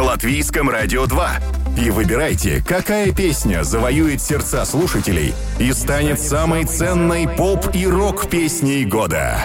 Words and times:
на 0.00 0.04
Латвийском 0.04 0.70
радио 0.70 1.04
2. 1.04 1.30
И 1.76 1.90
выбирайте, 1.90 2.64
какая 2.66 3.12
песня 3.12 3.64
завоюет 3.64 4.22
сердца 4.22 4.64
слушателей 4.64 5.34
и 5.58 5.74
станет 5.74 6.18
самой 6.18 6.64
ценной 6.64 7.28
поп- 7.28 7.74
и 7.74 7.86
рок-песней 7.86 8.86
года. 8.86 9.36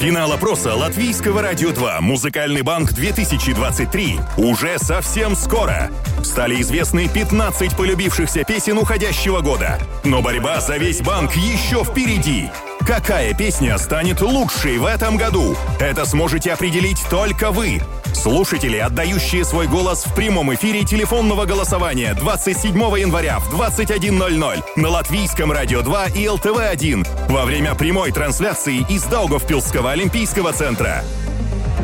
Финал 0.00 0.32
опроса 0.32 0.74
Латвийского 0.74 1.42
радио 1.42 1.70
2 1.70 2.00
«Музыкальный 2.00 2.62
банк 2.62 2.90
2023» 2.90 4.20
уже 4.36 4.80
совсем 4.80 5.36
скоро. 5.36 5.88
Стали 6.24 6.60
известны 6.60 7.08
15 7.08 7.76
полюбившихся 7.76 8.42
песен 8.42 8.78
уходящего 8.78 9.42
года. 9.42 9.78
Но 10.02 10.22
борьба 10.22 10.60
за 10.60 10.76
весь 10.76 11.02
банк 11.02 11.36
еще 11.36 11.84
впереди. 11.84 12.50
Какая 12.84 13.34
песня 13.34 13.76
станет 13.76 14.22
лучшей 14.22 14.78
в 14.78 14.86
этом 14.86 15.16
году? 15.18 15.54
Это 15.78 16.04
сможете 16.06 16.52
определить 16.52 17.04
только 17.10 17.50
вы. 17.50 17.80
Слушатели, 18.12 18.76
отдающие 18.78 19.44
свой 19.44 19.66
голос 19.66 20.04
в 20.04 20.14
прямом 20.14 20.54
эфире 20.54 20.84
телефонного 20.84 21.44
голосования 21.44 22.14
27 22.14 22.74
января 22.98 23.38
в 23.38 23.54
21.00 23.54 24.62
на 24.76 24.88
Латвийском 24.88 25.52
радио 25.52 25.82
2 25.82 26.06
и 26.08 26.26
ЛТВ-1 26.26 27.06
во 27.28 27.44
время 27.44 27.74
прямой 27.74 28.12
трансляции 28.12 28.84
из 28.88 29.04
Даугавпилсского 29.04 29.92
олимпийского 29.92 30.52
центра. 30.52 31.04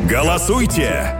Голосуйте! 0.09 1.15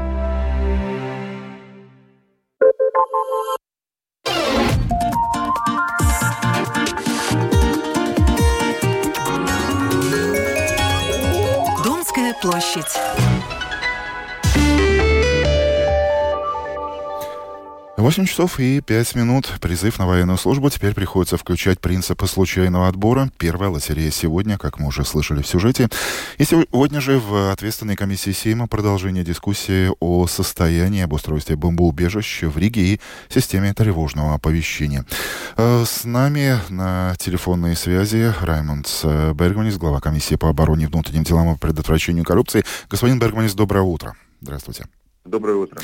Домская 11.84 12.34
площадь. 12.42 13.05
8 17.98 18.26
часов 18.26 18.60
и 18.60 18.82
5 18.82 19.16
минут. 19.16 19.50
Призыв 19.62 20.00
на 20.00 20.06
военную 20.06 20.38
службу. 20.38 20.70
Теперь 20.70 20.94
приходится 20.94 21.38
включать 21.38 21.80
принципы 21.80 22.28
случайного 22.28 22.90
отбора. 22.90 23.30
Первая 23.38 23.70
лотерея 23.70 24.12
сегодня, 24.12 24.58
как 24.58 24.80
мы 24.80 24.88
уже 24.88 25.06
слышали 25.06 25.42
в 25.42 25.48
сюжете. 25.48 25.88
И 26.38 26.44
сегодня 26.44 27.00
же 27.00 27.20
в 27.20 27.52
ответственной 27.54 27.96
комиссии 27.96 28.32
Сейма 28.32 28.68
продолжение 28.68 29.24
дискуссии 29.24 29.90
о 30.02 30.28
состоянии 30.28 31.04
обустройства 31.04 31.56
бомбоубежищ 31.56 32.44
в 32.44 32.58
Риге 32.58 32.82
и 32.82 33.02
системе 33.30 33.74
тревожного 33.74 34.36
оповещения. 34.36 35.06
Э, 35.56 35.86
с 35.88 36.04
нами 36.04 36.60
на 36.70 37.16
телефонной 37.18 37.78
связи 37.78 38.34
Раймонд 38.42 38.90
Бергманис, 39.36 39.78
глава 39.78 40.02
комиссии 40.02 40.36
по 40.36 40.50
обороне 40.50 40.88
внутренним 40.88 41.24
делам 41.24 41.54
и 41.54 41.58
предотвращению 41.58 42.26
коррупции. 42.26 42.66
Господин 42.90 43.20
Бергманис, 43.20 43.54
доброе 43.54 43.84
утро. 43.84 44.16
Здравствуйте. 44.42 44.86
Доброе 45.26 45.58
утро. 45.58 45.82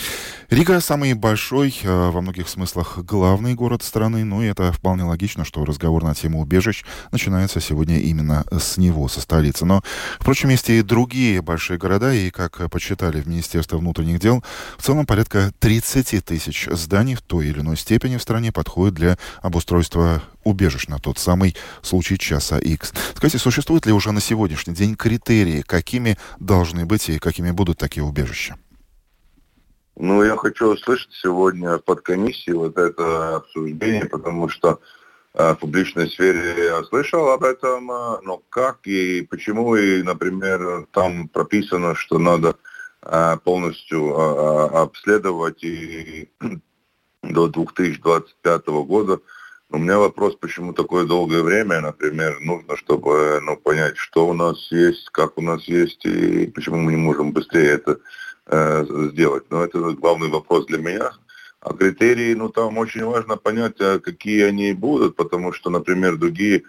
Рига 0.51 0.79
самый 0.81 1.15
большой, 1.15 1.75
э, 1.81 2.09
во 2.11 2.21
многих 2.21 2.47
смыслах 2.47 2.99
главный 2.99 3.55
город 3.55 3.81
страны, 3.81 4.21
и 4.21 4.45
это 4.47 4.71
вполне 4.71 5.03
логично, 5.03 5.45
что 5.45 5.65
разговор 5.65 6.03
на 6.03 6.13
тему 6.13 6.41
убежищ 6.41 6.83
начинается 7.11 7.59
сегодня 7.59 7.97
именно 8.01 8.45
с 8.51 8.77
него, 8.77 9.07
со 9.07 9.19
столицы. 9.19 9.65
Но, 9.65 9.81
впрочем, 10.19 10.49
есть 10.49 10.69
и 10.69 10.83
другие 10.83 11.41
большие 11.41 11.79
города, 11.79 12.13
и, 12.13 12.29
как 12.29 12.69
почитали 12.69 13.19
в 13.19 13.27
Министерстве 13.27 13.79
внутренних 13.79 14.19
дел, 14.19 14.43
в 14.77 14.83
целом 14.83 15.07
порядка 15.07 15.51
30 15.57 16.23
тысяч 16.23 16.67
зданий 16.69 17.15
в 17.15 17.23
той 17.23 17.47
или 17.47 17.61
иной 17.61 17.77
степени 17.77 18.17
в 18.17 18.21
стране 18.21 18.51
подходят 18.51 18.93
для 18.93 19.17
обустройства 19.41 20.21
убежищ 20.43 20.85
на 20.87 20.99
тот 20.99 21.17
самый 21.17 21.55
случай 21.81 22.19
часа 22.19 22.59
X. 22.59 22.93
Скажите, 23.15 23.39
существуют 23.39 23.87
ли 23.87 23.91
уже 23.91 24.11
на 24.11 24.21
сегодняшний 24.21 24.75
день 24.75 24.95
критерии, 24.95 25.63
какими 25.63 26.19
должны 26.39 26.85
быть 26.85 27.09
и 27.09 27.17
какими 27.17 27.49
будут 27.49 27.79
такие 27.79 28.03
убежища? 28.03 28.55
Ну, 29.97 30.23
я 30.23 30.37
хочу 30.37 30.67
услышать 30.67 31.11
сегодня 31.13 31.77
под 31.77 32.01
комиссией 32.01 32.55
вот 32.55 32.77
это 32.77 33.37
обсуждение, 33.37 34.05
потому 34.05 34.47
что 34.47 34.79
э, 35.33 35.53
в 35.53 35.55
публичной 35.59 36.09
сфере 36.09 36.65
я 36.65 36.83
слышал 36.83 37.29
об 37.29 37.43
этом, 37.43 37.91
э, 37.91 38.21
но 38.23 38.41
как 38.49 38.79
и 38.87 39.21
почему, 39.21 39.75
и, 39.75 40.01
например, 40.01 40.87
там 40.91 41.27
прописано, 41.27 41.95
что 41.95 42.19
надо 42.19 42.55
э, 43.03 43.37
полностью 43.43 44.17
обследовать 44.17 45.63
и 45.63 46.29
до 47.23 47.47
2025 47.47 48.67
года. 48.67 49.19
У 49.69 49.77
меня 49.77 49.99
вопрос, 49.99 50.35
почему 50.35 50.73
такое 50.73 51.05
долгое 51.05 51.43
время, 51.43 51.79
например, 51.79 52.39
нужно, 52.41 52.75
чтобы 52.75 53.39
ну, 53.41 53.55
понять, 53.55 53.97
что 53.97 54.27
у 54.27 54.33
нас 54.33 54.69
есть, 54.71 55.09
как 55.11 55.37
у 55.37 55.41
нас 55.41 55.63
есть, 55.65 56.05
и 56.05 56.47
почему 56.47 56.77
мы 56.77 56.91
не 56.91 56.97
можем 56.97 57.31
быстрее 57.31 57.71
это 57.71 57.99
Э, 58.47 58.83
сделать. 59.11 59.43
Но 59.51 59.63
это 59.63 59.79
главный 59.91 60.29
вопрос 60.29 60.65
для 60.65 60.79
меня. 60.79 61.11
А 61.59 61.73
критерии, 61.73 62.33
ну 62.33 62.49
там 62.49 62.79
очень 62.79 63.05
важно 63.05 63.37
понять, 63.37 63.79
а 63.79 63.99
какие 63.99 64.43
они 64.43 64.73
будут, 64.73 65.15
потому 65.15 65.53
что, 65.53 65.69
например, 65.69 66.17
другие 66.17 66.63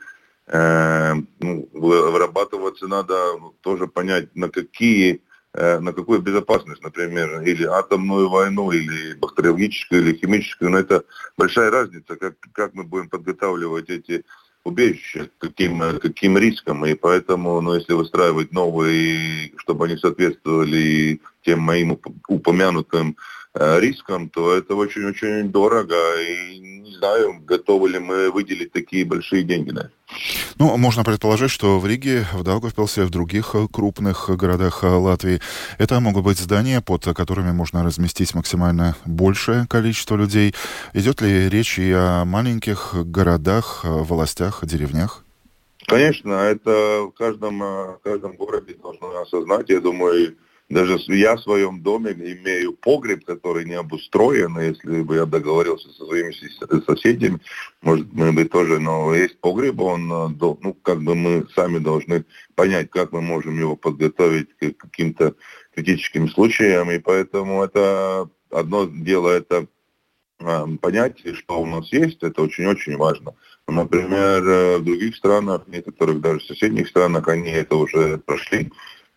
э, 0.49 1.15
ну, 1.41 1.69
вырабатываться 1.73 2.87
надо 2.89 3.15
тоже 3.63 3.87
понять, 3.87 4.37
на 4.37 4.51
какие 4.51 5.23
э, 5.55 5.79
на 5.79 5.95
какую 5.95 6.21
безопасность, 6.21 6.83
например, 6.83 7.41
или 7.41 7.65
атомную 7.65 8.29
войну, 8.29 8.71
или 8.71 9.15
бактериологическую, 9.15 10.03
или 10.03 10.19
химическую, 10.19 10.71
но 10.71 10.79
это 10.79 11.05
большая 11.39 11.71
разница, 11.71 12.17
как, 12.17 12.35
как 12.53 12.75
мы 12.75 12.85
будем 12.85 13.09
подготавливать 13.09 13.89
эти 13.89 14.27
убежища, 14.65 15.29
каким, 15.39 15.81
каким 15.99 16.39
риском, 16.39 16.85
и 16.87 16.95
поэтому, 16.95 17.61
ну, 17.61 17.75
если 17.75 17.95
выстраивать 17.95 18.53
новые, 18.53 19.53
чтобы 19.57 19.87
они 19.87 19.97
соответствовали 19.97 21.21
тем 21.45 21.61
моим 21.61 21.99
упомянутым 22.29 23.17
э, 23.55 23.81
рискам, 23.81 24.29
то 24.29 24.55
это 24.55 24.75
очень-очень 24.75 25.51
дорого, 25.51 25.95
и 26.21 26.59
не 26.59 26.95
знаю, 26.97 27.41
готовы 27.45 27.91
ли 27.91 27.99
мы 27.99 28.31
выделить 28.31 28.73
такие 28.73 29.05
большие 29.05 29.43
деньги 29.43 29.71
на 29.71 29.81
это. 29.81 29.91
Ну, 30.59 30.77
можно 30.77 31.05
предположить, 31.05 31.51
что 31.51 31.79
в 31.79 31.87
Риге, 31.87 32.27
в 32.33 32.43
Даугавпилсе, 32.43 33.05
в 33.05 33.11
других 33.11 33.55
крупных 33.73 34.29
городах 34.37 34.83
Латвии 34.83 35.41
это 35.79 36.01
могут 36.01 36.25
быть 36.25 36.39
здания, 36.39 36.81
под 36.81 37.05
которыми 37.05 37.53
можно 37.53 37.83
разместить 37.83 38.35
максимально 38.35 38.95
большее 39.07 39.67
количество 39.69 40.17
людей. 40.17 40.55
Идет 40.93 41.23
ли 41.23 41.49
речь 41.49 41.79
и 41.79 41.93
о 41.93 42.25
маленьких 42.25 42.95
городах, 42.95 43.81
властях, 43.85 44.61
деревнях? 44.63 45.25
Конечно, 45.87 46.33
это 46.33 47.03
в 47.07 47.11
каждом, 47.13 47.59
в 47.59 47.99
каждом 48.05 48.37
городе 48.37 48.77
должно 48.81 49.21
осознать. 49.21 49.69
Я 49.69 49.81
думаю, 49.81 50.37
даже 50.73 50.99
я 51.09 51.37
в 51.37 51.41
своем 51.41 51.83
доме 51.83 52.13
имею 52.13 52.73
погреб, 52.73 53.25
который 53.25 53.65
не 53.65 53.75
обустроен. 53.75 54.59
Если 54.59 55.03
бы 55.03 55.17
я 55.17 55.27
договорился 55.27 55.89
со 55.91 56.07
своими 56.07 56.33
соседями, 56.87 57.39
может, 57.83 58.13
мы 58.13 58.33
бы 58.33 58.45
тоже, 58.47 58.79
но 58.79 59.15
есть 59.15 59.39
погреб, 59.41 59.81
он, 59.81 60.11
э, 60.11 60.29
ну, 60.41 60.75
как 60.83 61.03
бы 61.03 61.15
мы 61.15 61.47
сами 61.55 61.79
должны 61.79 62.25
понять, 62.55 62.91
как 62.91 63.13
мы 63.13 63.21
можем 63.21 63.59
его 63.59 63.77
подготовить 63.77 64.49
к 64.57 64.77
каким-то 64.77 65.35
критическим 65.75 66.29
случаям. 66.29 66.91
И 66.91 66.99
поэтому 66.99 67.63
это 67.63 68.29
одно 68.51 68.87
дело, 68.87 69.29
это 69.29 69.67
э, 70.41 70.67
понять, 70.81 71.19
что 71.37 71.61
у 71.61 71.67
нас 71.67 71.93
есть, 71.93 72.23
это 72.23 72.43
очень-очень 72.43 72.97
важно. 72.97 73.35
Например, 73.69 74.43
э, 74.43 74.79
в 74.79 74.85
других 74.85 75.17
странах, 75.17 75.65
некоторых 75.67 76.21
даже 76.21 76.41
соседних 76.41 76.89
странах, 76.89 77.29
они 77.29 77.51
это 77.51 77.77
уже 77.77 78.19
прошли 78.19 78.71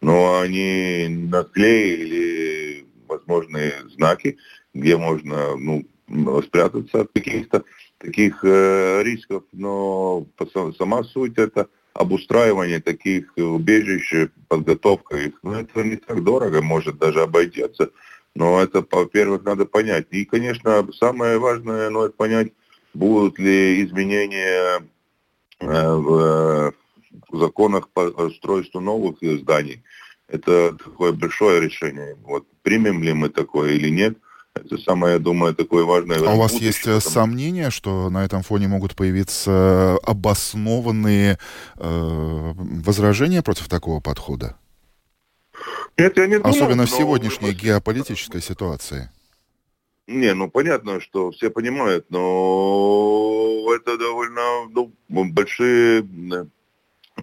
но 0.06 0.40
они 0.40 1.08
наклеили 1.10 2.86
возможные 3.08 3.74
знаки, 3.96 4.38
где 4.76 4.98
можно 4.98 5.56
ну, 5.58 5.84
спрятаться 6.44 7.02
от 7.02 7.12
каких-то 7.12 7.64
таких 7.98 8.40
э, 8.44 9.02
рисков, 9.02 9.46
но 9.52 10.28
сама 10.78 11.04
суть 11.06 11.40
это 11.40 11.70
обустраивание 11.96 12.82
таких 12.82 13.34
убежищ, 13.36 14.30
подготовка 14.48 15.18
их, 15.18 15.40
ну 15.42 15.54
это 15.54 15.84
не 15.84 15.96
так 15.96 16.24
дорого, 16.24 16.62
может 16.62 17.00
даже 17.00 17.24
обойдется, 17.24 17.90
но 18.36 18.62
это, 18.62 18.86
во-первых, 18.92 19.44
надо 19.44 19.66
понять. 19.66 20.06
И, 20.12 20.24
конечно, 20.25 20.88
самое 21.00 21.40
важное, 21.40 21.90
ну, 21.90 22.04
это 22.04 22.16
понять, 22.16 22.51
будут 22.94 23.40
ли 23.40 23.84
изменения 23.84 24.84
э, 25.62 25.96
в 25.96 26.75
в 27.29 27.38
законах 27.38 27.89
по 27.89 28.01
устройству 28.01 28.79
новых 28.79 29.17
зданий. 29.21 29.83
Это 30.27 30.73
такое 30.73 31.12
большое 31.12 31.62
решение. 31.62 32.17
Вот 32.23 32.45
примем 32.63 33.03
ли 33.03 33.13
мы 33.13 33.29
такое 33.29 33.73
или 33.73 33.89
нет, 33.89 34.17
это 34.56 34.77
самое, 34.77 35.13
я 35.13 35.19
думаю, 35.19 35.53
такое 35.53 35.83
важное. 35.83 36.17
А 36.19 36.33
у 36.33 36.39
вас 36.39 36.53
есть 36.53 36.88
э, 36.88 36.95
потому... 36.95 37.01
сомнения, 37.01 37.69
что 37.69 38.09
на 38.09 38.23
этом 38.23 38.41
фоне 38.41 38.67
могут 38.67 38.95
появиться 38.95 39.97
обоснованные 40.03 41.38
э, 41.75 42.53
возражения 42.56 43.41
против 43.41 43.67
такого 43.67 44.00
подхода? 44.00 44.57
Нет, 45.97 46.17
я 46.17 46.27
не 46.27 46.38
думаю. 46.38 46.56
Особенно 46.56 46.85
в 46.85 46.89
сегодняшней 46.89 47.51
но... 47.51 47.53
геополитической 47.53 48.41
ситуации. 48.41 49.09
Не, 50.07 50.33
ну 50.33 50.50
понятно, 50.50 51.01
что 51.01 51.31
все 51.31 51.50
понимают, 51.50 52.06
но 52.09 53.67
это 53.75 53.97
довольно 53.97 54.69
ну, 54.69 54.91
большие 55.09 56.07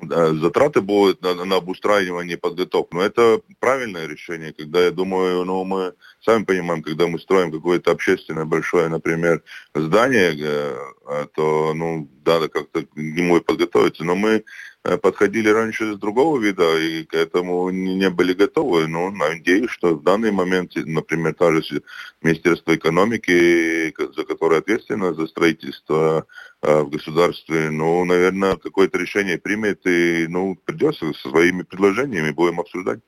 затраты 0.00 0.80
будут 0.80 1.22
на, 1.22 1.44
на 1.44 1.56
обустраивание 1.56 2.36
подготовку. 2.36 2.96
Но 2.96 3.02
это 3.02 3.40
правильное 3.60 4.06
решение, 4.06 4.52
когда 4.52 4.84
я 4.84 4.90
думаю, 4.90 5.44
ну 5.44 5.64
мы 5.64 5.94
сами 6.20 6.44
понимаем, 6.44 6.82
когда 6.82 7.06
мы 7.06 7.18
строим 7.18 7.52
какое-то 7.52 7.90
общественное 7.90 8.44
большое, 8.44 8.88
например, 8.88 9.42
здание, 9.74 10.34
э, 10.34 11.26
то 11.34 11.74
ну 11.74 12.08
надо 12.24 12.48
как-то 12.48 12.82
к 12.82 12.96
нему 12.96 13.36
и 13.36 13.40
подготовиться. 13.40 14.04
Но 14.04 14.14
мы 14.14 14.44
подходили 14.82 15.48
раньше 15.48 15.94
с 15.94 15.98
другого 15.98 16.40
вида 16.40 16.78
и 16.78 17.04
к 17.04 17.14
этому 17.14 17.70
не 17.70 18.10
были 18.10 18.32
готовы. 18.32 18.88
Но 18.88 19.10
надеюсь, 19.10 19.70
что 19.70 19.94
в 19.94 20.02
данный 20.02 20.32
момент, 20.32 20.72
например, 20.74 21.34
та 21.34 21.52
же 21.52 21.82
Министерство 22.20 22.74
экономики, 22.74 23.94
за 24.16 24.24
которое 24.24 24.58
ответственно 24.58 25.14
за 25.14 25.26
строительство 25.26 26.26
э, 26.62 26.80
в 26.82 26.90
государстве, 26.90 27.70
ну, 27.70 28.04
наверное, 28.04 28.56
какое-то 28.56 28.98
решение 28.98 29.38
примет 29.38 29.86
и, 29.86 30.26
ну, 30.28 30.56
придется 30.64 31.12
со 31.12 31.28
своими 31.28 31.62
предложениями 31.62 32.30
будем 32.30 32.60
обсуждать. 32.60 33.00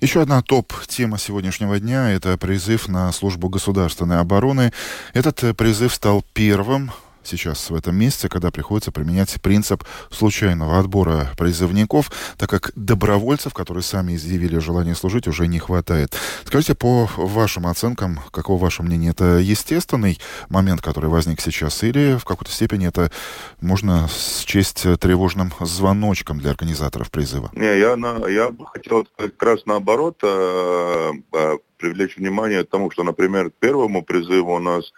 Еще 0.00 0.22
одна 0.22 0.42
топ-тема 0.42 1.18
сегодняшнего 1.18 1.80
дня– 1.80 2.12
это 2.12 2.38
призыв 2.38 2.86
на 2.86 3.10
службу 3.12 3.48
государственной 3.48 4.20
обороны. 4.20 4.72
Этот 5.12 5.42
э, 5.42 5.54
призыв 5.54 5.92
стал 5.94 6.24
первым 6.34 6.92
сейчас 7.22 7.70
в 7.70 7.74
этом 7.74 7.96
месяце, 7.96 8.28
когда 8.28 8.50
приходится 8.50 8.92
применять 8.92 9.40
принцип 9.42 9.84
случайного 10.10 10.78
отбора 10.78 11.30
призывников, 11.36 12.10
так 12.36 12.50
как 12.50 12.72
добровольцев, 12.74 13.54
которые 13.54 13.82
сами 13.82 14.14
изъявили 14.14 14.58
желание 14.58 14.94
служить, 14.94 15.28
уже 15.28 15.46
не 15.46 15.58
хватает. 15.58 16.14
Скажите, 16.44 16.74
по 16.74 17.08
вашим 17.16 17.66
оценкам, 17.66 18.20
каково 18.30 18.62
ваше 18.62 18.82
мнение, 18.82 19.10
это 19.10 19.38
естественный 19.38 20.18
момент, 20.48 20.80
который 20.80 21.10
возник 21.10 21.40
сейчас, 21.40 21.82
или 21.82 22.16
в 22.16 22.24
какой-то 22.24 22.50
степени 22.50 22.88
это 22.88 23.10
можно 23.60 24.08
счесть 24.08 24.86
тревожным 25.00 25.52
звоночком 25.60 26.38
для 26.38 26.50
организаторов 26.50 27.10
призыва? 27.10 27.50
Не, 27.52 27.78
я, 27.78 27.96
на, 27.96 28.26
я 28.28 28.50
бы 28.50 28.66
хотел 28.66 29.06
как 29.16 29.42
раз 29.42 29.66
наоборот 29.66 30.18
э, 30.22 31.12
э, 31.32 31.58
привлечь 31.78 32.16
внимание 32.16 32.64
к 32.64 32.70
тому, 32.70 32.90
что, 32.90 33.04
например, 33.04 33.50
к 33.50 33.54
первому 33.54 34.02
призыву 34.02 34.54
у 34.54 34.58
нас 34.58 34.92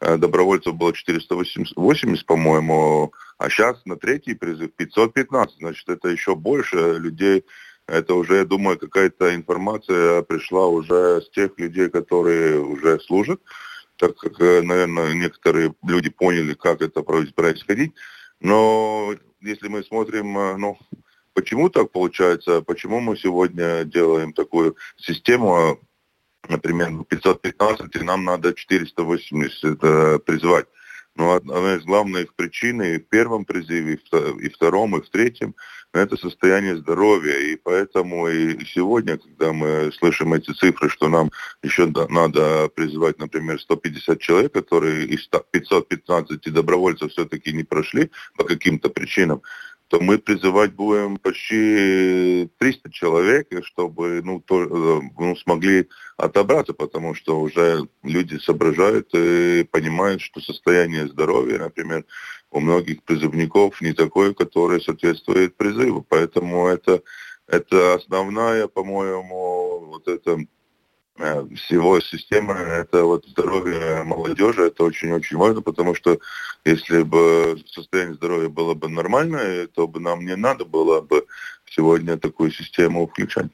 добровольцев 0.00 0.74
было 0.74 0.92
480, 0.92 2.26
по-моему, 2.26 3.12
а 3.38 3.50
сейчас 3.50 3.84
на 3.84 3.96
третий 3.96 4.34
призыв 4.34 4.72
515. 4.74 5.58
Значит, 5.58 5.88
это 5.88 6.08
еще 6.08 6.34
больше 6.34 6.98
людей. 6.98 7.44
Это 7.86 8.14
уже, 8.14 8.38
я 8.38 8.44
думаю, 8.44 8.78
какая-то 8.78 9.34
информация 9.34 10.22
пришла 10.22 10.66
уже 10.66 11.22
с 11.22 11.30
тех 11.30 11.56
людей, 11.58 11.88
которые 11.88 12.58
уже 12.58 12.98
служат, 13.00 13.40
так 13.96 14.16
как, 14.16 14.40
э, 14.40 14.60
наверное, 14.62 15.14
некоторые 15.14 15.72
люди 15.86 16.10
поняли, 16.10 16.54
как 16.54 16.82
это 16.82 17.02
происходить. 17.02 17.94
Но 18.40 19.14
если 19.40 19.68
мы 19.68 19.84
смотрим, 19.84 20.36
э, 20.36 20.56
ну, 20.56 20.78
почему 21.32 21.68
так 21.70 21.92
получается, 21.92 22.60
почему 22.60 23.00
мы 23.00 23.16
сегодня 23.16 23.84
делаем 23.84 24.32
такую 24.32 24.76
систему, 24.96 25.80
например, 26.48 27.04
515, 27.08 27.96
и 27.96 28.02
нам 28.02 28.24
надо 28.24 28.54
480 28.54 29.78
э, 29.82 30.18
призвать. 30.18 30.66
Но 31.16 31.32
одна 31.32 31.76
из 31.76 31.84
главных 31.84 32.34
причин 32.34 32.82
и 32.82 32.98
в 32.98 33.08
первом 33.08 33.46
призыве, 33.46 33.94
и 33.94 34.48
в 34.48 34.54
втором, 34.54 34.96
и 34.96 35.00
в 35.00 35.08
третьем, 35.08 35.54
это 35.94 36.16
состояние 36.16 36.76
здоровья. 36.76 37.38
И 37.38 37.56
поэтому 37.56 38.28
и 38.28 38.64
сегодня, 38.66 39.16
когда 39.16 39.52
мы 39.52 39.90
слышим 39.92 40.34
эти 40.34 40.52
цифры, 40.52 40.90
что 40.90 41.08
нам 41.08 41.30
еще 41.62 41.86
надо 41.86 42.68
призывать, 42.68 43.18
например, 43.18 43.58
150 43.58 44.20
человек, 44.20 44.52
которые 44.52 45.06
из 45.06 45.26
515 45.26 46.52
добровольцев 46.52 47.10
все-таки 47.10 47.52
не 47.52 47.64
прошли 47.64 48.10
по 48.36 48.44
каким-то 48.44 48.90
причинам, 48.90 49.40
то 49.88 50.00
мы 50.00 50.18
призывать 50.18 50.72
будем 50.72 51.16
почти 51.16 52.48
300 52.58 52.90
человек, 52.90 53.48
чтобы 53.64 54.20
ну, 54.24 54.40
то, 54.40 54.62
э, 54.64 55.00
ну, 55.18 55.36
смогли 55.36 55.88
отобраться, 56.16 56.72
потому 56.72 57.14
что 57.14 57.40
уже 57.40 57.88
люди 58.02 58.36
соображают 58.38 59.08
и 59.14 59.66
понимают, 59.70 60.22
что 60.22 60.40
состояние 60.40 61.06
здоровья, 61.08 61.58
например, 61.58 62.04
у 62.50 62.60
многих 62.60 63.02
призывников 63.04 63.80
не 63.80 63.92
такое, 63.92 64.34
которое 64.34 64.80
соответствует 64.80 65.56
призыву. 65.56 66.04
Поэтому 66.08 66.66
это, 66.66 67.02
это 67.46 67.94
основная, 67.94 68.66
по-моему, 68.66 69.86
вот 69.86 70.08
это 70.08 70.38
Э, 70.38 70.55
всего 71.56 72.00
системы, 72.00 72.54
это 72.54 73.04
вот 73.04 73.24
здоровье 73.26 74.02
молодежи, 74.04 74.66
это 74.66 74.84
очень-очень 74.84 75.36
важно, 75.36 75.62
потому 75.62 75.94
что 75.94 76.18
если 76.64 77.02
бы 77.02 77.58
состояние 77.66 78.14
здоровья 78.14 78.48
было 78.48 78.74
бы 78.74 78.88
нормальное, 78.88 79.66
то 79.66 79.86
бы 79.86 80.00
нам 80.00 80.24
не 80.24 80.36
надо 80.36 80.64
было 80.64 81.00
бы 81.00 81.26
сегодня 81.68 82.16
такую 82.16 82.50
систему 82.50 83.06
включать. 83.06 83.50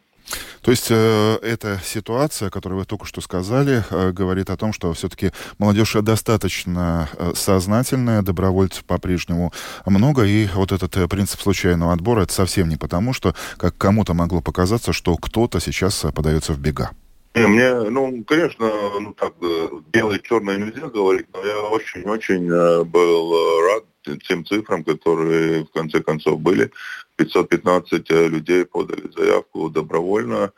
То 0.63 0.71
есть 0.71 0.87
э, 0.91 1.39
эта 1.43 1.81
ситуация, 1.85 2.49
которую 2.49 2.81
вы 2.81 2.85
только 2.87 3.05
что 3.05 3.21
сказали, 3.21 3.85
э, 3.91 4.13
говорит 4.13 4.49
о 4.49 4.57
том, 4.57 4.73
что 4.73 4.93
все-таки 4.93 5.33
молодежь 5.59 5.95
достаточно 6.01 7.09
э, 7.15 7.33
сознательная, 7.35 8.23
добровольцев 8.23 8.85
по-прежнему 8.85 9.53
много, 9.85 10.25
и 10.25 10.47
вот 10.55 10.73
этот 10.73 10.97
э, 10.97 11.09
принцип 11.09 11.41
случайного 11.41 11.93
отбора, 11.93 12.23
это 12.23 12.33
совсем 12.33 12.69
не 12.69 12.77
потому, 12.77 13.13
что 13.13 13.35
как 13.57 13.77
кому-то 13.77 14.15
могло 14.15 14.41
показаться, 14.41 14.93
что 14.93 15.17
кто-то 15.17 15.61
сейчас 15.61 16.05
э, 16.05 16.13
подается 16.13 16.53
в 16.53 16.61
бега. 16.61 16.93
Не, 17.35 17.47
мне, 17.47 17.75
ну, 17.89 18.23
конечно, 18.25 18.71
ну 19.01 19.15
так, 19.15 19.33
э, 19.41 19.69
белое 19.91 20.19
черное 20.19 20.59
нельзя 20.59 20.89
говорить, 20.89 21.27
но 21.33 21.43
я 21.43 21.63
очень-очень 21.63 22.47
э, 22.51 22.85
был 22.85 23.35
э, 23.35 23.73
рад 23.73 23.85
тем 24.29 24.45
цифрам, 24.45 24.85
которые 24.85 25.65
в 25.65 25.71
конце 25.71 26.03
концов 26.03 26.41
были. 26.41 26.71
515 27.17 28.11
людей 28.11 28.67
подали 28.67 29.11
заявку 29.17 29.71
добровольно 29.71 30.53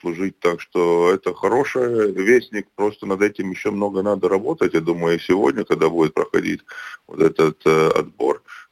служить, 0.00 0.38
так 0.40 0.60
что 0.60 1.10
это 1.10 1.32
хороший 1.32 2.12
вестник, 2.12 2.66
просто 2.74 3.06
над 3.06 3.22
этим 3.22 3.50
еще 3.50 3.70
много 3.70 4.02
надо 4.02 4.28
работать. 4.28 4.74
Я 4.74 4.80
думаю, 4.80 5.16
и 5.16 5.22
сегодня, 5.22 5.64
когда 5.64 5.88
будет 5.88 6.12
проходить 6.12 6.60
вот 7.06 7.22
этот 7.22 7.64
отбор, 7.66 8.42
а, 8.42 8.67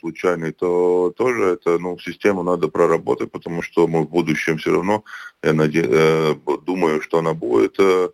случайный, 0.00 0.52
то 0.52 1.12
тоже 1.16 1.44
это, 1.44 1.78
ну, 1.78 1.98
систему 1.98 2.42
надо 2.42 2.68
проработать, 2.68 3.30
потому 3.30 3.62
что 3.62 3.86
мы 3.86 4.02
в 4.02 4.08
будущем 4.08 4.58
все 4.58 4.72
равно, 4.72 5.04
я 5.42 5.52
наде... 5.52 5.84
Э, 5.86 6.34
думаю, 6.64 7.00
что 7.02 7.18
она 7.18 7.34
будет 7.34 7.76
э, 7.78 8.08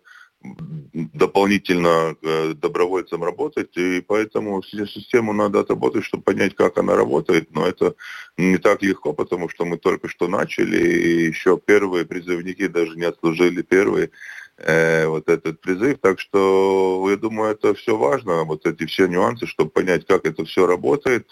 дополнительно 0.93 2.15
э, 2.21 2.53
добровольцам 2.53 3.23
работать, 3.23 3.77
и 3.77 4.01
поэтому 4.01 4.63
систему 4.63 5.33
надо 5.33 5.59
отработать, 5.59 6.03
чтобы 6.03 6.23
понять, 6.23 6.55
как 6.55 6.77
она 6.77 6.95
работает, 6.95 7.51
но 7.51 7.67
это 7.67 7.95
не 8.37 8.57
так 8.57 8.81
легко, 8.81 9.13
потому 9.13 9.49
что 9.49 9.65
мы 9.65 9.77
только 9.77 10.07
что 10.09 10.27
начали, 10.27 10.77
и 10.77 11.27
еще 11.27 11.57
первые 11.57 12.05
призывники 12.05 12.67
даже 12.67 12.97
не 12.97 13.05
отслужили 13.05 13.61
первые 13.61 14.09
э, 14.63 15.07
вот 15.07 15.29
этот 15.29 15.61
призыв. 15.61 15.99
Так 16.01 16.19
что 16.19 17.07
я 17.09 17.17
думаю, 17.17 17.51
это 17.51 17.73
все 17.73 17.97
важно, 17.97 18.43
вот 18.43 18.65
эти 18.65 18.85
все 18.85 19.07
нюансы, 19.07 19.47
чтобы 19.47 19.71
понять, 19.71 20.05
как 20.05 20.25
это 20.25 20.45
все 20.45 20.65
работает, 20.65 21.27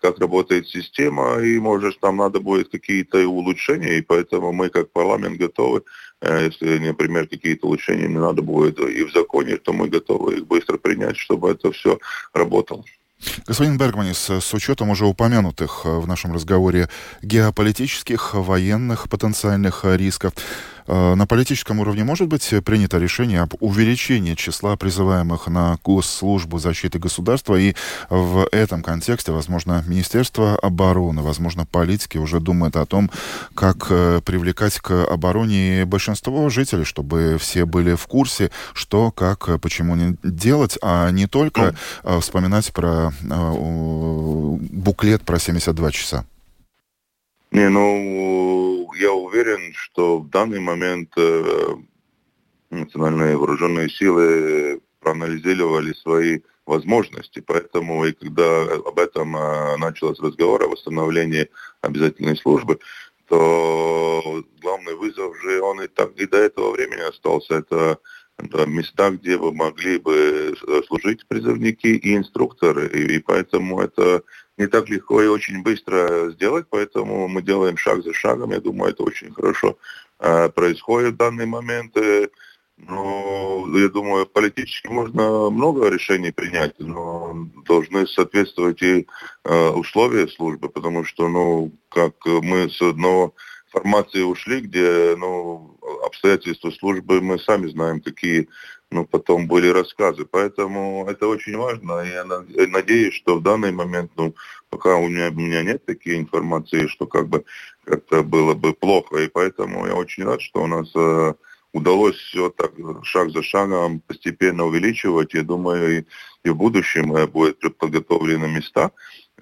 как 0.00 0.18
работает 0.18 0.68
система, 0.68 1.38
и, 1.38 1.58
может, 1.58 2.00
там 2.00 2.16
надо 2.16 2.40
будет 2.40 2.70
какие-то 2.70 3.26
улучшения, 3.26 3.98
и 3.98 4.02
поэтому 4.02 4.52
мы, 4.52 4.68
как 4.68 4.90
парламент, 4.90 5.38
готовы, 5.38 5.82
э, 6.20 6.46
если, 6.46 6.78
например, 6.78 7.28
какие-то 7.28 7.66
улучшения 7.66 8.08
не 8.08 8.18
надо 8.18 8.42
будет 8.42 8.78
и 8.80 9.04
в 9.04 9.12
законе, 9.12 9.56
то 9.56 9.72
мы 9.72 9.88
готовы 9.88 10.38
их 10.38 10.46
быстро 10.46 10.76
принять, 10.76 11.16
чтобы 11.16 11.50
это 11.50 11.70
все 11.70 11.98
работало. 12.34 12.84
Господин 13.46 13.78
Бергманис, 13.78 14.30
с 14.30 14.52
учетом 14.52 14.90
уже 14.90 15.06
упомянутых 15.06 15.82
э, 15.84 15.88
в 15.88 16.08
нашем 16.08 16.32
разговоре 16.32 16.88
геополитических, 17.22 18.34
военных 18.34 19.08
потенциальных 19.08 19.84
рисков, 19.84 20.32
Э, 20.81 20.81
на 20.86 21.26
политическом 21.26 21.80
уровне 21.80 22.04
может 22.04 22.28
быть 22.28 22.52
принято 22.64 22.98
решение 22.98 23.40
об 23.40 23.54
увеличении 23.60 24.34
числа 24.34 24.76
призываемых 24.76 25.46
на 25.48 25.78
госслужбу 25.84 26.58
защиты 26.58 26.98
государства, 26.98 27.56
и 27.56 27.74
в 28.10 28.46
этом 28.52 28.82
контексте, 28.82 29.32
возможно, 29.32 29.84
Министерство 29.86 30.56
обороны, 30.56 31.22
возможно, 31.22 31.66
политики 31.66 32.18
уже 32.18 32.40
думают 32.40 32.76
о 32.76 32.86
том, 32.86 33.10
как 33.54 33.86
э, 33.90 34.20
привлекать 34.24 34.78
к 34.78 35.04
обороне 35.04 35.84
большинство 35.84 36.48
жителей, 36.48 36.84
чтобы 36.84 37.36
все 37.38 37.64
были 37.64 37.94
в 37.94 38.06
курсе, 38.06 38.50
что, 38.74 39.10
как, 39.10 39.48
э, 39.48 39.58
почему 39.58 39.94
не 39.96 40.16
делать, 40.22 40.78
а 40.82 41.10
не 41.10 41.26
только 41.26 41.74
ну. 42.04 42.20
вспоминать 42.20 42.72
про 42.72 43.12
буклет 44.72 45.22
про 45.22 45.38
72 45.38 45.92
часа. 45.92 46.24
Не, 47.50 47.68
ну, 47.68 48.81
я 48.94 49.12
уверен, 49.12 49.72
что 49.74 50.18
в 50.18 50.28
данный 50.30 50.60
момент 50.60 51.12
э, 51.16 51.74
национальные 52.70 53.36
вооруженные 53.36 53.88
силы 53.88 54.80
проанализировали 55.00 55.92
свои 55.92 56.40
возможности. 56.66 57.40
Поэтому 57.40 58.04
и 58.04 58.12
когда 58.12 58.62
об 58.74 58.98
этом 58.98 59.36
э, 59.36 59.76
началось 59.76 60.20
разговор 60.20 60.62
о 60.62 60.68
восстановлении 60.68 61.48
обязательной 61.80 62.36
службы, 62.36 62.78
то 63.28 64.42
главный 64.60 64.94
вызов 64.94 65.36
же 65.40 65.60
он 65.62 65.82
и 65.82 65.88
так 65.88 66.12
и 66.16 66.26
до 66.26 66.38
этого 66.38 66.72
времени 66.72 67.00
остался. 67.00 67.54
Это 67.54 67.98
места, 68.66 69.10
где 69.10 69.36
вы 69.36 69.52
могли 69.52 69.98
бы 69.98 70.54
служить 70.86 71.26
призывники 71.28 71.86
и 71.86 72.16
инструкторы. 72.16 72.88
И, 72.88 73.16
и 73.16 73.18
поэтому 73.18 73.80
это 73.80 74.22
не 74.58 74.66
так 74.66 74.88
легко 74.88 75.22
и 75.22 75.26
очень 75.26 75.62
быстро 75.62 76.30
сделать, 76.30 76.66
поэтому 76.70 77.28
мы 77.28 77.42
делаем 77.42 77.76
шаг 77.76 78.02
за 78.02 78.12
шагом. 78.12 78.50
Я 78.50 78.60
думаю, 78.60 78.92
это 78.92 79.02
очень 79.02 79.32
хорошо 79.32 79.78
э, 80.18 80.48
происходит 80.50 81.14
в 81.14 81.16
данный 81.16 81.46
момент. 81.46 81.96
Э, 81.96 82.28
но 82.76 83.66
я 83.74 83.88
думаю, 83.88 84.26
политически 84.26 84.88
можно 84.88 85.50
много 85.50 85.88
решений 85.88 86.32
принять, 86.32 86.74
но 86.78 87.46
должны 87.66 88.06
соответствовать 88.06 88.82
и 88.82 89.06
э, 89.44 89.68
условия 89.70 90.26
службы, 90.26 90.68
потому 90.68 91.04
что, 91.04 91.28
ну, 91.28 91.72
как 91.88 92.14
мы 92.24 92.70
с 92.70 92.80
одного 92.82 93.34
формации 93.72 94.22
ушли, 94.22 94.60
где, 94.60 95.16
ну, 95.16 95.76
обстоятельства 96.04 96.70
службы 96.70 97.20
мы 97.20 97.38
сами 97.38 97.68
знаем, 97.68 98.00
какие, 98.00 98.48
ну, 98.90 99.06
потом 99.06 99.48
были 99.48 99.68
рассказы. 99.68 100.24
Поэтому 100.24 101.06
это 101.08 101.26
очень 101.26 101.56
важно. 101.56 102.02
Я 102.02 102.24
надеюсь, 102.24 103.14
что 103.14 103.36
в 103.36 103.42
данный 103.42 103.72
момент, 103.72 104.12
ну, 104.16 104.34
пока 104.68 104.96
у 104.96 105.08
меня, 105.08 105.28
у 105.28 105.32
меня 105.32 105.62
нет 105.62 105.84
такой 105.86 106.16
информации, 106.16 106.86
что 106.86 107.06
как 107.06 107.28
бы 107.28 107.44
как-то 107.84 108.22
было 108.22 108.54
бы 108.54 108.74
плохо. 108.74 109.16
И 109.18 109.28
поэтому 109.28 109.86
я 109.86 109.94
очень 109.94 110.24
рад, 110.24 110.42
что 110.42 110.62
у 110.62 110.66
нас 110.66 110.90
э, 110.94 111.34
удалось 111.72 112.16
все 112.16 112.50
так 112.50 112.72
шаг 113.02 113.30
за 113.30 113.42
шагом 113.42 114.00
постепенно 114.00 114.64
увеличивать. 114.64 115.34
Я 115.34 115.42
думаю, 115.42 115.98
и, 115.98 116.04
и 116.44 116.50
в 116.50 116.56
будущем 116.56 117.16
э, 117.16 117.26
будут 117.26 117.78
подготовлены 117.78 118.48
места 118.48 118.90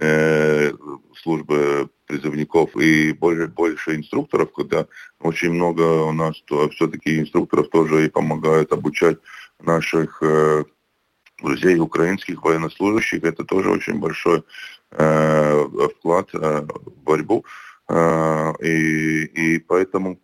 э, 0.00 0.72
службы 1.22 1.88
призывников 2.06 2.76
и 2.76 3.12
больше, 3.12 3.46
больше 3.46 3.96
инструкторов, 3.96 4.52
когда 4.52 4.86
очень 5.20 5.52
много 5.52 5.82
у 6.02 6.12
нас 6.12 6.40
то, 6.46 6.68
все-таки 6.70 7.20
инструкторов 7.20 7.68
тоже 7.68 8.06
и 8.06 8.10
помогают 8.10 8.72
обучать 8.72 9.18
наших 9.60 10.18
э, 10.22 10.64
друзей 11.42 11.78
украинских 11.78 12.42
военнослужащих. 12.42 13.24
Это 13.24 13.44
тоже 13.44 13.70
очень 13.70 13.98
большой 13.98 14.42
э, 14.92 15.68
вклад 15.96 16.28
э, 16.32 16.62
в 16.62 17.02
борьбу. 17.02 17.44
Э, 17.88 18.52
и, 18.62 19.24
и 19.24 19.58
поэтому 19.60 20.18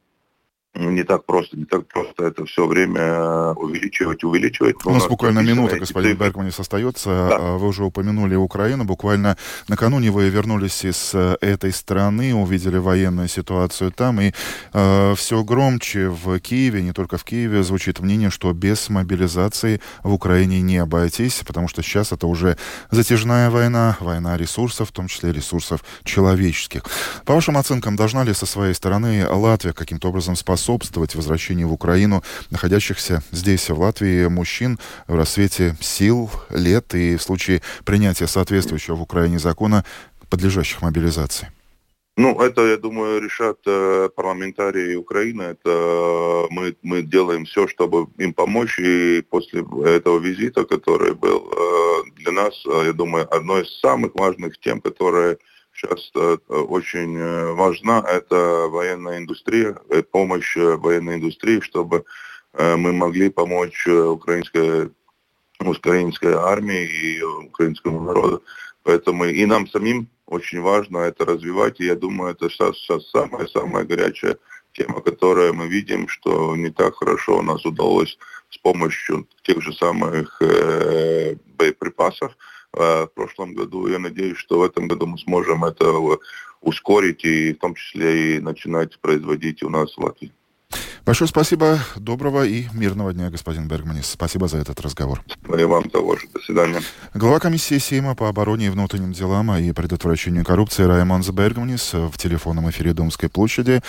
не 0.77 1.03
так 1.05 1.25
просто, 1.25 1.57
не 1.57 1.65
так 1.65 1.87
просто 1.87 2.25
это 2.25 2.45
все 2.45 2.67
время 2.67 3.01
э, 3.01 3.53
увеличивать, 3.55 4.25
увеличивать. 4.25 4.77
У 4.85 4.91
нас 4.91 5.07
буквально 5.07 5.41
минута, 5.41 5.79
господин 5.79 6.13
цифры. 6.13 6.27
Беркманис, 6.27 6.61
остается. 6.61 7.09
Да. 7.31 7.37
А, 7.39 7.59
вы 7.59 7.69
уже 7.69 7.85
упомянули 7.85 8.35
Украину. 8.35 8.85
Буквально 8.85 9.37
накануне 9.69 10.11
вы 10.11 10.29
вернулись 10.29 10.85
из 10.85 11.13
э, 11.15 11.37
этой 11.41 11.73
страны, 11.73 12.35
увидели 12.35 12.77
военную 12.77 13.29
ситуацию 13.29 13.91
там, 13.91 14.21
и 14.21 14.33
э, 14.73 15.15
все 15.17 15.43
громче 15.45 16.09
в 16.09 16.39
Киеве, 16.41 16.83
не 16.83 16.93
только 16.93 17.17
в 17.17 17.25
Киеве, 17.25 17.63
звучит 17.63 18.01
мнение, 18.01 18.31
что 18.31 18.53
без 18.53 18.89
мобилизации 18.91 19.81
в 20.03 20.13
Украине 20.13 20.61
не 20.61 20.79
обойтись, 20.79 21.43
потому 21.47 21.69
что 21.69 21.83
сейчас 21.83 22.13
это 22.13 22.27
уже 22.27 22.57
затяжная 22.91 23.51
война, 23.51 23.97
война 24.01 24.37
ресурсов, 24.37 24.91
в 24.91 24.93
том 24.93 25.09
числе 25.09 25.33
ресурсов 25.33 25.83
человеческих. 26.05 26.83
По 27.25 27.35
вашим 27.35 27.57
оценкам, 27.57 27.97
должна 27.97 28.25
ли 28.25 28.35
со 28.35 28.47
своей 28.47 28.75
стороны 28.75 29.27
Латвия 29.29 29.73
каким-то 29.73 30.09
образом 30.09 30.37
способствовать 30.37 30.66
способствовать 30.67 31.15
возвращению 31.15 31.69
в 31.69 31.73
Украину 31.73 32.23
находящихся 32.51 33.23
здесь, 33.31 33.71
в 33.71 33.79
Латвии, 33.79 34.27
мужчин 34.27 34.79
в 35.07 35.15
рассвете 35.15 35.77
сил, 35.81 36.29
лет 36.51 36.93
и 36.95 37.17
в 37.17 37.23
случае 37.23 37.63
принятия 37.85 38.27
соответствующего 38.27 38.97
в 38.97 39.03
Украине 39.03 39.39
закона, 39.39 39.85
подлежащих 40.29 40.83
мобилизации? 40.83 41.53
Ну, 42.17 42.41
это, 42.41 42.67
я 42.67 42.79
думаю, 42.79 43.21
решат 43.21 43.59
э, 43.67 44.09
парламентарии 44.17 44.97
Украины. 44.97 45.43
Это 45.43 45.71
э, 45.71 46.47
мы, 46.51 46.75
мы 46.83 47.03
делаем 47.03 47.45
все, 47.45 47.69
чтобы 47.69 48.09
им 48.19 48.33
помочь. 48.33 48.79
И 48.81 49.23
после 49.31 49.61
этого 49.85 50.19
визита, 50.19 50.65
который 50.65 51.15
был 51.15 51.49
э, 51.53 52.11
для 52.17 52.33
нас, 52.33 52.55
э, 52.67 52.87
я 52.87 52.93
думаю, 52.93 53.33
одной 53.33 53.63
из 53.63 53.81
самых 53.81 54.15
важных 54.15 54.59
тем, 54.59 54.81
которые 54.81 55.37
сейчас 55.77 56.11
э, 56.15 56.37
очень 56.49 57.17
э, 57.17 57.53
важна, 57.53 58.05
это 58.09 58.69
военная 58.69 59.19
индустрия, 59.19 59.77
э, 59.91 60.03
помощь 60.03 60.57
военной 60.57 61.17
индустрии, 61.17 61.61
чтобы 61.61 62.05
мы 62.59 62.91
могли 62.95 63.29
помочь 63.29 63.87
украинской, 63.87 64.91
украинской 65.61 66.33
армии 66.33 66.87
и 66.87 67.23
украинскому 67.23 68.01
народу. 68.01 68.43
Поэтому 68.83 69.27
и 69.27 69.45
нам 69.45 69.69
самим 69.69 70.09
очень 70.25 70.63
важно 70.63 70.99
это 71.01 71.27
развивать. 71.27 71.81
И 71.81 71.85
я 71.85 71.95
думаю, 71.97 72.31
это 72.31 72.49
сейчас, 72.49 72.79
сейчас 72.79 73.11
самая-самая 73.11 73.85
горячая 73.85 74.39
тема, 74.73 75.03
которую 75.03 75.53
мы 75.53 75.69
видим, 75.69 76.09
что 76.09 76.57
не 76.57 76.71
так 76.71 76.95
хорошо 76.95 77.41
у 77.41 77.43
нас 77.43 77.67
удалось 77.67 78.17
с 78.49 78.57
помощью 78.57 79.29
тех 79.43 79.61
же 79.61 79.75
самых 79.75 80.41
э, 80.41 81.37
боеприпасов 81.59 82.35
в 82.77 83.11
прошлом 83.15 83.55
году. 83.55 83.89
Я 83.89 83.99
надеюсь, 83.99 84.37
что 84.37 84.59
в 84.59 84.63
этом 84.63 84.87
году 84.87 85.07
мы 85.07 85.19
сможем 85.19 85.65
это 85.65 85.93
ускорить 86.61 87.25
и 87.25 87.53
в 87.53 87.59
том 87.59 87.75
числе 87.75 88.37
и 88.37 88.41
начинать 88.41 88.99
производить 89.01 89.63
у 89.63 89.71
нас 89.71 89.97
в 89.97 89.99
Латвии. 89.99 90.33
Большое 91.07 91.29
спасибо, 91.29 91.79
доброго 91.95 92.45
и 92.45 92.65
мирного 92.73 93.13
дня, 93.13 93.31
господин 93.31 93.69
Бергманис. 93.69 94.07
Спасибо 94.07 94.49
за 94.49 94.59
этот 94.59 94.81
разговор. 94.81 95.23
И 95.57 95.63
вам 95.63 95.89
того 95.89 96.17
же. 96.17 96.27
До 96.35 96.41
свидания. 96.41 96.83
Глава 97.15 97.39
комиссии 97.39 97.79
Сейма 97.79 98.17
по 98.17 98.29
обороне 98.29 98.67
и 98.67 98.71
внутренним 98.71 99.13
делам 99.13 99.55
и 99.57 99.71
предотвращению 99.71 100.45
коррупции 100.45 100.83
Раймонс 100.83 101.29
Бергманис 101.29 101.93
в 101.93 102.19
телефонном 102.19 102.69
эфире 102.71 102.93
Домской 102.93 103.29
площади 103.29 103.83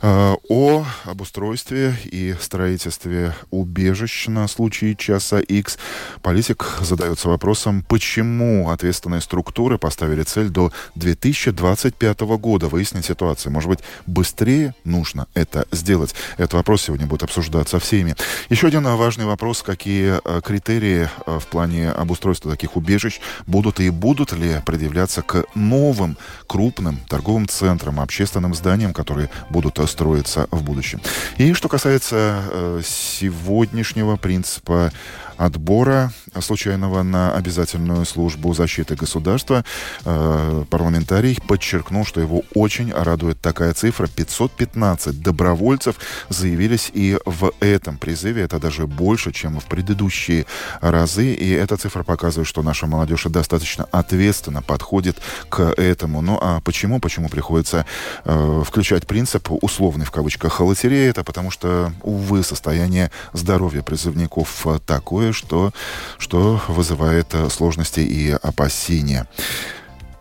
э, 0.00 0.34
о 0.48 0.86
обустройстве 1.04 1.96
и 2.04 2.34
строительстве 2.40 3.34
убежищ 3.50 4.28
на 4.28 4.48
случай 4.48 4.96
часа 4.96 5.40
X. 5.40 5.76
Политик 6.22 6.78
задается 6.80 7.28
вопросом, 7.28 7.84
почему 7.86 8.70
ответственные 8.70 9.20
структуры 9.20 9.76
поставили 9.76 10.22
цель 10.22 10.48
до 10.48 10.72
2025 10.94 12.20
года 12.20 12.68
выяснить 12.68 13.04
ситуацию. 13.04 13.52
Может 13.52 13.68
быть, 13.68 13.80
быстрее 14.06 14.74
нужно 14.84 15.26
это 15.34 15.66
сделать. 15.70 16.14
Это 16.38 16.53
вопрос 16.54 16.82
сегодня 16.82 17.06
будет 17.06 17.22
обсуждаться 17.22 17.78
всеми. 17.78 18.14
Еще 18.48 18.68
один 18.68 18.84
важный 18.84 19.24
вопрос, 19.24 19.62
какие 19.62 20.20
э, 20.24 20.40
критерии 20.42 21.08
э, 21.26 21.38
в 21.38 21.46
плане 21.46 21.90
обустройства 21.90 22.50
таких 22.50 22.76
убежищ 22.76 23.20
будут 23.46 23.80
и 23.80 23.90
будут 23.90 24.32
ли 24.32 24.60
предъявляться 24.64 25.22
к 25.22 25.44
новым 25.54 26.16
крупным 26.46 26.98
торговым 27.08 27.48
центрам, 27.48 28.00
общественным 28.00 28.54
зданиям, 28.54 28.92
которые 28.92 29.30
будут 29.50 29.78
э, 29.78 29.86
строиться 29.86 30.48
в 30.50 30.62
будущем. 30.62 31.00
И 31.38 31.52
что 31.52 31.68
касается 31.68 32.82
сегодняшнего 32.84 34.16
принципа 34.16 34.92
отбора 35.36 36.12
случайного 36.40 37.02
на 37.02 37.34
обязательную 37.34 38.04
службу 38.04 38.54
защиты 38.54 38.96
государства, 38.96 39.64
э, 40.04 40.64
парламентарий 40.70 41.38
подчеркнул, 41.46 42.04
что 42.04 42.20
его 42.20 42.42
очень 42.54 42.92
радует 42.92 43.40
такая 43.40 43.74
цифра. 43.74 44.06
515 44.06 45.20
добровольцев 45.20 45.96
заявились 46.28 46.90
и 46.92 47.18
в 47.24 47.52
этом 47.60 47.98
призыве. 47.98 48.42
Это 48.42 48.58
даже 48.58 48.86
больше, 48.86 49.32
чем 49.32 49.60
в 49.60 49.64
предыдущие 49.64 50.46
разы. 50.80 51.32
И 51.32 51.50
эта 51.50 51.76
цифра 51.76 52.02
показывает, 52.02 52.48
что 52.48 52.62
наша 52.62 52.86
молодежь 52.86 53.24
достаточно 53.24 53.86
ответственно 53.90 54.62
подходит 54.62 55.18
к 55.48 55.62
этому. 55.62 56.20
Ну 56.20 56.38
а 56.40 56.60
почему? 56.60 57.00
Почему 57.00 57.28
приходится 57.28 57.86
э, 58.24 58.62
включать 58.64 59.06
принцип 59.06 59.48
условный 59.50 60.04
в 60.04 60.10
кавычках 60.10 60.60
лотереи? 60.60 61.08
Это 61.08 61.24
потому 61.24 61.50
что, 61.50 61.92
увы, 62.02 62.42
состояние 62.42 63.10
здоровья 63.32 63.82
призывников 63.82 64.66
такое, 64.86 65.23
такое, 65.24 65.32
что, 65.32 65.72
что 66.18 66.60
вызывает 66.68 67.34
э, 67.34 67.48
сложности 67.48 68.00
и 68.00 68.30
опасения. 68.30 69.26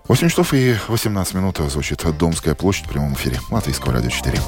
8 0.07 0.29
часов 0.29 0.53
и 0.53 0.75
18 0.87 1.33
минут 1.33 1.57
звучит 1.69 2.03
Домская 2.17 2.55
площадь 2.55 2.85
в 2.85 2.89
прямом 2.89 3.13
эфире 3.13 3.39
Латвийского 3.49 3.93
радио 3.93 4.09
4. 4.09 4.39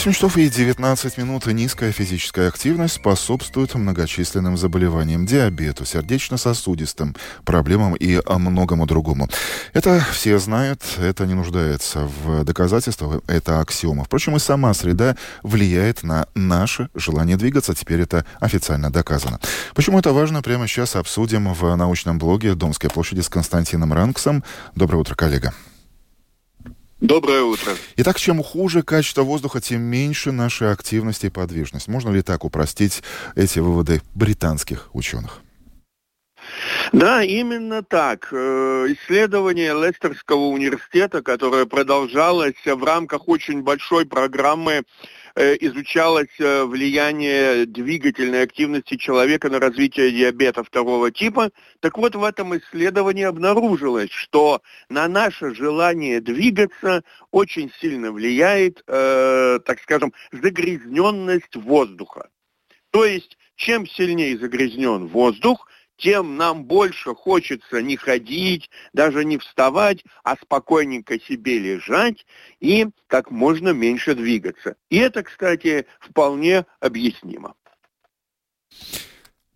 8 0.00 0.12
часов 0.14 0.38
и 0.38 0.48
19 0.48 1.18
минут 1.18 1.44
низкая 1.44 1.92
физическая 1.92 2.48
активность 2.48 2.94
способствует 2.94 3.74
многочисленным 3.74 4.56
заболеваниям, 4.56 5.26
диабету, 5.26 5.84
сердечно-сосудистым 5.84 7.14
проблемам 7.44 7.94
и 7.96 8.18
многому 8.26 8.86
другому. 8.86 9.28
Это 9.74 10.02
все 10.12 10.38
знают, 10.38 10.82
это 10.98 11.26
не 11.26 11.34
нуждается 11.34 12.08
в 12.24 12.44
доказательствах, 12.44 13.20
это 13.26 13.60
аксиома. 13.60 14.04
Впрочем, 14.04 14.36
и 14.36 14.38
сама 14.38 14.72
среда 14.72 15.16
влияет 15.42 16.02
на 16.02 16.26
наше 16.34 16.88
желание 16.94 17.36
двигаться, 17.36 17.74
теперь 17.74 18.00
это 18.00 18.24
официально 18.40 18.90
доказано. 18.90 19.38
Почему 19.74 19.98
это 19.98 20.14
важно, 20.14 20.40
прямо 20.40 20.66
сейчас 20.66 20.96
обсудим 20.96 21.52
в 21.52 21.76
научном 21.76 22.18
блоге 22.18 22.54
«Домской 22.54 22.88
площади» 22.88 23.20
с 23.20 23.28
Константином 23.28 23.92
Ранксом. 23.92 24.44
Доброе 24.74 25.00
утро, 25.00 25.14
коллега. 25.14 25.52
Доброе 27.00 27.42
утро. 27.42 27.72
Итак, 27.96 28.18
чем 28.18 28.42
хуже 28.42 28.82
качество 28.82 29.22
воздуха, 29.22 29.60
тем 29.60 29.80
меньше 29.80 30.32
нашей 30.32 30.70
активности 30.70 31.26
и 31.26 31.30
подвижность. 31.30 31.88
Можно 31.88 32.10
ли 32.10 32.20
так 32.20 32.44
упростить 32.44 33.02
эти 33.34 33.58
выводы 33.58 34.02
британских 34.14 34.90
ученых? 34.92 35.40
Да, 36.92 37.22
именно 37.22 37.82
так. 37.82 38.28
Э, 38.32 38.86
исследование 38.88 39.72
Лестерского 39.72 40.46
университета, 40.46 41.22
которое 41.22 41.64
продолжалось 41.64 42.62
в 42.64 42.84
рамках 42.84 43.28
очень 43.28 43.62
большой 43.62 44.04
программы 44.04 44.82
изучалось 45.36 46.28
э, 46.38 46.64
влияние 46.64 47.66
двигательной 47.66 48.42
активности 48.42 48.96
человека 48.96 49.48
на 49.48 49.60
развитие 49.60 50.10
диабета 50.10 50.64
второго 50.64 51.10
типа. 51.10 51.50
Так 51.80 51.98
вот, 51.98 52.14
в 52.14 52.24
этом 52.24 52.56
исследовании 52.56 53.24
обнаружилось, 53.24 54.10
что 54.10 54.62
на 54.88 55.08
наше 55.08 55.54
желание 55.54 56.20
двигаться 56.20 57.02
очень 57.30 57.70
сильно 57.80 58.12
влияет, 58.12 58.82
э, 58.86 59.60
так 59.64 59.80
скажем, 59.80 60.12
загрязненность 60.32 61.56
воздуха. 61.56 62.28
То 62.90 63.04
есть, 63.04 63.38
чем 63.56 63.86
сильнее 63.86 64.38
загрязнен 64.38 65.06
воздух, 65.06 65.68
тем 66.00 66.36
нам 66.36 66.64
больше 66.64 67.14
хочется 67.14 67.82
не 67.82 67.96
ходить, 67.96 68.70
даже 68.92 69.24
не 69.24 69.38
вставать, 69.38 70.02
а 70.24 70.36
спокойненько 70.36 71.20
себе 71.20 71.58
лежать 71.58 72.26
и 72.58 72.86
как 73.06 73.30
можно 73.30 73.70
меньше 73.70 74.14
двигаться. 74.14 74.76
И 74.88 74.96
это, 74.96 75.22
кстати, 75.22 75.86
вполне 76.00 76.64
объяснимо. 76.80 77.54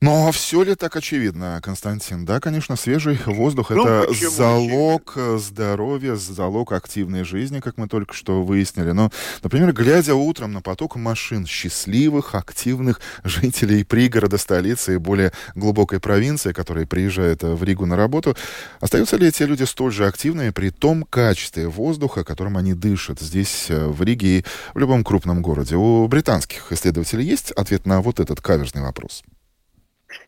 Но 0.04 0.30
все 0.32 0.62
ли 0.62 0.74
так 0.74 0.96
очевидно, 0.96 1.60
Константин? 1.62 2.26
Да, 2.26 2.38
конечно, 2.38 2.76
свежий 2.76 3.18
воздух 3.24 3.70
ну, 3.70 3.86
это 3.86 4.12
залог 4.12 5.12
очевидно? 5.12 5.38
здоровья, 5.38 6.14
залог 6.14 6.72
активной 6.72 7.24
жизни, 7.24 7.60
как 7.60 7.78
мы 7.78 7.88
только 7.88 8.12
что 8.12 8.42
выяснили. 8.42 8.90
Но, 8.90 9.10
например, 9.42 9.72
глядя 9.72 10.14
утром 10.14 10.52
на 10.52 10.60
поток 10.60 10.96
машин 10.96 11.46
счастливых, 11.46 12.34
активных 12.34 13.00
жителей 13.24 13.82
пригорода 13.82 14.36
столицы 14.36 14.96
и 14.96 14.98
более 14.98 15.32
глубокой 15.54 16.00
провинции, 16.00 16.52
которые 16.52 16.86
приезжают 16.86 17.42
в 17.42 17.64
Ригу 17.64 17.86
на 17.86 17.96
работу, 17.96 18.36
остаются 18.80 19.16
ли 19.16 19.28
эти 19.28 19.44
люди 19.44 19.62
столь 19.62 19.92
же 19.92 20.06
активными 20.06 20.50
при 20.50 20.68
том 20.68 21.04
качестве 21.04 21.66
воздуха, 21.66 22.24
которым 22.24 22.58
они 22.58 22.74
дышат 22.74 23.20
здесь, 23.20 23.70
э, 23.70 23.86
в 23.86 24.02
Риге 24.02 24.40
и 24.40 24.44
в 24.74 24.78
любом 24.78 25.02
крупном 25.02 25.40
городе? 25.40 25.76
У 25.76 26.06
британских 26.08 26.72
исследователей 26.72 27.24
есть 27.24 27.52
ответ 27.52 27.86
на 27.86 28.02
вот 28.02 28.20
этот 28.20 28.42
каверзный 28.42 28.82
вопрос? 28.82 29.22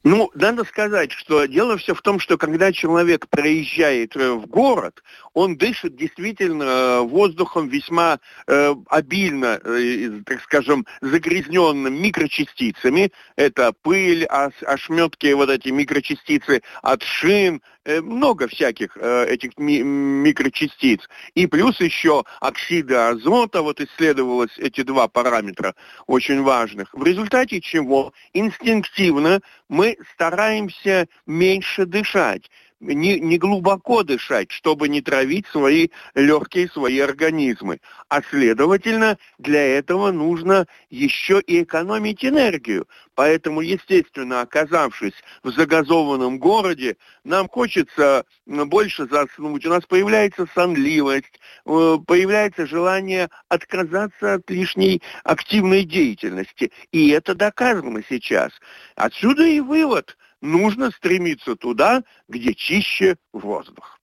Ну, 0.04 0.30
надо 0.35 0.64
сказать, 0.64 1.12
что 1.12 1.47
дело 1.47 1.76
все 1.76 1.95
в 1.95 2.02
том, 2.02 2.18
что 2.18 2.38
когда 2.38 2.73
человек 2.73 3.28
проезжает 3.28 4.16
э, 4.16 4.33
в 4.33 4.47
город, 4.47 5.02
он 5.37 5.59
дышит 5.59 5.95
действительно 5.97 6.62
э, 6.62 7.00
воздухом 7.02 7.69
весьма 7.69 8.19
э, 8.47 8.75
обильно, 8.88 9.61
э, 9.62 10.23
так 10.25 10.40
скажем, 10.40 10.87
загрязненным 11.02 11.93
микрочастицами. 12.02 13.12
Это 13.37 13.75
пыль, 13.83 14.25
ошметки, 14.25 15.31
вот 15.35 15.50
эти 15.50 15.69
микрочастицы 15.69 16.62
от 16.81 17.02
шин, 17.02 17.61
Э, 17.87 18.00
много 18.00 18.49
всяких 18.49 18.97
э, 18.97 19.26
этих 19.28 19.57
ми- 19.59 19.83
микрочастиц. 19.83 21.09
И 21.35 21.47
плюс 21.47 21.81
еще 21.81 22.25
оксиды 22.40 22.97
азота, 22.97 23.62
вот 23.62 23.81
исследовалось 23.81 24.59
эти 24.59 24.83
два 24.83 25.07
параметра 25.07 25.76
очень 26.09 26.43
важных. 26.43 26.93
В 26.93 27.05
результате 27.05 27.61
чего 27.61 28.12
инстинктивно 28.33 29.40
мы 29.69 29.97
стараемся 30.14 31.07
меньше 31.26 31.87
дышать 31.87 32.51
не, 32.80 33.18
не 33.20 33.38
глубоко 33.38 34.02
дышать, 34.02 34.50
чтобы 34.50 34.88
не 34.88 35.00
травить 35.00 35.46
свои 35.46 35.88
легкие, 36.14 36.68
свои 36.68 36.98
организмы. 36.98 37.80
А 38.08 38.22
следовательно, 38.22 39.18
для 39.38 39.78
этого 39.78 40.10
нужно 40.12 40.66
еще 40.90 41.40
и 41.40 41.62
экономить 41.62 42.24
энергию. 42.24 42.86
Поэтому, 43.14 43.62
естественно, 43.62 44.42
оказавшись 44.42 45.14
в 45.42 45.50
загазованном 45.50 46.38
городе, 46.38 46.96
нам 47.24 47.48
хочется 47.48 48.24
больше 48.46 49.06
заснуть, 49.06 49.64
у 49.64 49.70
нас 49.70 49.86
появляется 49.86 50.46
сонливость, 50.54 51.40
э, 51.64 51.96
появляется 52.06 52.66
желание 52.66 53.30
отказаться 53.48 54.34
от 54.34 54.50
лишней 54.50 55.02
активной 55.24 55.84
деятельности. 55.84 56.70
И 56.92 57.08
это 57.08 57.34
доказано 57.34 58.02
сейчас. 58.08 58.52
Отсюда 58.96 59.44
и 59.44 59.60
вывод– 59.60 60.16
нужно 60.46 60.90
стремиться 60.90 61.56
туда, 61.56 62.02
где 62.28 62.54
чище 62.54 63.16
воздух. 63.32 63.96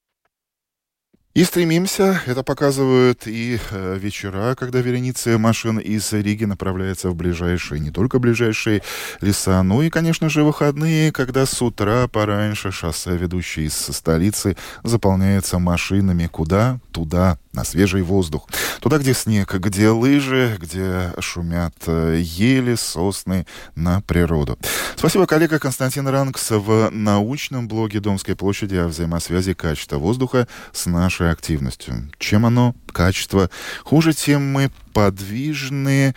И 1.34 1.44
стремимся, 1.46 2.22
это 2.28 2.44
показывают 2.44 3.26
и 3.26 3.58
э, 3.72 3.98
вечера, 3.98 4.54
когда 4.54 4.82
вереницы 4.82 5.40
машин 5.40 5.80
из 5.80 6.14
Риги 6.14 6.46
направляются 6.46 7.10
в 7.10 7.16
ближайшие, 7.16 7.80
не 7.80 7.90
только 7.90 8.20
ближайшие 8.20 8.84
леса, 9.20 9.64
но 9.64 9.82
и, 9.82 9.90
конечно 9.90 10.30
же, 10.30 10.44
выходные, 10.44 11.12
когда 11.12 11.48
с 11.48 11.60
утра 11.60 12.08
пораньше 12.08 12.70
шоссе, 12.72 13.18
ведущие 13.18 13.66
из 13.66 13.74
столицы, 13.74 14.56
заполняются 14.84 15.58
машинами. 15.58 16.28
Куда? 16.28 16.80
Туда, 16.92 17.40
на 17.54 17.64
свежий 17.64 18.02
воздух. 18.02 18.48
Туда, 18.80 18.98
где 18.98 19.14
снег, 19.14 19.54
где 19.54 19.90
лыжи, 19.90 20.58
где 20.60 21.14
шумят 21.20 21.76
э, 21.86 22.20
ели, 22.22 22.76
сосны, 22.76 23.46
на 23.76 24.02
природу. 24.02 24.58
Спасибо, 24.96 25.28
коллега 25.28 25.60
Константин 25.60 26.08
Ранкс 26.08 26.50
в 26.52 26.90
научном 26.92 27.68
блоге 27.68 28.00
Домской 28.00 28.36
площади 28.36 28.76
о 28.76 28.88
взаимосвязи 28.88 29.54
качества 29.54 29.98
воздуха 29.98 30.48
с 30.72 30.86
нашей 30.88 31.32
активностью. 31.32 32.12
Чем 32.18 32.46
оно, 32.46 32.76
качество, 32.92 33.50
хуже, 33.84 34.14
тем 34.14 34.52
мы 34.52 34.72
подвижные. 34.94 36.16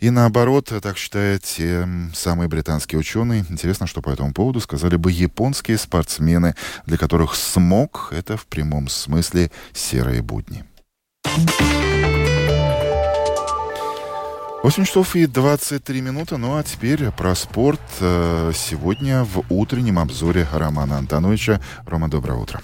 И 0.00 0.10
наоборот, 0.10 0.72
так 0.82 0.98
считают 0.98 1.44
те 1.44 1.88
самые 2.14 2.48
британские 2.48 2.98
ученые. 2.98 3.46
Интересно, 3.48 3.86
что 3.86 4.02
по 4.02 4.10
этому 4.10 4.32
поводу 4.34 4.60
сказали 4.60 4.96
бы 4.96 5.10
японские 5.10 5.78
спортсмены, 5.78 6.54
для 6.86 6.98
которых 6.98 7.34
смог— 7.34 8.08
это 8.10 8.36
в 8.36 8.46
прямом 8.46 8.88
смысле 8.88 9.50
серые 9.72 10.20
будни. 10.20 10.64
8 14.64 14.84
часов 14.86 15.14
и 15.14 15.26
23 15.26 16.00
минуты. 16.00 16.36
Ну 16.38 16.56
а 16.56 16.62
теперь 16.62 17.10
про 17.10 17.34
спорт. 17.34 17.80
Э, 18.00 18.50
сегодня 18.54 19.24
в 19.24 19.44
утреннем 19.50 19.98
обзоре 19.98 20.46
Романа 20.52 20.96
Антоновича. 20.96 21.60
Рома, 21.86 22.08
доброе 22.08 22.38
утро. 22.38 22.62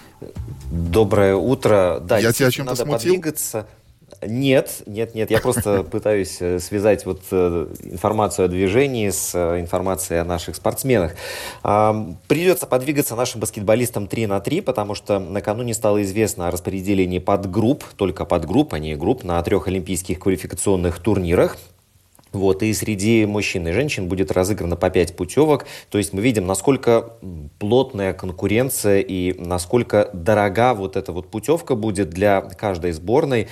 Доброе 0.70 1.34
утро. 1.34 2.00
Да, 2.00 2.18
я 2.18 2.32
тебя 2.32 2.50
чем-то 2.50 2.72
надо 2.72 2.84
смутил? 2.84 3.14
подвигаться. 3.16 3.66
Нет, 4.22 4.82
нет, 4.86 5.14
нет. 5.14 5.30
Я 5.30 5.40
просто 5.40 5.82
пытаюсь 5.90 6.36
э, 6.40 6.58
связать 6.58 7.06
вот 7.06 7.22
э, 7.30 7.66
информацию 7.84 8.46
о 8.46 8.48
движении 8.48 9.08
с 9.08 9.34
э, 9.34 9.60
информацией 9.60 10.20
о 10.20 10.24
наших 10.24 10.56
спортсменах. 10.56 11.14
Придется 11.62 12.66
подвигаться 12.66 13.16
нашим 13.16 13.40
баскетболистам 13.40 14.06
3 14.06 14.26
на 14.26 14.40
3, 14.40 14.60
потому 14.60 14.94
что 14.94 15.18
накануне 15.18 15.72
стало 15.72 16.02
известно 16.02 16.48
о 16.48 16.50
распределении 16.50 17.18
подгрупп, 17.18 17.84
только 17.96 18.24
подгрупп, 18.24 18.74
а 18.74 18.78
не 18.78 18.94
групп, 18.94 19.24
на 19.24 19.42
трех 19.42 19.68
олимпийских 19.68 20.18
квалификационных 20.18 20.98
турнирах. 20.98 21.56
Вот, 22.32 22.62
и 22.62 22.72
среди 22.74 23.26
мужчин 23.26 23.66
и 23.66 23.72
женщин 23.72 24.08
будет 24.08 24.30
разыграно 24.30 24.76
по 24.76 24.88
5 24.88 25.16
путевок. 25.16 25.66
То 25.90 25.98
есть 25.98 26.12
мы 26.12 26.22
видим, 26.22 26.46
насколько 26.46 27.14
плотная 27.58 28.12
конкуренция 28.12 29.00
и 29.00 29.34
насколько 29.40 30.10
дорога 30.12 30.74
вот 30.74 30.96
эта 30.96 31.12
вот 31.12 31.28
путевка 31.28 31.74
будет 31.74 32.10
для 32.10 32.40
каждой 32.40 32.92
сборной. 32.92 33.48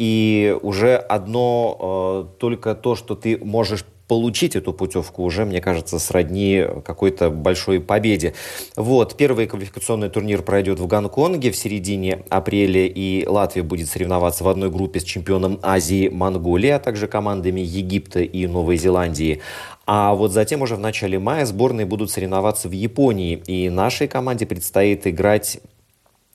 И 0.00 0.56
уже 0.62 0.96
одно 0.96 2.26
э, 2.32 2.40
только 2.40 2.74
то, 2.74 2.96
что 2.96 3.14
ты 3.14 3.36
можешь 3.36 3.84
получить 4.08 4.56
эту 4.56 4.72
путевку 4.72 5.22
уже, 5.22 5.44
мне 5.44 5.60
кажется, 5.60 5.98
сродни 5.98 6.64
какой-то 6.86 7.28
большой 7.28 7.80
победе. 7.80 8.32
Вот, 8.76 9.14
первый 9.18 9.46
квалификационный 9.46 10.08
турнир 10.08 10.40
пройдет 10.40 10.80
в 10.80 10.86
Гонконге 10.86 11.50
в 11.50 11.56
середине 11.56 12.22
апреля, 12.30 12.86
и 12.86 13.26
Латвия 13.26 13.62
будет 13.62 13.90
соревноваться 13.90 14.42
в 14.42 14.48
одной 14.48 14.70
группе 14.70 15.00
с 15.00 15.04
чемпионом 15.04 15.60
Азии 15.62 16.08
Монголии, 16.08 16.70
а 16.70 16.78
также 16.78 17.06
командами 17.06 17.60
Египта 17.60 18.20
и 18.20 18.46
Новой 18.46 18.78
Зеландии. 18.78 19.42
А 19.84 20.14
вот 20.14 20.32
затем 20.32 20.62
уже 20.62 20.76
в 20.76 20.80
начале 20.80 21.18
мая 21.18 21.44
сборные 21.44 21.84
будут 21.84 22.10
соревноваться 22.10 22.70
в 22.70 22.72
Японии, 22.72 23.42
и 23.46 23.68
нашей 23.68 24.08
команде 24.08 24.46
предстоит 24.46 25.06
играть 25.06 25.60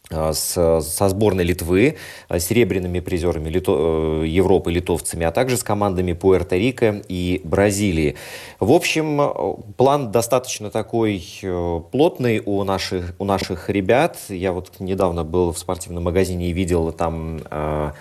с, 0.09 0.81
со 0.81 1.09
сборной 1.09 1.43
Литвы, 1.43 1.97
э, 2.29 2.39
серебряными 2.39 2.99
призерами 2.99 3.49
Лито, 3.49 4.21
э, 4.23 4.27
Европы, 4.27 4.71
литовцами, 4.71 5.25
а 5.25 5.31
также 5.31 5.57
с 5.57 5.63
командами 5.63 6.13
Пуэрто-Рико 6.13 7.03
и 7.07 7.41
Бразилии. 7.43 8.15
В 8.59 8.71
общем, 8.71 9.65
план 9.77 10.11
достаточно 10.11 10.69
такой 10.69 11.23
плотный 11.91 12.41
у 12.45 12.63
наших, 12.63 13.15
у 13.19 13.25
наших 13.25 13.69
ребят. 13.69 14.17
Я 14.29 14.51
вот 14.51 14.71
недавно 14.79 15.23
был 15.23 15.51
в 15.51 15.57
спортивном 15.57 16.03
магазине 16.03 16.49
и 16.49 16.53
видел 16.53 16.91
там 16.91 17.41
Э, 17.49 17.91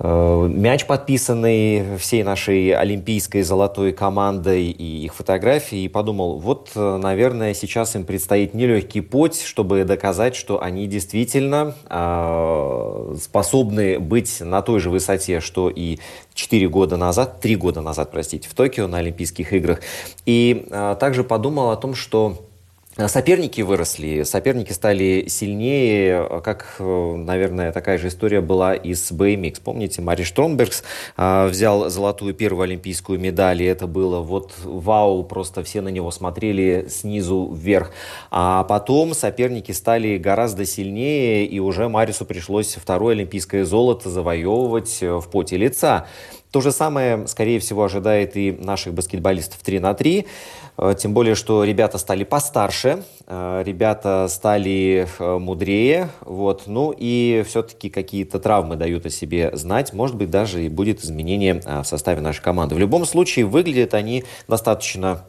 мяч, 0.00 0.86
подписанный 0.86 1.96
всей 1.98 2.24
нашей 2.24 2.72
олимпийской 2.72 3.42
золотой 3.42 3.92
командой 3.92 4.64
и 4.70 5.04
их 5.04 5.14
фотографии, 5.14 5.84
и 5.84 5.88
подумал, 5.88 6.40
вот, 6.40 6.72
э, 6.74 6.96
наверное, 6.96 7.54
сейчас 7.54 7.94
им 7.94 8.04
предстоит 8.04 8.54
нелегкий 8.54 9.00
путь, 9.00 9.40
чтобы 9.40 9.84
доказать, 9.84 10.34
что 10.34 10.60
они 10.60 10.88
действительно 10.88 11.74
э, 11.88 13.16
способны 13.22 14.00
быть 14.00 14.40
на 14.40 14.62
той 14.62 14.80
же 14.80 14.90
высоте, 14.90 15.40
что 15.40 15.70
и 15.70 15.98
4 16.34 16.68
года 16.68 16.96
назад, 16.96 17.40
3 17.40 17.54
года 17.54 17.80
назад, 17.80 18.10
простите, 18.10 18.48
в 18.48 18.54
Токио 18.54 18.88
на 18.88 18.98
Олимпийских 18.98 19.52
играх. 19.52 19.80
И 20.26 20.66
э, 20.70 20.96
также 20.98 21.22
подумал 21.22 21.70
о 21.70 21.76
том, 21.76 21.94
что 21.94 22.38
Э, 22.38 22.53
соперники 22.96 23.60
выросли, 23.60 24.22
соперники 24.22 24.72
стали 24.72 25.26
сильнее, 25.28 26.40
как, 26.44 26.76
э, 26.78 27.14
наверное, 27.16 27.72
такая 27.72 27.98
же 27.98 28.08
история 28.08 28.40
была 28.40 28.74
и 28.74 28.94
с 28.94 29.10
BMX. 29.10 29.60
Помните, 29.64 30.00
Мари 30.00 30.22
Штромбергс 30.22 30.84
э, 31.16 31.46
взял 31.48 31.90
золотую 31.90 32.34
первую 32.34 32.64
олимпийскую 32.64 33.18
медаль, 33.18 33.62
и 33.62 33.66
это 33.66 33.86
было 33.86 34.20
вот 34.20 34.52
вау, 34.62 35.24
просто 35.24 35.64
все 35.64 35.80
на 35.80 35.88
него 35.88 36.10
смотрели 36.12 36.86
снизу 36.88 37.52
вверх. 37.52 37.90
А 38.30 38.62
потом 38.64 39.14
соперники 39.14 39.72
стали 39.72 40.16
гораздо 40.16 40.64
сильнее, 40.64 41.46
и 41.46 41.58
уже 41.58 41.88
Марису 41.88 42.24
пришлось 42.24 42.76
второе 42.76 43.14
олимпийское 43.14 43.64
золото 43.64 44.08
завоевывать 44.08 45.00
в 45.00 45.24
поте 45.30 45.56
лица. 45.56 46.06
То 46.54 46.60
же 46.60 46.70
самое, 46.70 47.26
скорее 47.26 47.58
всего, 47.58 47.82
ожидает 47.82 48.36
и 48.36 48.52
наших 48.52 48.94
баскетболистов 48.94 49.58
3 49.58 49.80
на 49.80 49.92
3. 49.92 50.24
Э, 50.76 50.94
тем 50.96 51.14
более, 51.14 51.34
что 51.34 51.64
ребята 51.64 51.98
стали 51.98 52.24
постарше, 52.24 53.04
э, 53.26 53.62
ребята 53.64 54.26
стали 54.28 55.06
э, 55.18 55.38
мудрее. 55.38 56.08
Вот. 56.20 56.64
Ну 56.66 56.94
и 56.96 57.44
все-таки 57.46 57.90
какие-то 57.90 58.38
травмы 58.38 58.76
дают 58.76 59.06
о 59.06 59.10
себе 59.10 59.50
знать. 59.54 59.92
Может 59.92 60.16
быть, 60.16 60.30
даже 60.30 60.64
и 60.64 60.68
будет 60.68 61.04
изменение 61.04 61.60
в 61.64 61.84
составе 61.84 62.20
нашей 62.20 62.42
команды. 62.42 62.74
В 62.74 62.78
любом 62.78 63.04
случае, 63.04 63.44
выглядят 63.44 63.94
они 63.94 64.24
достаточно 64.48 65.24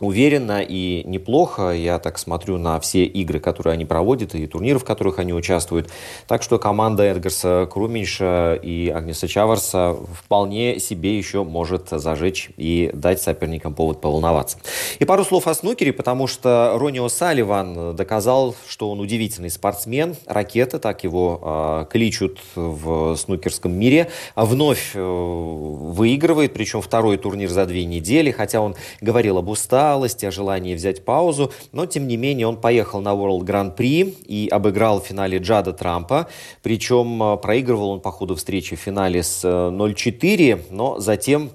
уверенно 0.00 0.60
и 0.62 1.02
неплохо. 1.04 1.70
Я 1.70 1.98
так 1.98 2.18
смотрю 2.18 2.58
на 2.58 2.80
все 2.80 3.04
игры, 3.04 3.38
которые 3.38 3.74
они 3.74 3.84
проводят, 3.84 4.34
и 4.34 4.46
турниры, 4.46 4.78
в 4.78 4.84
которых 4.84 5.18
они 5.18 5.32
участвуют. 5.32 5.88
Так 6.26 6.42
что 6.42 6.58
команда 6.58 7.04
Эдгарса 7.04 7.68
Круминша 7.70 8.58
и 8.60 8.88
Агнеса 8.88 9.28
Чаварса 9.28 9.96
вполне 10.12 10.80
себе 10.80 11.16
еще 11.16 11.44
может 11.44 11.88
зажечь 11.90 12.50
и 12.56 12.90
дать 12.92 13.22
соперникам 13.22 13.74
повод 13.74 14.00
поволноваться. 14.00 14.58
И 14.98 15.04
пару 15.04 15.24
слов 15.24 15.46
о 15.46 15.54
снукере, 15.54 15.92
потому 15.92 16.26
что 16.26 16.76
Ронио 16.76 17.08
Салливан 17.08 17.94
доказал, 17.94 18.56
что 18.66 18.90
он 18.90 19.00
удивительный 19.00 19.50
спортсмен. 19.50 20.16
Ракета, 20.26 20.78
так 20.78 21.04
его 21.04 21.84
э, 21.84 21.86
кличут 21.90 22.40
в 22.56 23.14
снукерском 23.16 23.72
мире. 23.72 24.10
Вновь 24.34 24.92
э, 24.94 25.00
выигрывает, 25.00 26.52
причем 26.52 26.80
второй 26.80 27.16
турнир 27.16 27.48
за 27.48 27.66
две 27.66 27.84
недели, 27.84 28.32
хотя 28.32 28.60
он 28.60 28.74
говорил 29.00 29.38
об 29.38 29.48
усталости, 29.48 29.83
усталости, 29.84 30.26
о 30.26 30.30
желании 30.30 30.74
взять 30.74 31.04
паузу, 31.04 31.52
но 31.72 31.86
тем 31.86 32.08
не 32.08 32.16
менее 32.16 32.46
он 32.46 32.56
поехал 32.56 33.00
на 33.00 33.10
World 33.10 33.42
Grand 33.42 33.76
Prix 33.76 34.16
и 34.26 34.48
обыграл 34.50 35.00
в 35.00 35.06
финале 35.06 35.38
Джада 35.38 35.72
Трампа, 35.72 36.28
причем 36.62 37.22
э, 37.22 37.36
проигрывал 37.36 37.90
он 37.90 38.00
по 38.00 38.10
ходу 38.10 38.34
встречи 38.34 38.76
в 38.76 38.80
финале 38.80 39.22
с 39.22 39.44
0-4, 39.44 40.52
э, 40.52 40.58
но 40.70 40.98
затем 40.98 41.50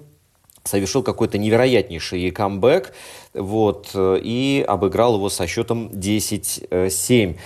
совершил 0.64 1.02
какой-то 1.02 1.38
невероятнейший 1.38 2.30
камбэк, 2.30 2.92
вот, 3.34 3.90
э, 3.94 4.20
и 4.22 4.64
обыграл 4.66 5.16
его 5.16 5.28
со 5.28 5.46
счетом 5.46 5.88
10-7. 5.88 7.36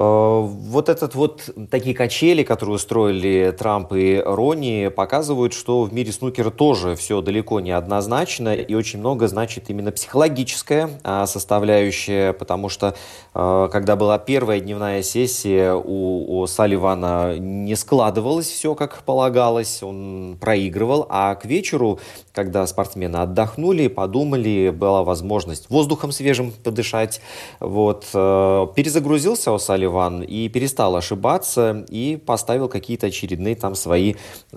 Э, 0.00 0.40
вот 0.42 0.88
этот 0.88 1.14
вот 1.14 1.50
такие 1.70 1.94
качели, 1.94 2.42
которые 2.42 2.76
устроили 2.76 3.54
Трамп 3.56 3.92
и 3.92 4.22
Рони, 4.24 4.88
показывают, 4.88 5.52
что 5.52 5.82
в 5.82 5.92
мире 5.92 6.10
снукера 6.10 6.48
тоже 6.50 6.96
все 6.96 7.20
далеко 7.20 7.60
не 7.60 7.72
однозначно 7.72 8.54
и 8.54 8.74
очень 8.74 8.98
много 8.98 9.28
значит 9.28 9.68
именно 9.68 9.92
психологическая 9.92 10.88
а, 11.04 11.26
составляющая, 11.26 12.32
потому 12.32 12.70
что 12.70 12.94
э, 13.34 13.68
когда 13.70 13.96
была 13.96 14.18
первая 14.18 14.60
дневная 14.60 15.02
сессия 15.02 15.74
у, 15.74 16.40
у 16.40 16.46
Салливана 16.46 17.36
не 17.38 17.76
складывалось 17.76 18.48
все 18.48 18.74
как 18.74 19.02
полагалось, 19.02 19.82
он 19.82 20.38
проигрывал, 20.40 21.06
а 21.10 21.34
к 21.34 21.44
вечеру, 21.44 22.00
когда 22.32 22.66
спортсмены 22.66 23.18
отдохнули, 23.18 23.88
подумали, 23.88 24.70
была 24.70 25.04
возможность 25.04 25.68
воздухом 25.68 26.10
свежим 26.10 26.52
подышать, 26.52 27.20
вот, 27.60 28.06
э, 28.14 28.66
перезагрузился 28.74 29.52
у 29.52 29.58
Салливана 29.58 29.89
Иван 29.90 30.22
и 30.22 30.48
перестал 30.48 30.96
ошибаться 30.96 31.84
и 31.88 32.16
поставил 32.16 32.68
какие-то 32.68 33.08
очередные 33.08 33.56
там 33.56 33.74
свои 33.74 34.14
э, 34.52 34.56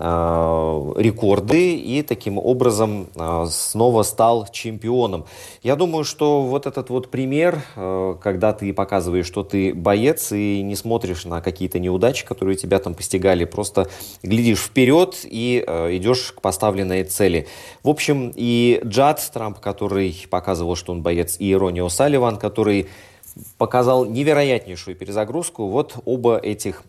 рекорды 0.96 1.74
и 1.74 2.02
таким 2.02 2.38
образом 2.38 3.08
э, 3.14 3.46
снова 3.50 4.02
стал 4.02 4.46
чемпионом. 4.50 5.26
Я 5.62 5.76
думаю, 5.76 6.04
что 6.04 6.42
вот 6.42 6.66
этот 6.66 6.90
вот 6.90 7.10
пример, 7.10 7.62
э, 7.76 8.16
когда 8.22 8.52
ты 8.52 8.72
показываешь, 8.72 9.26
что 9.26 9.42
ты 9.42 9.74
боец 9.74 10.32
и 10.32 10.62
не 10.62 10.76
смотришь 10.76 11.24
на 11.24 11.40
какие-то 11.40 11.78
неудачи, 11.78 12.24
которые 12.24 12.56
тебя 12.56 12.78
там 12.78 12.94
постигали, 12.94 13.44
просто 13.44 13.88
глядишь 14.22 14.60
вперед 14.60 15.20
и 15.24 15.64
э, 15.66 15.96
идешь 15.96 16.32
к 16.32 16.40
поставленной 16.40 17.04
цели. 17.04 17.46
В 17.82 17.88
общем, 17.88 18.32
и 18.34 18.80
Джад 18.84 19.20
Трамп, 19.32 19.58
который 19.58 20.16
показывал, 20.30 20.76
что 20.76 20.92
он 20.92 21.02
боец, 21.02 21.36
и 21.38 21.54
Ронио 21.54 21.88
Салливан, 21.88 22.36
который 22.36 22.86
показал 23.58 24.04
невероятнейшую 24.04 24.96
перезагрузку. 24.96 25.68
Вот 25.68 25.96
оба 26.04 26.38
этих 26.38 26.82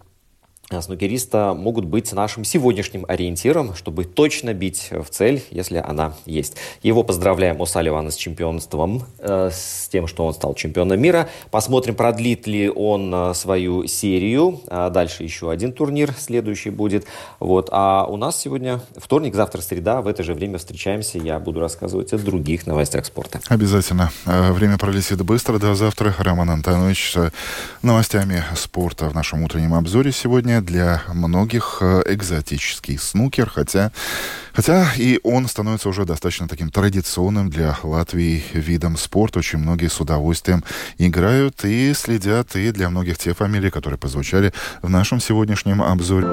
снукериста 0.70 1.54
могут 1.54 1.86
быть 1.86 2.12
нашим 2.12 2.44
сегодняшним 2.44 3.06
ориентиром, 3.08 3.76
чтобы 3.76 4.04
точно 4.04 4.54
бить 4.54 4.90
в 4.92 5.10
цель, 5.10 5.44
если 5.52 5.78
она 5.78 6.14
есть. 6.26 6.58
Его 6.82 7.04
поздравляем 7.04 7.62
у 7.62 7.66
с 7.66 8.16
чемпионством, 8.16 9.04
э, 9.20 9.52
с 9.54 9.88
тем, 9.90 10.08
что 10.08 10.26
он 10.26 10.34
стал 10.34 10.56
чемпионом 10.56 11.00
мира. 11.00 11.30
Посмотрим, 11.52 11.96
продлит 11.96 12.48
ли 12.48 12.70
он 12.70 13.14
э, 13.14 13.34
свою 13.36 13.86
серию. 13.86 14.62
А 14.68 14.90
дальше 14.90 15.24
еще 15.24 15.52
один 15.52 15.72
турнир 15.72 16.14
следующий 16.18 16.72
будет. 16.72 17.06
Вот. 17.40 17.70
А 17.72 18.06
у 18.06 18.18
нас 18.18 18.40
сегодня 18.40 18.82
вторник, 18.96 19.36
завтра 19.36 19.62
среда. 19.62 20.02
В 20.02 20.08
это 20.08 20.24
же 20.24 20.34
время 20.34 20.58
встречаемся. 20.58 21.20
Я 21.20 21.40
буду 21.40 21.60
рассказывать 21.60 22.12
о 22.14 22.18
других 22.18 22.66
новостях 22.66 23.06
спорта. 23.06 23.40
Обязательно. 23.50 24.12
Э, 24.26 24.52
время 24.52 24.78
пролетит 24.78 25.22
быстро. 25.22 25.60
До 25.60 25.76
завтра. 25.76 26.16
Роман 26.18 26.50
Антонович 26.50 27.12
с 27.12 27.32
новостями 27.84 28.44
спорта 28.56 29.10
в 29.10 29.14
нашем 29.14 29.44
утреннем 29.44 29.74
обзоре 29.76 30.12
сегодня 30.12 30.55
для 30.62 31.04
многих 31.14 31.78
э, 31.82 32.04
экзотический 32.08 32.98
снукер, 32.98 33.50
хотя, 33.50 33.92
хотя 34.54 34.88
и 34.98 35.20
он 35.24 35.48
становится 35.48 35.90
уже 35.90 36.06
достаточно 36.06 36.48
таким 36.48 36.70
традиционным 36.70 37.50
для 37.50 37.78
Латвии 37.84 38.44
видом 38.54 38.98
спорта. 38.98 39.40
Очень 39.40 39.60
многие 39.60 39.90
с 39.90 40.00
удовольствием 40.00 40.64
играют 40.98 41.64
и 41.64 41.94
следят, 41.94 42.56
и 42.56 42.72
для 42.72 42.90
многих 42.90 43.18
те 43.18 43.34
фамилии, 43.34 43.70
которые 43.70 43.98
позвучали 43.98 44.54
в 44.82 44.90
нашем 44.90 45.20
сегодняшнем 45.20 45.82
обзоре. 45.82 46.28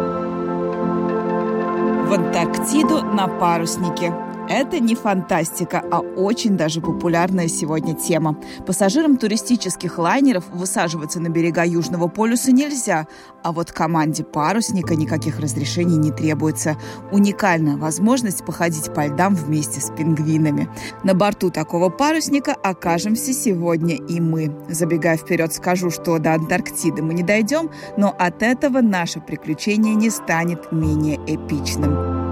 В 2.05 2.13
Антарктиду 2.13 3.03
на 3.03 3.27
паруснике. 3.27 4.32
Это 4.53 4.81
не 4.81 4.95
фантастика, 4.95 5.83
а 5.91 6.01
очень 6.01 6.59
даже 6.59 6.83
популярная 6.83 7.49
сегодня 7.49 7.95
тема. 7.95 8.37
Пассажирам 8.67 9.17
туристических 9.17 9.97
лайнеров 9.97 10.45
высаживаться 10.53 11.21
на 11.21 11.31
берега 11.31 11.65
Южного 11.65 12.09
полюса 12.09 12.53
нельзя, 12.53 13.07
а 13.43 13.53
вот 13.53 13.73
команде 13.73 14.25
парусника 14.25 14.95
никаких 14.95 15.41
разрешений 15.41 15.97
не 15.97 16.11
требуется. 16.11 16.77
Уникальная 17.11 17.79
возможность 17.79 18.45
походить 18.45 18.93
по 18.93 19.07
льдам 19.07 19.35
вместе 19.35 19.81
с 19.81 19.91
пингвинами. 19.91 20.69
На 21.03 21.15
борту 21.15 21.51
такого 21.51 21.88
парусника 21.88 22.53
окажемся 22.53 23.33
сегодня 23.33 23.97
и 23.97 24.21
мы. 24.21 24.55
Забегая 24.69 25.17
вперед, 25.17 25.55
скажу, 25.55 25.91
что 25.91 26.19
до 26.19 26.35
Антарктиды 26.35 27.01
мы 27.01 27.15
не 27.15 27.23
дойдем, 27.23 27.71
но 27.97 28.15
от 28.19 28.43
этого 28.43 28.83
наше 28.83 29.21
приключение 29.21 29.95
не 29.95 30.11
станет 30.11 30.73
менее 30.73 31.17
эпичным. 31.27 32.32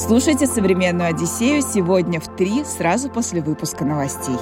Слушайте 0.00 0.46
«Современную 0.46 1.10
Одиссею» 1.10 1.60
сегодня 1.60 2.20
в 2.20 2.34
три 2.34 2.64
сразу 2.64 3.10
после 3.10 3.42
выпуска 3.42 3.84
новостей. 3.84 4.34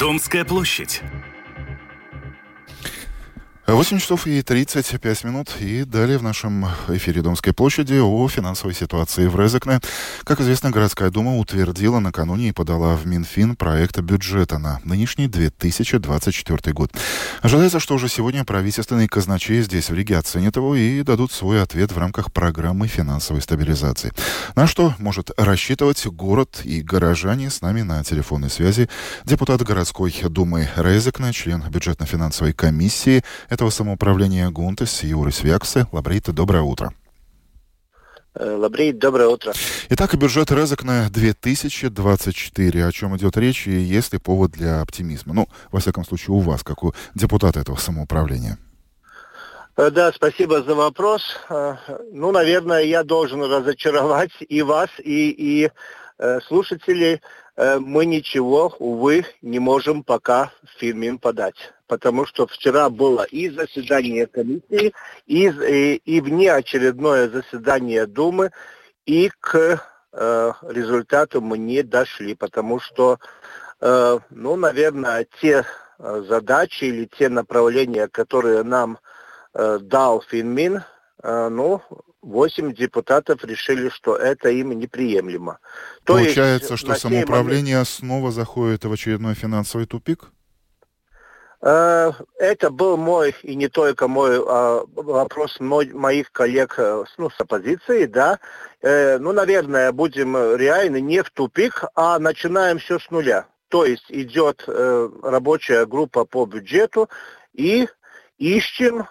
Домская 0.00 0.46
площадь. 0.46 1.02
8 3.68 3.98
часов 3.98 4.26
и 4.26 4.40
35 4.40 5.24
минут. 5.24 5.50
И 5.60 5.84
далее 5.84 6.16
в 6.16 6.22
нашем 6.22 6.64
эфире 6.88 7.20
Домской 7.20 7.52
площади 7.52 7.98
о 7.98 8.26
финансовой 8.26 8.74
ситуации 8.74 9.26
в 9.26 9.38
Резекне. 9.38 9.80
Как 10.24 10.40
известно, 10.40 10.70
городская 10.70 11.10
дума 11.10 11.36
утвердила 11.36 11.98
накануне 11.98 12.48
и 12.48 12.52
подала 12.52 12.96
в 12.96 13.06
Минфин 13.06 13.56
проект 13.56 13.98
бюджета 14.00 14.56
на 14.56 14.80
нынешний 14.84 15.28
2024 15.28 16.72
год. 16.72 16.92
Ожидается, 17.42 17.78
что 17.78 17.94
уже 17.94 18.08
сегодня 18.08 18.42
правительственные 18.42 19.06
казначеи 19.06 19.60
здесь 19.60 19.90
в 19.90 19.94
Риге 19.94 20.16
оценят 20.16 20.56
его 20.56 20.74
и 20.74 21.02
дадут 21.02 21.30
свой 21.30 21.62
ответ 21.62 21.92
в 21.92 21.98
рамках 21.98 22.32
программы 22.32 22.88
финансовой 22.88 23.42
стабилизации. 23.42 24.12
На 24.54 24.66
что 24.66 24.94
может 24.98 25.30
рассчитывать 25.36 26.06
город 26.06 26.62
и 26.64 26.80
горожане 26.80 27.50
с 27.50 27.60
нами 27.60 27.82
на 27.82 28.02
телефонной 28.02 28.48
связи 28.48 28.88
депутат 29.26 29.62
городской 29.62 30.14
думы 30.30 30.70
Резекне, 30.74 31.34
член 31.34 31.62
бюджетно-финансовой 31.68 32.54
комиссии 32.54 33.22
этого 33.58 33.70
самоуправления 33.70 34.50
Гунтес 34.50 35.02
Юрис 35.02 35.42
Вексе. 35.42 35.88
Лабрит, 35.90 36.30
доброе 36.30 36.62
утро. 36.62 36.92
Э, 38.36 38.54
Лабрит, 38.54 38.98
доброе 38.98 39.26
утро. 39.26 39.52
Итак, 39.88 40.14
бюджет 40.14 40.52
Резок 40.52 40.84
на 40.84 41.10
2024. 41.10 42.86
О 42.86 42.92
чем 42.92 43.16
идет 43.16 43.36
речь 43.36 43.66
и 43.66 43.72
есть 43.72 44.12
ли 44.12 44.20
повод 44.20 44.52
для 44.52 44.80
оптимизма? 44.80 45.34
Ну, 45.34 45.48
во 45.72 45.80
всяком 45.80 46.04
случае, 46.04 46.36
у 46.36 46.38
вас, 46.38 46.62
как 46.62 46.84
у 46.84 46.94
депутата 47.16 47.58
этого 47.58 47.74
самоуправления. 47.74 48.58
Э, 49.76 49.90
да, 49.90 50.12
спасибо 50.12 50.62
за 50.62 50.76
вопрос. 50.76 51.22
Э, 51.50 51.74
ну, 52.12 52.30
наверное, 52.30 52.84
я 52.84 53.02
должен 53.02 53.42
разочаровать 53.42 54.30
и 54.48 54.62
вас, 54.62 54.90
и, 55.02 55.30
и 55.30 55.70
слушателей. 56.46 57.20
Мы 57.56 58.06
ничего, 58.06 58.74
увы, 58.78 59.24
не 59.42 59.58
можем 59.58 60.04
пока 60.04 60.52
в 60.64 60.80
Фирмин 60.80 61.18
подать 61.18 61.56
потому 61.88 62.26
что 62.26 62.46
вчера 62.46 62.90
было 62.90 63.24
и 63.24 63.48
заседание 63.48 64.26
комиссии, 64.26 64.92
и, 65.26 65.48
и, 65.48 65.96
и 66.04 66.20
внеочередное 66.20 67.28
заседание 67.28 68.06
Думы, 68.06 68.50
и 69.06 69.30
к 69.40 69.82
э, 70.12 70.52
результату 70.68 71.40
мы 71.40 71.58
не 71.58 71.82
дошли, 71.82 72.34
потому 72.34 72.78
что, 72.78 73.18
э, 73.80 74.18
ну, 74.30 74.56
наверное, 74.56 75.26
те 75.40 75.64
э, 75.98 76.24
задачи 76.28 76.84
или 76.84 77.08
те 77.18 77.28
направления, 77.28 78.06
которые 78.06 78.62
нам 78.62 78.98
э, 79.54 79.78
дал 79.80 80.22
Финмин, 80.22 80.82
э, 81.22 81.48
ну, 81.48 81.82
восемь 82.20 82.74
депутатов 82.74 83.44
решили, 83.44 83.88
что 83.88 84.14
это 84.14 84.50
им 84.50 84.78
неприемлемо. 84.78 85.58
То 86.04 86.14
Получается, 86.14 86.74
есть, 86.74 86.84
что 86.84 86.94
самоуправление 86.94 87.76
момент... 87.76 87.88
снова 87.88 88.30
заходит 88.30 88.84
в 88.84 88.92
очередной 88.92 89.34
финансовый 89.34 89.86
тупик? 89.86 90.32
Э, 91.60 92.12
это 92.38 92.70
был 92.70 92.96
мой, 92.96 93.34
и 93.42 93.56
не 93.56 93.68
только 93.68 94.06
мой, 94.06 94.40
а, 94.46 94.84
вопрос 94.94 95.58
моих 95.58 96.30
коллег 96.30 96.74
э, 96.78 97.04
ну, 97.16 97.30
с 97.30 97.40
оппозиции, 97.40 98.04
да. 98.06 98.38
Э, 98.80 99.18
ну, 99.18 99.32
наверное, 99.32 99.90
будем 99.90 100.36
реально 100.56 101.00
не 101.00 101.22
в 101.22 101.30
тупик, 101.30 101.84
а 101.94 102.18
начинаем 102.20 102.78
все 102.78 103.00
с 103.00 103.10
нуля. 103.10 103.46
То 103.68 103.84
есть 103.84 104.06
идет 104.08 104.64
рабочая 104.66 105.84
группа 105.84 106.24
по 106.24 106.46
бюджету 106.46 107.10
и 107.52 107.86
ищем 108.38 109.06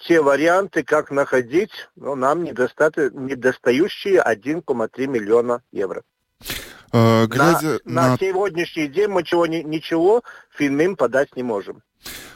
те 0.00 0.20
варианты, 0.20 0.82
как 0.82 1.12
находить 1.12 1.70
ну, 1.94 2.16
нам 2.16 2.42
недостающие 2.42 4.20
1,3 4.20 5.06
миллиона 5.06 5.62
евро. 5.70 6.02
Глядя 6.92 7.80
на, 7.84 8.02
на... 8.02 8.08
на 8.10 8.18
сегодняшний 8.18 8.88
день 8.88 9.08
мы 9.08 9.22
чего, 9.22 9.46
ничего 9.46 10.22
финным 10.50 10.96
подать 10.96 11.36
не 11.36 11.42
можем. 11.42 11.82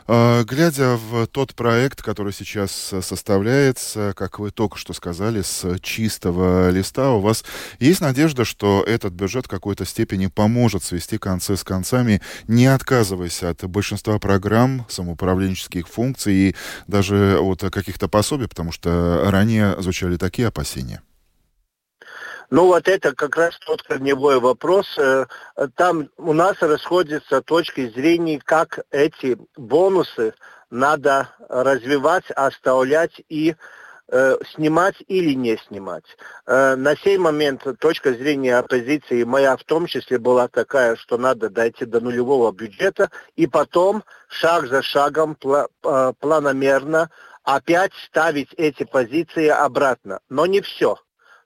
А, 0.07 0.43
глядя 0.45 0.97
в 0.97 1.27
тот 1.27 1.55
проект, 1.55 2.03
который 2.03 2.33
сейчас 2.33 2.73
составляется, 3.01 4.13
как 4.15 4.39
вы 4.39 4.51
только 4.51 4.77
что 4.77 4.93
сказали, 4.93 5.41
с 5.41 5.79
чистого 5.81 6.69
листа, 6.71 7.13
у 7.13 7.21
вас 7.21 7.45
есть 7.79 8.03
надежда, 8.03 8.45
что 8.45 8.85
этот 8.87 9.15
бюджет 9.15 9.47
в 9.47 9.49
какой-то 9.49 9.87
степени 9.87 10.27
поможет 10.27 10.85
свести 10.85 11.17
концы 11.17 11.57
с 11.57 11.65
концами, 11.65 12.21
не 12.49 12.67
отказываясь 12.67 13.43
от 13.43 13.65
большинства 13.65 14.19
программ, 14.19 14.87
самоуправленческих 14.91 15.89
функций 15.89 16.35
и 16.35 16.57
даже 16.87 17.39
от 17.39 17.63
каких-то 17.73 18.09
пособий, 18.09 18.49
потому 18.49 18.73
что 18.73 19.23
ранее 19.31 19.81
звучали 19.81 20.17
такие 20.17 20.49
опасения? 20.49 21.01
Ну 22.57 22.67
вот 22.67 22.87
это 22.87 23.13
как 23.17 23.37
раз 23.37 23.59
тот 23.67 23.83
корневой 23.83 24.39
вопрос. 24.39 24.87
Э, 24.97 25.27
там 25.75 26.09
у 26.17 26.33
нас 26.33 26.55
расходятся 26.61 27.43
точки 27.43 27.89
зрения, 27.89 28.41
как 28.45 28.79
эти 28.93 29.37
бонусы 29.57 30.35
надо 30.71 31.31
развивать, 31.49 32.31
оставлять 32.31 33.21
и 33.29 33.57
э, 34.07 34.37
снимать 34.55 34.95
или 35.09 35.35
не 35.35 35.57
снимать. 35.67 36.05
Э, 36.47 36.77
на 36.77 36.95
сей 36.95 37.19
момент 37.19 37.67
точка 37.81 38.13
зрения 38.13 38.59
оппозиции 38.59 39.25
моя 39.25 39.57
в 39.57 39.65
том 39.65 39.87
числе 39.87 40.21
была 40.21 40.47
такая, 40.47 40.95
что 40.95 41.19
надо 41.19 41.51
дойти 41.51 41.85
до 41.85 41.99
нулевого 41.99 42.53
бюджета 42.53 43.11
и 43.35 43.49
потом 43.49 44.05
шаг 44.29 44.69
за 44.69 44.81
шагом 44.81 45.35
пла 45.35 45.67
планомерно 46.21 47.11
опять 47.43 47.93
ставить 48.07 48.53
эти 48.57 48.85
позиции 48.85 49.49
обратно. 49.49 50.21
Но 50.29 50.47
не 50.47 50.61
все 50.61 50.99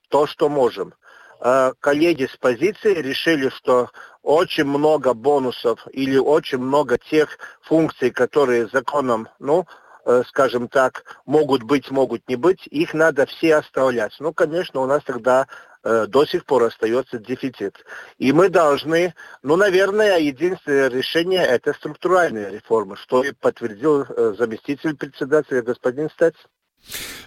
то, 0.09 0.27
что 0.27 0.49
можем. 0.49 0.93
Э, 1.41 1.71
коллеги 1.79 2.29
с 2.31 2.35
позиции 2.37 2.95
решили, 2.95 3.49
что 3.49 3.89
очень 4.23 4.65
много 4.65 5.13
бонусов 5.13 5.87
или 5.91 6.17
очень 6.17 6.57
много 6.57 6.97
тех 6.97 7.37
функций, 7.61 8.11
которые 8.11 8.67
законом, 8.67 9.29
ну, 9.39 9.65
э, 10.05 10.23
скажем 10.27 10.67
так, 10.67 11.03
могут 11.25 11.63
быть, 11.63 11.89
могут 11.91 12.27
не 12.27 12.35
быть, 12.35 12.67
их 12.67 12.93
надо 12.93 13.25
все 13.25 13.55
оставлять. 13.55 14.13
Ну, 14.19 14.33
конечно, 14.33 14.81
у 14.81 14.85
нас 14.85 15.01
тогда 15.05 15.47
э, 15.83 16.07
до 16.07 16.25
сих 16.25 16.45
пор 16.45 16.63
остается 16.63 17.19
дефицит. 17.19 17.85
И 18.17 18.33
мы 18.33 18.49
должны, 18.49 19.13
ну, 19.41 19.55
наверное, 19.55 20.19
единственное 20.19 20.89
решение– 20.89 21.45
это 21.47 21.73
структуральная 21.73 22.49
реформа, 22.49 22.97
что 22.97 23.23
и 23.23 23.31
подтвердил 23.31 24.01
э, 24.01 24.35
заместитель 24.37 24.95
председателя 24.95 25.61
господин 25.61 26.09
Стец. 26.09 26.35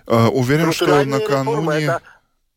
Uh, 0.07 0.29
уверен, 0.31 0.73
что 0.73 1.05
накануне... 1.05 1.85
Это 1.85 2.03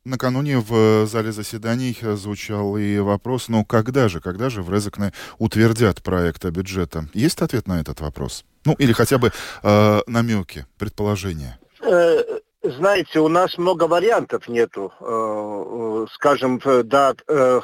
Накануне 0.06 0.60
в 0.60 1.08
зале 1.08 1.32
заседаний 1.32 1.98
звучал 2.16 2.78
и 2.78 3.00
вопрос, 3.00 3.50
ну 3.50 3.66
когда 3.66 4.08
же, 4.08 4.22
когда 4.22 4.52
же 4.52 4.62
в 4.62 4.72
Резекне 4.72 5.14
утвердят 5.40 6.04
проект 6.04 6.46
бюджета? 6.46 7.08
Есть 7.16 7.42
ответ 7.42 7.68
на 7.68 7.80
этот 7.80 8.02
вопрос? 8.02 8.46
Ну 8.66 8.74
или 8.78 8.94
хотя 8.94 9.18
бы 9.18 9.32
э, 9.64 10.02
намеки, 10.06 10.68
предположения? 10.78 11.58
Э, 11.82 12.22
знаете, 12.62 13.20
у 13.20 13.30
нас 13.30 13.58
много 13.58 13.86
вариантов 13.86 14.48
нету. 14.48 14.94
Э, 15.00 15.06
э 15.08 16.06
скажем, 16.14 16.62
э, 16.64 17.62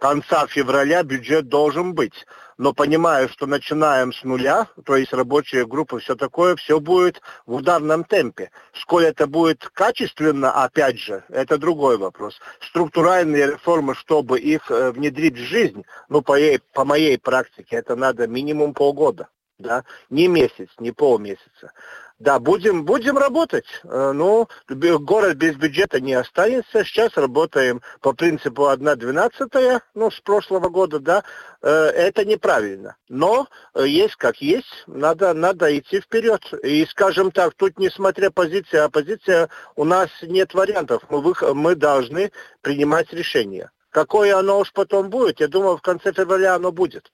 конца 0.00 0.46
февраля 0.48 1.04
бюджет 1.04 1.48
должен 1.48 1.94
быть 1.94 2.26
но 2.60 2.74
понимаю, 2.74 3.30
что 3.30 3.46
начинаем 3.46 4.12
с 4.12 4.22
нуля, 4.22 4.66
то 4.84 4.94
есть 4.94 5.14
рабочая 5.14 5.64
группа, 5.64 5.98
все 5.98 6.14
такое, 6.14 6.56
все 6.56 6.78
будет 6.78 7.22
в 7.46 7.54
ударном 7.54 8.04
темпе. 8.04 8.50
Сколь 8.74 9.06
это 9.06 9.26
будет 9.26 9.66
качественно, 9.72 10.52
опять 10.52 10.98
же, 10.98 11.24
это 11.30 11.56
другой 11.56 11.96
вопрос. 11.96 12.38
Структуральные 12.60 13.52
реформы, 13.52 13.94
чтобы 13.94 14.38
их 14.38 14.70
э, 14.70 14.92
внедрить 14.92 15.38
в 15.38 15.42
жизнь, 15.42 15.86
ну, 16.10 16.20
по, 16.20 16.36
по 16.74 16.84
моей 16.84 17.18
практике, 17.18 17.76
это 17.76 17.96
надо 17.96 18.26
минимум 18.26 18.74
полгода, 18.74 19.28
да, 19.58 19.84
не 20.10 20.28
месяц, 20.28 20.68
не 20.78 20.92
полмесяца. 20.92 21.72
Да, 22.20 22.38
будем, 22.38 22.84
будем 22.84 23.16
работать. 23.16 23.64
Э, 23.82 24.12
ну, 24.12 24.46
город 24.68 25.38
без 25.38 25.56
бюджета 25.56 26.00
не 26.00 26.12
останется. 26.12 26.84
Сейчас 26.84 27.16
работаем 27.16 27.80
по 28.02 28.12
принципу 28.12 28.68
1 28.68 28.98
12 28.98 29.82
ну, 29.94 30.10
с 30.10 30.20
прошлого 30.20 30.68
года, 30.68 31.00
да. 31.00 31.24
Э, 31.62 31.86
это 31.86 32.26
неправильно. 32.26 32.96
Но 33.08 33.48
э, 33.74 33.86
есть 33.86 34.16
как 34.16 34.36
есть. 34.42 34.84
Надо, 34.86 35.32
надо 35.32 35.76
идти 35.78 36.02
вперед. 36.02 36.42
И, 36.62 36.84
скажем 36.84 37.30
так, 37.30 37.54
тут, 37.54 37.78
несмотря 37.78 38.30
позиция, 38.30 38.84
оппозиция, 38.84 39.48
у 39.74 39.84
нас 39.84 40.10
нет 40.20 40.52
вариантов. 40.52 41.02
Мы, 41.08 41.22
мы 41.54 41.74
должны 41.74 42.32
принимать 42.60 43.10
решение. 43.14 43.70
Какое 43.88 44.36
оно 44.36 44.58
уж 44.58 44.72
потом 44.74 45.08
будет, 45.08 45.40
я 45.40 45.48
думаю, 45.48 45.78
в 45.78 45.82
конце 45.82 46.12
февраля 46.12 46.54
оно 46.54 46.70
будет. 46.70 47.10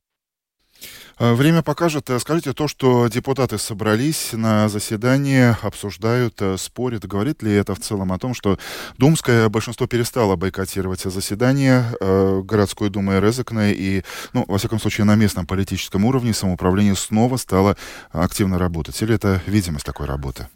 Э, 1.18 1.32
время 1.32 1.62
покажет. 1.62 2.10
Э, 2.10 2.18
скажите, 2.18 2.52
то, 2.52 2.68
что 2.68 3.08
депутаты 3.08 3.56
собрались 3.58 4.32
на 4.32 4.68
заседание, 4.68 5.56
обсуждают, 5.62 6.40
э, 6.42 6.56
спорят, 6.58 7.06
говорит 7.06 7.42
ли 7.42 7.52
это 7.52 7.74
в 7.74 7.80
целом 7.80 8.12
о 8.12 8.18
том, 8.18 8.34
что 8.34 8.58
думское 8.98 9.48
большинство 9.48 9.86
перестало 9.86 10.36
бойкотировать 10.36 11.00
заседание 11.00 11.84
городской 12.00 12.90
думы 12.90 13.20
Резекна 13.20 13.72
и, 13.72 14.02
ну, 14.32 14.44
во 14.46 14.58
всяком 14.58 14.78
случае, 14.78 15.04
на 15.04 15.14
местном 15.14 15.46
политическом 15.46 16.04
уровне 16.04 16.34
самоуправление 16.34 16.94
снова 16.94 17.36
стало 17.36 17.76
активно 18.10 18.58
работать? 18.58 19.00
Или 19.02 19.14
это 19.14 19.40
видимость 19.46 19.86
такой 19.86 20.06
работы? 20.06 20.48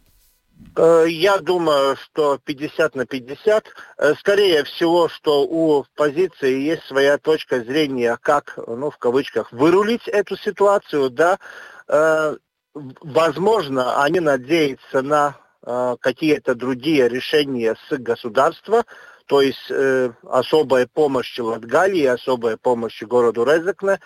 Э, 0.76 1.04
я 1.08 1.38
думаю, 1.38 1.96
что 1.96 2.38
50 2.38 2.94
на 2.94 3.06
50. 3.06 3.64
Э, 3.98 4.14
скорее 4.14 4.64
всего, 4.64 5.08
что 5.08 5.42
у 5.42 5.84
позиции 5.96 6.60
есть 6.60 6.84
своя 6.84 7.18
точка 7.18 7.60
зрения, 7.60 8.18
как, 8.20 8.58
ну, 8.66 8.90
в 8.90 8.98
кавычках, 8.98 9.52
вырулить 9.52 10.06
эту 10.08 10.36
ситуацию, 10.36 11.10
да. 11.10 11.38
Э, 11.88 12.36
возможно, 12.74 14.02
они 14.02 14.20
надеются 14.20 15.02
на 15.02 15.36
какие-то 16.00 16.54
другие 16.54 17.06
решения 17.06 17.76
с 17.86 17.98
государства, 17.98 18.86
то 19.26 19.42
есть 19.42 19.70
э, 19.70 20.10
особая 20.22 20.88
помощь 20.92 21.38
Латгалии, 21.38 22.04
особая 22.04 22.56
помощь 22.56 23.00
городу 23.02 23.44
Резекне, 23.44 24.00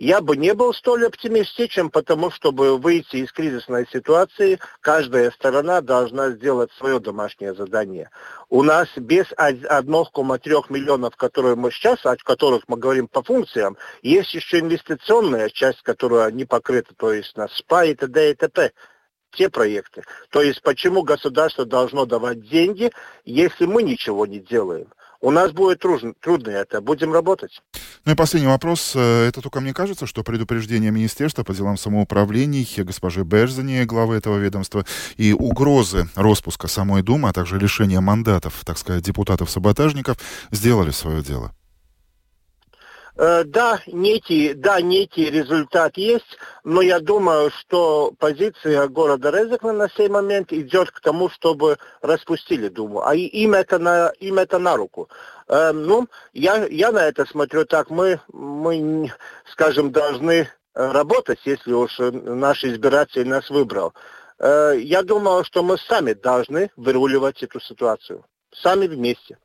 я 0.00 0.22
бы 0.22 0.34
не 0.34 0.54
был 0.54 0.72
столь 0.72 1.06
оптимистичен, 1.06 1.90
потому 1.90 2.30
чтобы 2.30 2.78
выйти 2.78 3.16
из 3.16 3.30
кризисной 3.32 3.86
ситуации, 3.92 4.58
каждая 4.80 5.30
сторона 5.30 5.82
должна 5.82 6.30
сделать 6.30 6.72
свое 6.78 6.98
домашнее 7.00 7.54
задание. 7.54 8.08
У 8.48 8.62
нас 8.62 8.88
без 8.96 9.26
1,3 9.32 10.64
миллионов, 10.70 11.16
которые 11.16 11.54
мы 11.54 11.70
сейчас, 11.70 12.04
о 12.06 12.16
которых 12.16 12.62
мы 12.66 12.78
говорим 12.78 13.08
по 13.08 13.22
функциям, 13.22 13.76
есть 14.00 14.32
еще 14.32 14.60
инвестиционная 14.60 15.50
часть, 15.50 15.82
которая 15.82 16.30
не 16.30 16.46
покрыта, 16.46 16.94
то 16.96 17.12
есть 17.12 17.36
на 17.36 17.48
СПА 17.48 17.84
и 17.84 17.94
т.д. 17.94 18.30
и 18.30 18.34
т.п 18.34 18.72
те 19.32 19.48
проекты. 19.50 20.02
То 20.30 20.40
есть 20.40 20.62
почему 20.62 21.02
государство 21.02 21.64
должно 21.66 22.06
давать 22.06 22.48
деньги, 22.48 22.90
если 23.24 23.66
мы 23.66 23.82
ничего 23.82 24.26
не 24.26 24.40
делаем? 24.40 24.88
У 25.22 25.30
нас 25.30 25.52
будет 25.52 25.80
трудно, 25.80 26.14
трудно 26.20 26.50
это. 26.50 26.80
Будем 26.80 27.12
работать. 27.12 27.60
Ну 28.06 28.12
и 28.12 28.14
последний 28.14 28.48
вопрос. 28.48 28.92
Э, 28.94 29.28
это 29.28 29.42
только 29.42 29.60
мне 29.60 29.74
кажется, 29.74 30.06
что 30.06 30.22
предупреждение 30.22 30.90
Министерства 30.90 31.44
по 31.44 31.52
делам 31.52 31.76
самоуправлений 31.76 32.66
госпожи 32.82 33.22
Берзани, 33.22 33.84
главы 33.84 34.16
этого 34.16 34.38
ведомства, 34.38 34.86
и 35.16 35.32
угрозы 35.32 36.08
распуска 36.14 36.68
самой 36.68 37.02
Думы, 37.02 37.28
а 37.28 37.32
также 37.32 37.58
лишения 37.58 38.00
мандатов, 38.00 38.62
так 38.64 38.78
сказать, 38.78 39.04
депутатов-саботажников 39.04 40.16
сделали 40.50 40.90
свое 40.90 41.22
дело. 41.22 41.52
Э, 43.22 43.44
да, 43.44 43.82
некий, 43.86 44.54
да, 44.54 44.80
некий 44.80 45.28
результат 45.28 45.98
есть, 45.98 46.38
но 46.64 46.80
я 46.80 47.00
думаю, 47.00 47.50
что 47.50 48.14
позиция 48.18 48.88
города 48.88 49.28
Резекна 49.28 49.74
на 49.74 49.90
сей 49.90 50.08
момент 50.08 50.54
идет 50.54 50.90
к 50.90 51.00
тому, 51.00 51.28
чтобы 51.28 51.76
распустили 52.00 52.68
Думу. 52.68 53.02
А 53.04 53.14
им 53.14 53.52
это 53.52 53.78
на, 53.78 54.08
им 54.20 54.38
это 54.38 54.58
на 54.58 54.74
руку. 54.74 55.10
Э, 55.48 55.72
ну, 55.72 56.08
я, 56.32 56.64
я 56.68 56.92
на 56.92 57.00
это 57.04 57.26
смотрю 57.26 57.66
так. 57.66 57.90
Мы, 57.90 58.22
мы, 58.32 59.12
скажем, 59.52 59.92
должны 59.92 60.48
работать, 60.72 61.40
если 61.44 61.74
уж 61.74 61.98
наш 61.98 62.64
избиратель 62.64 63.28
нас 63.28 63.50
выбрал. 63.50 63.92
Э, 64.38 64.72
я 64.78 65.02
думаю, 65.02 65.44
что 65.44 65.62
мы 65.62 65.76
сами 65.76 66.14
должны 66.14 66.70
выруливать 66.74 67.42
эту 67.42 67.60
ситуацию. 67.60 68.24
Сами 68.50 68.86
вместе. 68.86 69.36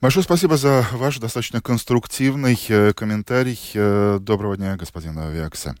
Большое 0.00 0.24
спасибо 0.24 0.56
за 0.56 0.86
ваш 0.92 1.18
достаточно 1.18 1.60
конструктивный 1.60 2.58
э, 2.68 2.92
комментарий. 2.92 3.58
Э, 3.74 4.18
доброго 4.20 4.56
дня, 4.56 4.76
господин 4.76 5.18
Авиакса. 5.18 5.74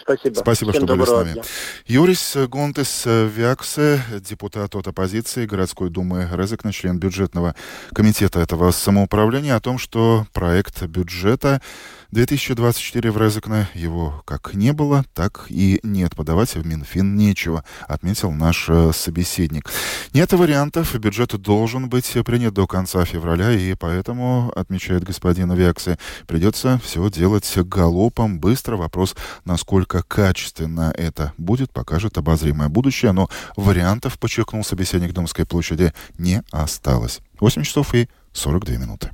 Спасибо. 0.00 0.34
Спасибо, 0.34 0.72
Всем 0.72 0.84
что 0.84 0.96
были 0.96 1.06
с 1.06 1.10
нами. 1.10 1.32
Дня. 1.32 1.42
Юрис 1.86 2.36
Гонтес 2.36 3.04
Вяксе, 3.06 4.02
депутат 4.20 4.74
от 4.74 4.86
оппозиции 4.86 5.46
городской 5.46 5.88
думы 5.88 6.28
Резекна, 6.30 6.72
член 6.72 6.98
бюджетного 6.98 7.54
комитета 7.94 8.40
этого 8.40 8.70
самоуправления, 8.70 9.56
о 9.56 9.60
том, 9.60 9.78
что 9.78 10.26
проект 10.34 10.82
бюджета 10.82 11.62
2024 12.10 13.10
в 13.10 13.18
Резекне 13.18 13.68
его 13.74 14.22
как 14.24 14.54
не 14.54 14.72
было, 14.72 15.04
так 15.14 15.44
и 15.50 15.78
нет. 15.82 16.16
Подавать 16.16 16.54
в 16.54 16.66
Минфин 16.66 17.16
нечего, 17.16 17.64
отметил 17.86 18.32
наш 18.32 18.66
э, 18.68 18.92
собеседник. 18.94 19.70
Нет 20.14 20.32
вариантов. 20.32 20.94
Бюджет 20.98 21.36
должен 21.36 21.90
быть 21.90 22.10
принят 22.24 22.54
до 22.54 22.66
конца 22.66 23.04
февраля, 23.04 23.52
и 23.52 23.74
поэтому, 23.74 24.50
отмечает 24.56 25.04
господин 25.04 25.52
Вексе, 25.52 25.98
придется 26.26 26.80
все 26.82 27.10
делать 27.10 27.52
галопом, 27.56 28.40
быстро. 28.40 28.76
Вопрос, 28.76 29.14
насколько 29.44 30.02
качественно 30.02 30.92
это 30.96 31.34
будет, 31.36 31.72
покажет 31.72 32.16
обозримое 32.16 32.70
будущее. 32.70 33.12
Но 33.12 33.28
вариантов, 33.56 34.18
подчеркнул 34.18 34.64
собеседник 34.64 35.12
Домской 35.12 35.44
площади, 35.44 35.92
не 36.16 36.42
осталось. 36.50 37.20
8 37.40 37.62
часов 37.64 37.94
и 37.94 38.08
42 38.32 38.76
минуты. 38.76 39.10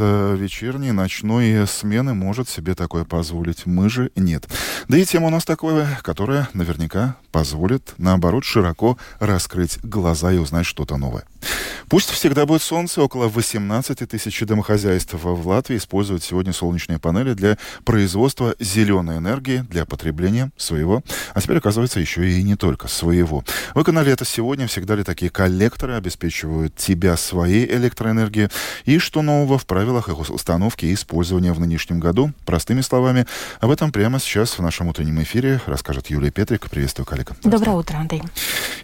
С 0.00 0.34
вечерней, 0.34 0.92
ночной 0.92 1.66
смены 1.66 2.14
может 2.14 2.48
себе 2.48 2.74
такое 2.74 3.04
позволить. 3.04 3.66
Мы 3.66 3.90
же 3.90 4.10
нет. 4.16 4.48
Да 4.88 4.96
и 4.96 5.04
тема 5.04 5.26
у 5.26 5.30
нас 5.30 5.44
такая, 5.44 6.00
которая 6.02 6.48
наверняка 6.54 7.16
позволит, 7.32 7.92
наоборот, 7.98 8.44
широко 8.44 8.96
раскрыть 9.18 9.78
глаза 9.82 10.32
и 10.32 10.38
узнать 10.38 10.64
что-то 10.64 10.96
новое. 10.96 11.24
Пусть 11.90 12.10
всегда 12.10 12.46
будет 12.46 12.62
солнце. 12.62 13.02
Около 13.02 13.26
18 13.28 14.08
тысяч 14.08 14.40
домохозяйств 14.40 15.14
в 15.14 15.48
Латвии 15.48 15.76
используют 15.76 16.22
сегодня 16.22 16.52
солнечные 16.52 17.00
панели 17.00 17.34
для 17.34 17.58
производства 17.84 18.54
зеленой 18.60 19.18
энергии 19.18 19.66
для 19.68 19.84
потребления 19.86 20.52
своего. 20.56 21.02
А 21.34 21.40
теперь, 21.40 21.58
оказывается, 21.58 21.98
еще 21.98 22.30
и 22.30 22.44
не 22.44 22.54
только 22.54 22.86
своего. 22.86 23.44
Выконали 23.74 24.12
это 24.12 24.24
сегодня. 24.24 24.68
Всегда 24.68 24.94
ли 24.94 25.02
такие 25.02 25.32
коллекторы 25.32 25.94
обеспечивают 25.94 26.76
тебя 26.76 27.16
своей 27.16 27.66
электроэнергией? 27.66 28.50
И 28.84 28.98
что 28.98 29.20
нового 29.22 29.58
в 29.58 29.66
правилах 29.66 29.89
их 29.98 30.30
установки 30.30 30.86
и 30.86 30.94
использования 30.94 31.52
в 31.52 31.60
нынешнем 31.60 32.00
году? 32.00 32.32
Простыми 32.44 32.80
словами, 32.80 33.26
об 33.60 33.70
этом 33.70 33.92
прямо 33.92 34.18
сейчас 34.18 34.58
в 34.58 34.62
нашем 34.62 34.88
утреннем 34.88 35.22
эфире 35.22 35.60
расскажет 35.66 36.10
Юлия 36.10 36.30
Петрик. 36.30 36.68
Приветствую, 36.70 37.06
коллега. 37.06 37.34
Доброе 37.42 37.72
утро, 37.72 37.96
Андрей. 37.96 38.22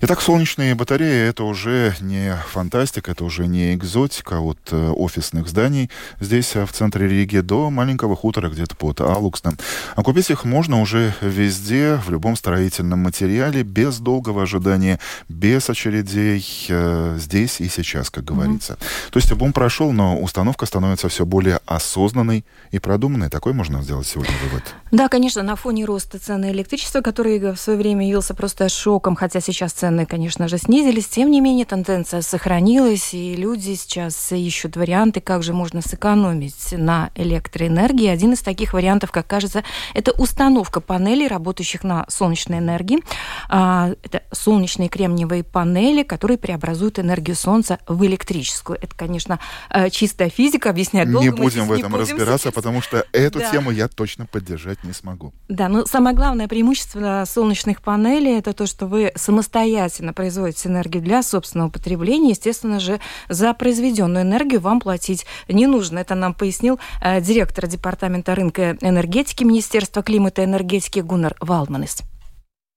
Итак, 0.01 0.21
солнечные 0.21 0.75
батареи— 0.75 1.29
это 1.29 1.45
уже 1.45 1.95
не 2.01 2.35
фантастика, 2.51 3.13
это 3.13 3.25
уже 3.25 3.47
не 3.47 3.75
экзотика 3.75 4.41
от 4.41 4.59
э, 4.71 4.91
офисных 4.91 5.49
зданий 5.49 5.91
здесь, 6.21 6.57
э, 6.57 6.65
в 6.67 6.73
центре 6.73 7.09
Риги, 7.09 7.39
до 7.39 7.71
маленького 7.71 8.17
хутора 8.17 8.49
где-то 8.49 8.77
под 8.77 9.01
Алуксом. 9.01 9.59
А 9.95 10.03
купить 10.03 10.31
их 10.31 10.45
можно 10.45 10.81
уже 10.81 11.15
везде, 11.21 12.01
в 12.05 12.11
любом 12.11 12.37
строительном 12.37 13.01
материале, 13.01 13.63
без 13.63 13.99
долгого 13.99 14.43
ожидания, 14.43 14.99
без 15.29 15.69
очередей, 15.71 16.45
э, 16.69 17.17
здесь 17.19 17.61
и 17.61 17.69
сейчас, 17.69 18.11
как 18.11 18.25
говорится. 18.25 18.75
Mm-hmm. 18.75 19.11
То 19.13 19.19
есть 19.19 19.33
бум 19.33 19.53
прошел, 19.53 19.93
но 19.93 20.19
установка 20.19 20.67
становится 20.67 20.86
все 20.95 21.25
более 21.25 21.61
осознанной 21.67 22.45
и 22.71 22.79
продуманной. 22.79 23.31
Такой 23.31 23.53
можно 23.53 23.83
сделать 23.83 24.07
сегодня 24.07 24.35
вывод. 24.45 24.63
Да, 24.93 25.09
конечно, 25.09 25.43
на 25.43 25.57
фоне 25.57 25.85
роста 25.85 26.19
цены 26.19 26.51
электричества, 26.53 27.01
который 27.01 27.39
в 27.39 27.57
свое 27.57 27.79
время 27.79 28.07
явился 28.07 28.35
просто 28.35 28.69
шоком, 28.69 29.17
хотя 29.17 29.41
сейчас 29.41 29.73
цены, 29.73 30.07
конечно 30.07 30.49
же, 30.49 30.59
снизились, 30.59 31.09
тем 31.09 31.31
не 31.31 31.41
менее 31.41 31.65
тенденция 31.65 32.23
сохранилась, 32.23 33.15
и 33.15 33.35
люди 33.35 33.75
сейчас 33.75 34.33
ищут 34.33 34.77
варианты, 34.77 35.21
как 35.21 35.43
же 35.43 35.53
можно 35.53 35.83
сэкономить 35.83 36.73
на 36.73 37.11
электроэнергии. 37.15 38.09
Один 38.09 38.35
из 38.35 38.41
таких 38.41 38.73
вариантов, 38.73 39.11
как 39.11 39.27
кажется, 39.27 39.65
это 39.95 40.13
установка 40.13 40.81
панелей, 40.81 41.29
работающих 41.29 41.83
на 41.85 42.05
солнечной 42.09 42.59
энергии. 42.59 43.03
А, 43.49 43.93
это 44.03 44.23
солнечные 44.33 44.89
кремниевые 44.89 45.45
панели, 45.45 46.03
которые 46.03 46.39
преобразуют 46.39 46.99
энергию 46.99 47.37
солнца 47.37 47.79
в 47.87 48.05
электрическую. 48.05 48.79
Это, 48.81 48.95
конечно, 48.95 49.39
э, 49.71 49.91
чистая 49.91 50.31
физика, 50.31 50.71
объяснять 50.77 51.11
долго. 51.11 51.25
Не 51.25 51.31
будем 51.31 51.67
в 51.67 51.73
этом 51.73 51.91
будем 51.91 52.03
разбираться, 52.03 52.49
сейчас. 52.49 52.55
потому 52.55 52.83
что 52.83 53.05
эту 53.13 53.39
да. 53.39 53.51
тему 53.51 53.71
я 53.71 53.89
точно 53.89 54.27
поддержать 54.27 54.85
не 54.85 54.93
смогу. 54.93 55.33
Да, 55.49 55.69
но 55.69 55.87
самое 55.87 56.15
главное 56.15 56.49
преимущество 56.49 57.25
солнечных 57.27 57.81
панелей– 57.83 58.39
это 58.39 58.53
то, 58.53 58.67
что 58.67 58.87
вы 58.87 59.13
самостоятельно 59.15 60.13
производите 60.13 60.69
энергию 60.69 61.03
для 61.03 61.23
собственного 61.23 61.71
потребления. 61.71 62.31
Естественно 62.31 62.79
же, 62.79 63.01
за 63.29 63.55
произведенную 63.55 64.25
энергию 64.25 64.61
вам 64.61 64.81
платить 64.81 65.27
не 65.49 65.67
нужно. 65.67 65.99
Это 66.01 66.15
нам 66.15 66.35
пояснил 66.35 66.79
э, 67.03 67.21
директор 67.21 67.67
Департамента 67.67 68.35
рынка 68.35 68.77
энергетики 68.83 69.45
Министерства 69.45 70.03
климата 70.03 70.43
и 70.43 70.45
энергетики 70.45 71.01
Гуннар 71.01 71.35
Валманес. 71.41 72.03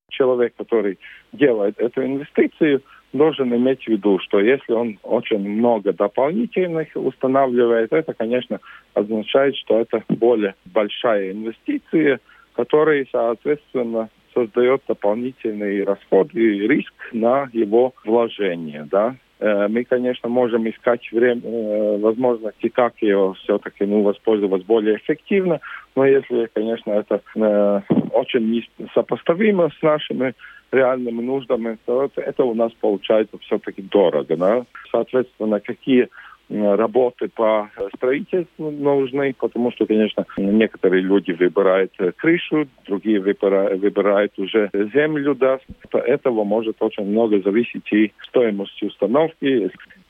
Человек, 0.10 0.56
который 0.58 0.98
делает 1.34 1.78
эту 1.80 2.04
инвестицию, 2.04 2.82
должен 3.14 3.54
иметь 3.56 3.84
в 3.84 3.88
виду, 3.88 4.20
что 4.20 4.40
если 4.40 4.74
он 4.74 5.00
очень 5.04 5.40
много 5.40 5.94
дополнительных 5.94 6.90
устанавливает, 6.96 7.92
это, 7.92 8.14
конечно, 8.14 8.60
означает, 8.94 9.56
что 9.56 9.80
это 9.80 10.04
более 10.10 10.56
большая 10.66 11.32
инвестиция, 11.32 12.20
которая, 12.54 13.06
соответственно, 13.12 14.10
создает 14.34 14.82
дополнительный 14.88 15.84
расход 15.84 16.34
и 16.34 16.68
риск 16.68 16.94
на 17.12 17.50
его 17.52 17.94
вложение. 18.06 18.88
Да? 18.90 19.16
Э, 19.40 19.68
мы, 19.70 19.86
конечно, 19.86 20.28
можем 20.28 20.70
искать 20.70 21.10
время, 21.12 21.42
э, 21.44 21.98
возможности, 21.98 22.68
как 22.68 22.94
его 23.02 23.34
все-таки 23.34 23.86
ну, 23.86 24.02
воспользоваться 24.02 24.68
более 24.68 24.98
эффективно, 24.98 25.62
но 25.96 26.06
если, 26.06 26.50
конечно, 26.54 26.92
это 26.92 27.22
э, 27.36 27.82
очень 28.12 28.64
несопоставимо 28.78 29.70
с 29.70 29.82
нашими 29.82 30.34
реальными 30.72 31.22
нуждами, 31.22 31.78
то 31.86 32.12
это 32.16 32.44
у 32.44 32.54
нас 32.54 32.72
получается 32.80 33.38
все-таки 33.40 33.82
дорого. 33.82 34.36
Да? 34.36 34.66
Соответственно, 34.92 35.60
какие 35.60 36.10
работы 36.50 37.30
по 37.30 37.70
строительству 37.96 38.72
нужны, 38.72 39.36
потому 39.40 39.72
что, 39.72 39.86
конечно, 39.86 40.26
некоторые 40.38 41.04
люди 41.04 41.32
выбирают 41.32 41.94
крышу, 42.18 42.68
другие 42.88 43.20
выбирают, 43.20 43.82
выбирают 43.82 44.38
уже 44.38 44.70
землю, 44.94 45.36
да. 45.36 45.60
От 45.92 45.96
этого 46.06 46.44
может 46.44 46.78
очень 46.80 47.06
много 47.06 47.40
зависеть 47.42 47.92
и 47.94 48.12
стоимость 48.28 48.82
установки. 48.82 49.70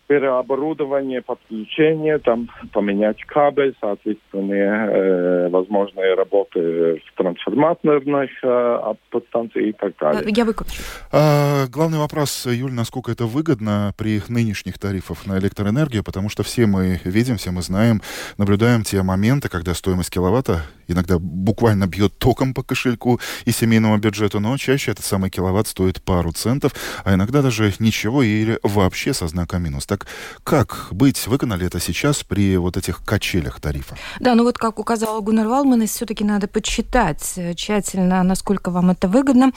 Переоборудование, 0.10 1.22
подключение, 1.22 2.18
там 2.18 2.50
поменять 2.74 3.24
кабель, 3.26 3.76
соответственные 3.80 4.72
э, 4.72 5.50
возможные 5.50 6.16
работы 6.16 7.00
в 7.06 7.16
трансформаторных 7.16 8.32
э, 8.42 8.94
подстанциях 9.12 9.68
и 9.68 9.72
так 9.74 9.94
далее. 10.00 10.24
Я 10.36 10.46
выключу. 10.46 10.82
А, 11.12 11.68
главный 11.68 12.00
вопрос, 12.00 12.48
Юль, 12.48 12.74
насколько 12.74 13.12
это 13.12 13.26
выгодно 13.26 13.94
при 14.00 14.20
нынешних 14.28 14.80
тарифах 14.80 15.28
на 15.28 15.38
электроэнергию, 15.38 16.04
потому 16.04 16.30
что 16.30 16.42
все 16.42 16.66
мы 16.66 17.00
видим, 17.04 17.38
все 17.38 17.52
мы 17.52 17.62
знаем, 17.62 18.02
наблюдаем 18.40 18.82
те 18.82 19.04
моменты, 19.04 19.48
когда 19.48 19.76
стоимость 19.76 20.10
киловатта 20.10 20.64
иногда 20.88 21.20
буквально 21.20 21.86
бьет 21.86 22.18
током 22.18 22.56
по 22.56 22.64
кошельку 22.64 23.20
и 23.46 23.52
семейному 23.52 23.98
бюджету, 24.00 24.40
но 24.40 24.58
чаще 24.58 24.92
этот 24.92 25.06
самый 25.06 25.30
киловатт 25.30 25.68
стоит 25.68 26.02
пару 26.02 26.32
центов, 26.32 26.74
а 27.06 27.14
иногда 27.14 27.44
даже 27.44 27.72
ничего 27.78 28.24
или 28.24 28.58
вообще 28.64 29.14
со 29.14 29.28
знаком 29.28 29.64
минус. 29.64 29.86
Так 29.86 29.99
как 30.44 30.88
быть? 30.92 31.28
Выгодно 31.28 31.56
ли 31.56 31.66
это 31.66 31.80
сейчас 31.80 32.24
при 32.24 32.58
вот 32.58 32.78
этих 32.78 33.04
качелях 33.04 33.60
тарифа? 33.60 33.96
Да, 34.20 34.36
ну 34.36 34.44
вот 34.44 34.58
как 34.58 34.80
указала 34.80 35.20
Гуннар 35.22 35.48
Валман, 35.48 35.86
все-таки 35.88 36.24
надо 36.24 36.48
подсчитать 36.48 37.34
э, 37.36 37.54
тщательно, 37.54 38.24
насколько 38.24 38.72
вам 38.72 38.92
это 38.92 39.08
выгодно, 39.08 39.48
угу. 39.48 39.56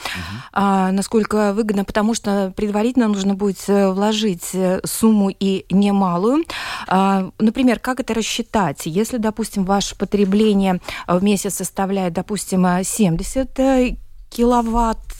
а, 0.53 0.91
насколько 0.91 1.53
выгодно, 1.53 1.85
потому 1.85 2.13
что 2.13 2.53
предварительно 2.55 3.07
нужно 3.07 3.35
будет 3.35 3.63
э, 3.67 3.91
вложить 3.91 4.49
э, 4.53 4.79
сумму 4.85 5.29
и 5.29 5.65
немалую. 5.69 6.45
А, 6.87 7.29
например, 7.39 7.79
как 7.79 7.99
это 7.99 8.13
рассчитать? 8.13 8.85
Если, 8.85 9.17
допустим, 9.17 9.65
ваше 9.65 9.95
потребление 9.95 10.79
в 11.07 11.23
месяц 11.23 11.55
составляет, 11.55 12.13
допустим, 12.13 12.65
70 12.83 13.97
киловатт 14.29 15.12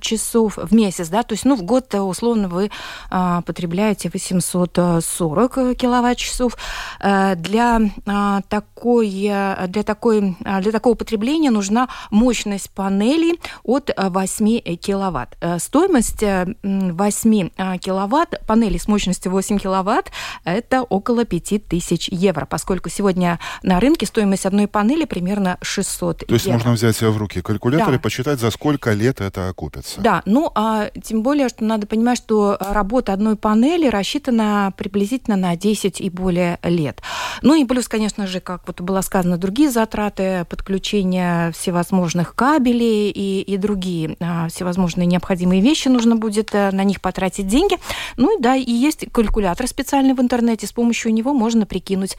часов 0.00 0.56
в 0.56 0.74
месяц, 0.74 1.08
да, 1.08 1.22
то 1.22 1.32
есть, 1.32 1.44
ну, 1.44 1.56
в 1.56 1.62
год 1.62 1.94
условно 1.94 2.48
вы 2.48 2.70
а, 3.10 3.42
потребляете 3.42 4.10
840 4.12 5.76
киловатт 5.76 6.18
часов. 6.18 6.56
А, 7.00 7.34
для 7.34 7.80
а, 8.06 8.40
такой, 8.48 9.08
для 9.10 9.82
такой, 9.84 10.36
для 10.60 10.72
такого 10.72 10.94
потребления 10.94 11.50
нужна 11.50 11.88
мощность 12.10 12.70
панелей 12.70 13.40
от 13.62 13.90
8 13.96 14.76
киловатт. 14.76 15.36
Стоимость 15.58 16.22
8 16.22 17.48
киловатт 17.78 18.46
панели 18.46 18.78
с 18.78 18.88
мощностью 18.88 19.32
8 19.32 19.58
киловатт 19.58 20.10
это 20.44 20.82
около 20.82 21.24
5000 21.24 22.08
евро, 22.08 22.46
поскольку 22.46 22.88
сегодня 22.88 23.38
на 23.62 23.80
рынке 23.80 24.06
стоимость 24.06 24.46
одной 24.46 24.68
панели 24.68 25.04
примерно 25.04 25.58
600 25.62 26.18
То 26.26 26.34
есть 26.34 26.46
евро. 26.46 26.58
можно 26.58 26.72
взять 26.72 27.00
в 27.00 27.16
руки 27.16 27.40
калькулятор 27.40 27.88
да. 27.88 27.94
и 27.94 27.98
посчитать, 27.98 28.40
за 28.40 28.50
сколько 28.50 28.92
лет 28.92 29.13
это 29.20 29.48
окупится. 29.48 30.00
Да, 30.00 30.22
ну, 30.26 30.50
а 30.54 30.90
тем 31.02 31.22
более, 31.22 31.48
что 31.48 31.64
надо 31.64 31.86
понимать, 31.86 32.18
что 32.18 32.56
работа 32.60 33.12
одной 33.12 33.36
панели 33.36 33.88
рассчитана 33.88 34.72
приблизительно 34.76 35.36
на 35.36 35.56
10 35.56 36.00
и 36.00 36.10
более 36.10 36.58
лет. 36.62 37.02
Ну 37.42 37.54
и 37.54 37.64
плюс, 37.64 37.88
конечно 37.88 38.26
же, 38.26 38.40
как 38.40 38.62
вот 38.66 38.80
было 38.80 39.00
сказано, 39.00 39.36
другие 39.36 39.70
затраты, 39.70 40.46
подключения 40.48 41.52
всевозможных 41.52 42.34
кабелей 42.34 43.10
и, 43.10 43.42
и 43.42 43.56
другие 43.56 44.16
а, 44.20 44.48
всевозможные 44.48 45.06
необходимые 45.06 45.60
вещи, 45.60 45.88
нужно 45.88 46.16
будет 46.16 46.54
а, 46.54 46.70
на 46.72 46.84
них 46.84 47.00
потратить 47.00 47.46
деньги. 47.46 47.78
Ну 48.16 48.38
и 48.38 48.42
да, 48.42 48.56
и 48.56 48.70
есть 48.70 49.06
калькулятор 49.12 49.66
специальный 49.66 50.14
в 50.14 50.20
интернете, 50.20 50.66
с 50.66 50.72
помощью 50.72 51.12
него 51.12 51.32
можно 51.32 51.66
прикинуть 51.66 52.16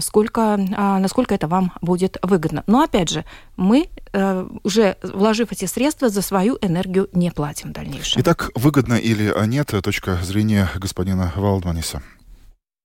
сколько, 0.00 0.58
а, 0.76 0.98
насколько 0.98 1.34
это 1.34 1.48
вам 1.48 1.72
будет 1.82 2.18
выгодно. 2.22 2.62
Но 2.66 2.82
опять 2.82 3.10
же, 3.10 3.24
мы 3.56 3.86
э, 4.12 4.44
уже 4.64 4.96
вложив 5.02 5.52
эти 5.52 5.64
средства, 5.64 6.08
за 6.08 6.22
свою 6.22 6.56
энергию 6.62 7.08
не 7.12 7.30
платим 7.30 7.70
в 7.70 7.72
дальнейшем. 7.72 8.22
Итак, 8.22 8.50
выгодно 8.54 8.94
или 8.94 9.32
нет, 9.48 9.72
точка 9.82 10.14
зрения 10.16 10.68
господина 10.76 11.32
Валдманиса? 11.36 12.02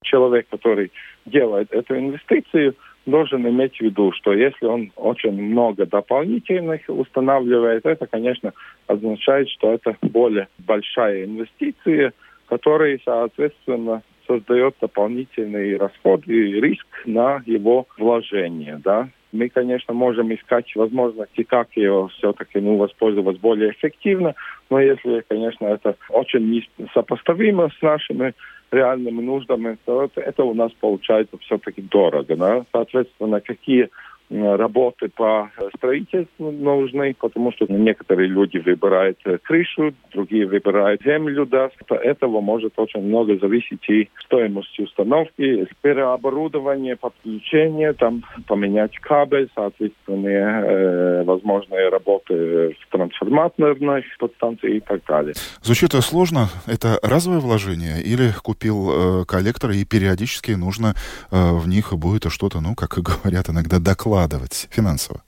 Человек, 0.04 0.48
который 0.50 0.92
делает 1.26 1.72
эту 1.72 1.98
инвестицию, 1.98 2.76
должен 3.06 3.48
иметь 3.48 3.78
в 3.78 3.82
виду, 3.82 4.12
что 4.14 4.34
если 4.34 4.66
он 4.66 4.92
очень 4.96 5.32
много 5.32 5.86
дополнительных 5.86 6.82
устанавливает, 6.88 7.86
это, 7.86 8.08
конечно, 8.08 8.54
означает, 8.88 9.50
что 9.50 9.74
это 9.74 9.96
более 10.02 10.48
большая 10.60 11.26
инвестиция, 11.26 12.14
которая, 12.48 13.00
соответственно, 13.04 14.04
создает 14.32 14.76
дополнительный 14.80 15.78
расход 15.78 16.28
и 16.28 16.62
риск 16.62 16.86
на 17.06 17.42
его 17.46 17.88
вложение. 17.98 18.80
Да? 18.84 19.10
Мы, 19.32 19.50
конечно, 19.50 19.94
можем 19.94 20.34
искать 20.34 20.74
возможности, 20.76 21.44
как 21.44 21.70
его 21.76 22.08
все-таки 22.10 22.60
ну, 22.60 22.78
воспользоваться 22.78 23.42
более 23.42 23.72
эффективно, 23.72 24.36
но 24.70 24.80
если, 24.80 25.24
конечно, 25.28 25.68
это 25.68 25.96
очень 26.10 26.66
несопоставимо 26.78 27.70
с 27.78 27.82
нашими 27.82 28.34
реальными 28.72 29.22
нуждами, 29.22 29.78
то 29.86 30.04
это, 30.04 30.22
это 30.22 30.44
у 30.44 30.54
нас 30.54 30.72
получается 30.80 31.38
все-таки 31.40 31.82
дорого. 31.82 32.36
Да? 32.36 32.66
Соответственно, 32.72 33.42
какие 33.42 33.90
работы 34.32 35.10
по 35.10 35.52
строительству 35.76 36.52
нужны, 36.52 37.16
потому 37.20 37.52
что 37.52 37.66
некоторые 37.68 38.30
люди 38.30 38.58
выбирают 38.58 39.20
крышу, 39.44 39.94
другие 40.14 40.48
выбирают 40.48 41.02
землю, 41.04 41.46
да. 41.46 41.66
От 41.66 41.92
этого 41.92 42.42
может 42.42 42.74
очень 42.78 43.02
много 43.02 43.38
зависеть 43.38 43.88
и 43.90 44.10
стоимость 44.24 44.80
установки, 44.80 45.68
переоборудование, 45.82 46.96
подключение, 46.96 47.94
там 47.94 48.24
поменять 48.48 48.98
кабель, 49.00 49.50
соответственные 49.56 50.44
э, 50.44 51.24
возможные 51.24 51.90
работы 51.90 52.76
в 52.80 52.92
трансформаторных 52.92 54.06
подстанциях 54.18 54.76
и 54.76 54.80
так 54.80 55.04
далее. 55.06 55.34
Звучит 55.62 55.92
сложно. 55.92 56.48
Это 56.68 57.00
разовое 57.04 57.40
вложение 57.40 58.02
или 58.02 58.32
купил 58.44 59.22
э, 59.22 59.26
коллектор 59.26 59.72
и 59.72 59.84
периодически 59.84 60.52
нужно 60.52 60.96
э, 61.32 61.52
в 61.52 61.68
них 61.68 61.94
будет 61.94 62.32
что-то, 62.32 62.62
ну, 62.62 62.76
как 62.76 62.92
говорят 62.92 63.50
иногда, 63.50 63.80
доклад 63.80 64.21
вкладывать 64.22 64.68
финансово? 64.70 65.24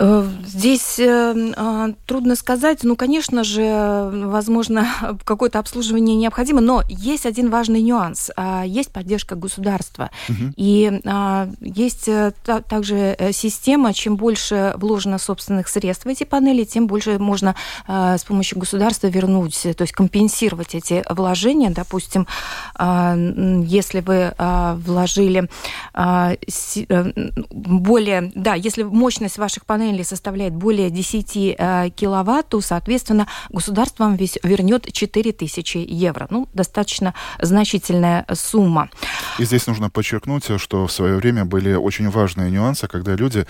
Э, 0.00 0.26
здесь 0.46 0.98
э, 0.98 1.52
а, 1.56 1.90
трудно 2.06 2.34
сказать. 2.34 2.84
Ну, 2.84 2.96
конечно 2.96 3.44
же, 3.44 4.10
возможно, 4.12 4.88
какое-то 5.24 5.58
обслуживание 5.58 6.16
необходимо, 6.16 6.62
но 6.62 6.82
есть 6.88 7.26
один 7.26 7.50
важный 7.50 7.82
нюанс. 7.82 8.30
А, 8.34 8.64
есть 8.64 8.92
поддержка 8.92 9.34
государства. 9.34 10.10
Угу. 10.28 10.54
И 10.56 11.00
а, 11.04 11.50
есть 11.60 12.08
э, 12.08 12.32
также 12.44 13.16
система, 13.32 13.92
чем 13.92 14.16
больше 14.16 14.72
вложено 14.76 15.18
собственных 15.18 15.68
средств 15.68 16.06
в 16.06 16.08
эти 16.08 16.24
панели, 16.24 16.64
тем 16.64 16.86
больше 16.86 17.18
можно 17.18 17.54
с 17.86 18.24
помощью 18.24 18.58
государства 18.58 19.08
вернуть, 19.08 19.62
то 19.62 19.82
есть 19.82 19.92
компенсировать 19.92 20.74
эти 20.74 21.04
вложения. 21.10 21.70
Допустим, 21.70 22.26
если 22.78 24.00
вы 24.00 24.32
вложили 24.76 25.48
более... 27.50 28.32
Да, 28.34 28.54
если 28.54 28.82
мощность 28.82 29.38
ваших 29.38 29.66
панелей 29.66 29.89
панели 29.90 30.02
составляет 30.04 30.54
более 30.54 30.90
10 30.90 31.36
э, 31.36 31.90
киловатт, 31.96 32.48
то, 32.48 32.60
соответственно, 32.60 33.26
государство 33.50 34.04
вам 34.04 34.16
весь 34.16 34.38
вернет 34.42 34.92
4000 34.92 35.78
евро. 35.78 36.26
Ну, 36.30 36.48
достаточно 36.54 37.14
значительная 37.40 38.24
сумма. 38.32 38.88
И 39.38 39.44
здесь 39.44 39.66
нужно 39.66 39.90
подчеркнуть, 39.90 40.60
что 40.60 40.86
в 40.86 40.92
свое 40.92 41.16
время 41.16 41.44
были 41.44 41.74
очень 41.74 42.08
важные 42.08 42.50
нюансы, 42.50 42.86
когда 42.86 43.16
люди 43.16 43.46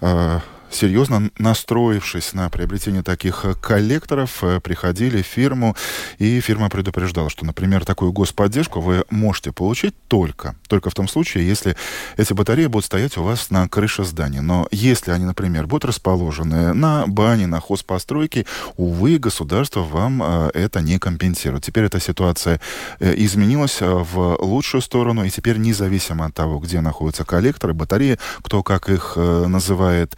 э, 0.00 0.40
серьезно 0.74 1.30
настроившись 1.38 2.34
на 2.34 2.48
приобретение 2.50 3.02
таких 3.02 3.44
э, 3.44 3.54
коллекторов, 3.54 4.42
э, 4.42 4.60
приходили 4.60 5.22
в 5.22 5.26
фирму, 5.26 5.76
и 6.18 6.40
фирма 6.40 6.68
предупреждала, 6.68 7.30
что, 7.30 7.44
например, 7.44 7.84
такую 7.84 8.12
господдержку 8.12 8.80
вы 8.80 9.04
можете 9.10 9.52
получить 9.52 9.94
только, 10.08 10.56
только 10.68 10.90
в 10.90 10.94
том 10.94 11.08
случае, 11.08 11.46
если 11.46 11.76
эти 12.16 12.32
батареи 12.32 12.66
будут 12.66 12.86
стоять 12.86 13.16
у 13.16 13.22
вас 13.22 13.50
на 13.50 13.68
крыше 13.68 14.04
здания. 14.04 14.40
Но 14.40 14.66
если 14.70 15.12
они, 15.12 15.24
например, 15.24 15.66
будут 15.66 15.84
расположены 15.84 16.74
на 16.74 17.06
бане, 17.06 17.46
на 17.46 17.60
хозпостройке, 17.60 18.46
увы, 18.76 19.18
государство 19.18 19.80
вам 19.80 20.22
э, 20.22 20.50
это 20.54 20.80
не 20.80 20.98
компенсирует. 20.98 21.64
Теперь 21.64 21.84
эта 21.84 22.00
ситуация 22.00 22.60
изменилась 23.00 23.78
в 23.80 24.36
лучшую 24.40 24.80
сторону, 24.80 25.24
и 25.24 25.30
теперь 25.30 25.58
независимо 25.58 26.26
от 26.26 26.34
того, 26.34 26.58
где 26.58 26.80
находятся 26.80 27.24
коллекторы, 27.24 27.74
батареи, 27.74 28.18
кто 28.42 28.62
как 28.62 28.88
их 28.88 29.16
называет, 29.16 30.16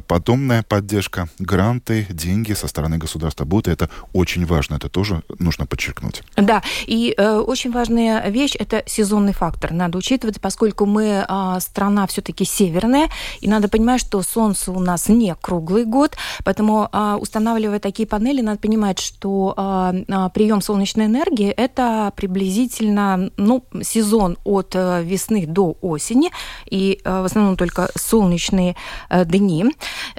подобная 0.00 0.62
поддержка, 0.62 1.28
гранты, 1.38 2.06
деньги 2.10 2.52
со 2.52 2.68
стороны 2.68 2.98
государства 2.98 3.44
будут. 3.44 3.68
Это 3.68 3.90
очень 4.12 4.46
важно, 4.46 4.76
это 4.76 4.88
тоже 4.88 5.22
нужно 5.38 5.66
подчеркнуть. 5.66 6.22
Да, 6.36 6.62
и 6.86 7.14
э, 7.16 7.38
очень 7.38 7.72
важная 7.72 8.28
вещь– 8.28 8.56
это 8.58 8.82
сезонный 8.86 9.32
фактор. 9.32 9.72
Надо 9.72 9.98
учитывать, 9.98 10.40
поскольку 10.40 10.86
мы 10.86 11.24
э, 11.28 11.60
страна 11.60 12.06
все-таки 12.06 12.44
северная, 12.44 13.08
и 13.40 13.48
надо 13.48 13.68
понимать, 13.68 14.00
что 14.00 14.22
солнце 14.22 14.72
у 14.72 14.80
нас 14.80 15.08
не 15.08 15.34
круглый 15.40 15.84
год, 15.84 16.16
поэтому 16.44 16.88
э, 16.92 17.18
устанавливая 17.20 17.80
такие 17.80 18.06
панели, 18.06 18.40
надо 18.40 18.58
понимать, 18.58 18.98
что 18.98 19.54
э, 19.56 20.04
э 20.08 20.30
прием 20.34 20.60
солнечной 20.60 21.06
энергии– 21.06 21.48
это 21.56 22.12
приблизительно 22.16 23.30
ну, 23.36 23.64
сезон 23.82 24.36
от 24.44 24.74
э, 24.74 25.02
весны 25.02 25.46
до 25.46 25.76
осени, 25.80 26.30
и 26.66 27.00
э, 27.04 27.22
в 27.22 27.24
основном 27.24 27.56
только 27.56 27.90
солнечные 27.96 28.76
э, 29.08 29.24
дни. 29.24 29.64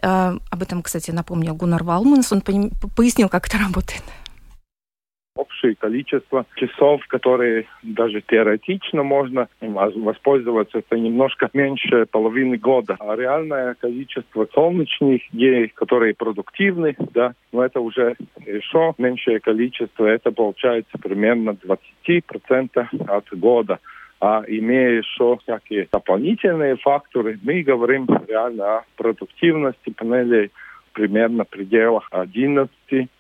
Э, 0.01 0.38
об 0.49 0.62
этом, 0.62 0.82
кстати, 0.82 1.12
напомнил 1.12 1.55
Гуннар 1.55 1.84
Валманс. 1.84 2.32
Он 2.32 2.41
пояснил, 2.41 3.30
как 3.30 3.47
это 3.47 3.58
работает 3.58 4.03
большее 5.58 5.76
количество 5.76 6.45
часов, 6.55 7.05
которые 7.08 7.66
даже 7.84 8.22
теоретично 8.22 9.03
можно 9.03 9.47
воспользоваться. 9.62 10.80
Это 10.80 10.97
немножко 10.97 11.49
меньше 11.53 12.05
половины 12.05 12.58
года. 12.58 12.97
А 12.99 13.16
реальное 13.16 13.76
количество 13.76 14.47
солнечных 14.53 15.22
дней, 15.32 15.70
которые 15.70 16.14
продуктивны, 16.14 16.95
да, 17.14 17.34
но 17.51 17.64
это 17.64 17.80
уже 17.80 18.16
еще 18.45 18.93
меньшее 18.97 19.39
количество. 19.39 20.05
Это 20.05 20.32
получается 20.32 20.97
примерно 20.97 21.51
20% 21.51 23.08
от 23.08 23.39
года. 23.39 23.80
А 24.20 24.43
имея 24.47 24.97
еще 24.97 25.38
всякие 25.43 25.88
дополнительные 25.91 26.76
факторы, 26.78 27.39
мы 27.43 27.61
говорим 27.61 28.07
реально 28.28 28.78
о 28.78 28.86
продуктивности 28.95 29.91
панелей 29.91 30.51
примерно 30.93 31.45
в 31.45 31.49
пределах 31.49 32.07
11, 32.11 32.72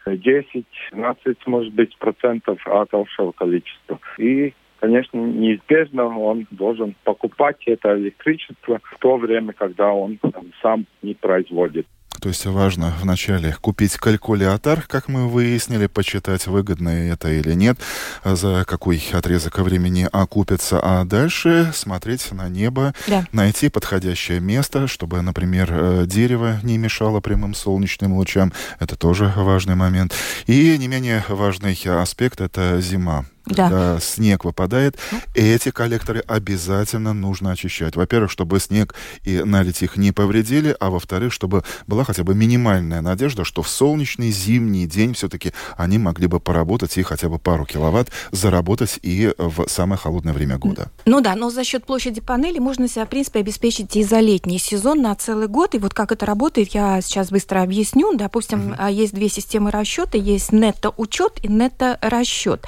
10, 0.07 0.65
12, 0.91 1.47
может 1.47 1.73
быть, 1.73 1.95
процентов 1.97 2.65
от 2.65 2.93
общего 2.93 3.31
количества. 3.31 3.99
И 4.17 4.53
конечно, 4.79 5.17
неизбежно 5.17 6.17
он 6.17 6.47
должен 6.51 6.95
покупать 7.03 7.57
это 7.65 7.97
электричество 7.97 8.79
в 8.83 8.97
то 8.99 9.17
время, 9.17 9.53
когда 9.53 9.91
он 9.91 10.17
там, 10.17 10.51
сам 10.61 10.85
не 11.01 11.13
производит. 11.13 11.85
То 12.27 12.31
есть 12.31 12.45
важно 12.45 12.93
вначале 13.01 13.55
купить 13.61 13.95
калькулятор, 13.95 14.81
как 14.81 15.07
мы 15.07 15.29
выяснили, 15.29 15.87
почитать, 15.87 16.45
выгодно 16.45 16.89
это 16.89 17.31
или 17.31 17.53
нет, 17.53 17.79
за 18.25 18.65
какой 18.67 19.01
отрезок 19.13 19.59
времени 19.59 20.09
окупится, 20.11 20.77
а 20.83 21.05
дальше 21.05 21.71
смотреть 21.73 22.29
на 22.33 22.49
небо, 22.49 22.93
да. 23.07 23.25
найти 23.31 23.69
подходящее 23.69 24.41
место, 24.41 24.87
чтобы, 24.87 25.21
например, 25.21 25.69
э, 25.71 26.03
дерево 26.05 26.59
не 26.63 26.77
мешало 26.77 27.21
прямым 27.21 27.55
солнечным 27.55 28.11
лучам. 28.11 28.51
Это 28.79 28.97
тоже 28.97 29.31
важный 29.37 29.75
момент. 29.75 30.13
И 30.47 30.77
не 30.77 30.89
менее 30.89 31.23
важный 31.29 31.79
аспект— 31.85 32.41
это 32.41 32.81
зима 32.81 33.25
да. 33.47 33.69
когда 33.69 33.99
снег 33.99 34.45
выпадает, 34.45 34.97
ну. 35.11 35.19
эти 35.33 35.71
коллекторы 35.71 36.23
обязательно 36.27 37.13
нужно 37.13 37.51
очищать. 37.51 37.95
Во-первых, 37.95 38.31
чтобы 38.31 38.59
снег 38.59 38.95
и 39.23 39.43
налить 39.43 39.81
их 39.81 39.97
не 39.97 40.11
повредили, 40.11 40.75
а 40.79 40.89
во-вторых, 40.89 41.33
чтобы 41.33 41.63
была 41.87 42.03
хотя 42.03 42.23
бы 42.23 42.35
минимальная 42.35 43.01
надежда, 43.01 43.43
что 43.43 43.61
в 43.61 43.69
солнечный 43.69 44.31
зимний 44.31 44.85
день 44.85 45.13
все-таки 45.13 45.53
они 45.75 45.97
могли 45.97 46.27
бы 46.27 46.39
поработать 46.39 46.97
и 46.97 47.03
хотя 47.03 47.29
бы 47.29 47.39
пару 47.39 47.65
киловатт 47.65 48.09
заработать 48.31 48.99
и 49.01 49.33
в 49.37 49.67
самое 49.67 49.97
холодное 49.97 50.33
время 50.33 50.57
года. 50.57 50.91
Ну 51.05 51.21
да, 51.21 51.35
но 51.35 51.49
за 51.49 51.63
счет 51.63 51.85
площади 51.85 52.21
панели 52.21 52.59
можно 52.59 52.87
себя, 52.87 53.05
в 53.05 53.09
принципе, 53.09 53.39
обеспечить 53.39 53.95
и 53.95 54.03
за 54.03 54.19
летний 54.19 54.59
сезон 54.59 55.01
на 55.01 55.15
целый 55.15 55.47
год. 55.47 55.75
И 55.75 55.79
вот 55.79 55.93
как 55.93 56.11
это 56.11 56.25
работает, 56.25 56.69
я 56.69 57.01
сейчас 57.01 57.29
быстро 57.29 57.61
объясню. 57.61 58.15
Допустим, 58.15 58.71
угу. 58.71 58.87
есть 58.87 59.13
две 59.13 59.29
системы 59.29 59.71
расчета. 59.71 60.17
Есть 60.17 60.51
нетто-учет 60.51 61.39
и 61.43 61.47
нетто-расчет. 61.47 62.65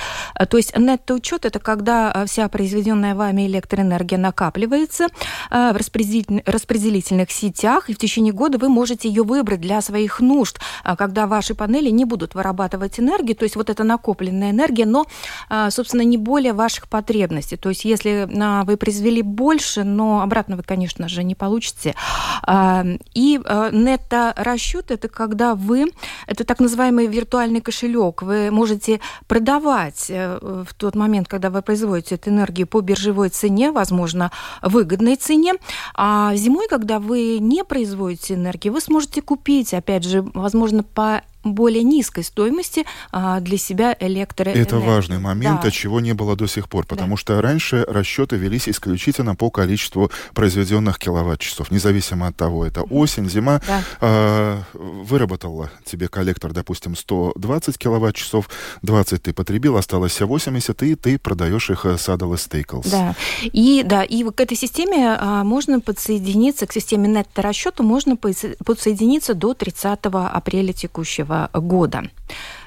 То 0.49 0.57
есть 0.57 0.68
есть 0.70 0.78
нетто-учет– 0.78 1.45
это 1.45 1.59
когда 1.59 2.11
э, 2.13 2.26
вся 2.26 2.47
произведенная 2.49 3.15
вами 3.15 3.47
электроэнергия 3.47 4.17
накапливается 4.17 5.07
э, 5.49 5.72
в 5.74 5.76
распределительных 5.76 7.32
сетях, 7.32 7.89
и 7.89 7.93
в 7.93 7.97
течение 7.97 8.34
года 8.34 8.57
вы 8.57 8.70
можете 8.70 9.07
ее 9.07 9.24
выбрать 9.24 9.61
для 9.61 9.82
своих 9.82 10.20
нужд, 10.20 10.59
э, 10.84 10.95
когда 10.95 11.28
ваши 11.28 11.55
панели 11.55 11.89
не 11.89 12.05
будут 12.05 12.36
вырабатывать 12.36 12.99
энергию, 12.99 13.36
то 13.36 13.43
есть 13.43 13.55
вот 13.55 13.70
эта 13.70 13.84
накопленная 13.84 14.51
энергия, 14.51 14.86
но, 14.86 15.05
собственно, 15.70 16.01
не 16.01 16.17
более 16.17 16.53
ваших 16.53 16.88
потребностей. 16.88 17.57
То 17.57 17.70
есть 17.70 17.86
если 17.86 18.28
вы 18.65 18.78
произвели 18.78 19.22
больше, 19.22 19.84
но 19.84 20.22
обратно 20.22 20.55
вы, 20.55 20.63
конечно 20.63 21.07
же, 21.07 21.24
не 21.24 21.36
получите. 21.36 21.95
И 23.13 23.39
нетто-расчет– 23.72 24.91
это 24.91 25.07
когда 25.07 25.55
вы, 25.55 25.86
это 26.28 26.43
так 26.43 26.59
называемый 26.59 27.07
виртуальный 27.07 27.61
кошелек, 27.61 28.22
вы 28.22 28.51
можете 28.51 28.99
продавать 29.28 30.11
в 30.66 30.74
тот 30.74 30.95
момент, 30.95 31.28
когда 31.28 31.49
вы 31.49 31.62
производите 31.62 32.16
эту 32.16 32.30
энергию 32.30 32.68
по 32.68 32.82
биржевой 32.82 33.30
цене, 33.30 33.72
возможно, 33.72 34.32
выгодной 34.62 35.16
цене. 35.16 35.53
А 35.95 36.36
зимой, 36.36 36.68
когда 36.68 36.99
вы 36.99 37.39
не 37.39 37.64
производите 37.64 38.36
энергию, 38.36 38.74
вы 38.74 38.82
сможете 38.82 39.22
купить, 39.22 39.74
опять 39.74 40.03
же, 40.03 40.22
возможно, 40.34 40.84
по 40.84 41.22
более 41.44 41.84
низкой 41.84 42.24
стоимости 42.24 42.86
а, 43.12 43.40
для 43.40 43.58
себя 43.58 43.96
электроэнергии. 44.00 44.62
Это 44.62 44.78
важный 44.80 45.20
момент, 45.20 45.62
да. 45.62 45.72
чего 45.72 46.00
не 46.00 46.14
было 46.14 46.36
до 46.36 46.48
сих 46.48 46.68
пор, 46.68 46.86
потому 46.86 47.16
да. 47.16 47.18
что 47.18 47.42
раньше 47.42 47.86
расчеты 47.88 48.36
велись 48.36 48.68
исключительно 48.68 49.36
по 49.36 49.50
количеству 49.50 50.12
произведенных 50.34 51.00
киловатт-часов, 51.00 51.72
независимо 51.72 52.28
от 52.28 52.36
того, 52.36 52.66
это 52.66 52.82
осень, 52.84 53.30
зима. 53.30 53.62
Да. 53.68 53.84
А, 54.02 54.64
выработала 54.74 55.72
тебе 55.86 56.08
коллектор, 56.08 56.52
допустим, 56.52 56.96
120 56.96 57.78
киловатт-часов, 57.78 58.50
20 58.82 59.24
ты 59.24 59.34
потребил, 59.34 59.78
осталось 59.78 60.20
80, 60.20 60.84
и 60.84 60.96
ты 60.96 61.18
продаешь 61.18 61.70
их 61.70 61.86
Saddle 61.86 62.34
Staples. 62.34 62.90
Да, 62.90 63.16
и, 63.44 63.84
да, 63.86 64.04
и 64.04 64.24
к 64.24 64.42
этой 64.42 64.58
системе 64.58 65.16
а, 65.18 65.44
можно 65.44 65.80
подсоединиться, 65.80 66.68
к 66.68 66.74
системе 66.74 67.08
нетто-расчета 67.08 67.82
можно 67.84 68.18
подсоединиться 68.18 69.34
до 69.34 69.54
30 69.54 70.00
апреля 70.04 70.74
текущего 70.74 71.28
этого 71.30 71.49
года. 71.53 72.03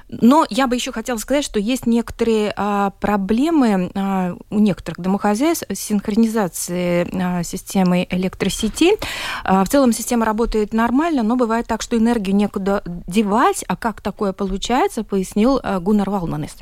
Но 0.09 0.45
я 0.51 0.67
бы 0.67 0.75
еще 0.75 0.93
хотела 0.93 1.17
сказать, 1.17 1.43
что 1.43 1.59
есть 1.59 1.87
некоторые 1.87 2.53
а, 2.55 2.91
проблемы 3.01 3.91
а, 3.95 4.37
у 4.51 4.59
некоторых 4.59 5.01
домохозяйств 5.01 5.65
с 5.71 5.79
синхронизацией 5.79 7.09
а, 7.19 7.43
системы 7.43 8.07
электросети. 8.11 8.99
А, 9.43 9.65
в 9.65 9.71
целом 9.71 9.93
система 9.93 10.27
работает 10.27 10.75
нормально, 10.75 11.23
но 11.23 11.37
бывает 11.37 11.67
так, 11.67 11.81
что 11.81 11.97
энергию 11.97 12.37
некуда 12.37 12.83
девать. 12.85 13.65
А 13.69 13.75
как 13.75 14.03
такое 14.03 14.35
получается, 14.35 15.03
пояснил 15.03 15.59
а, 15.63 15.81
Гуннар 15.81 16.11
Валманес. 16.11 16.57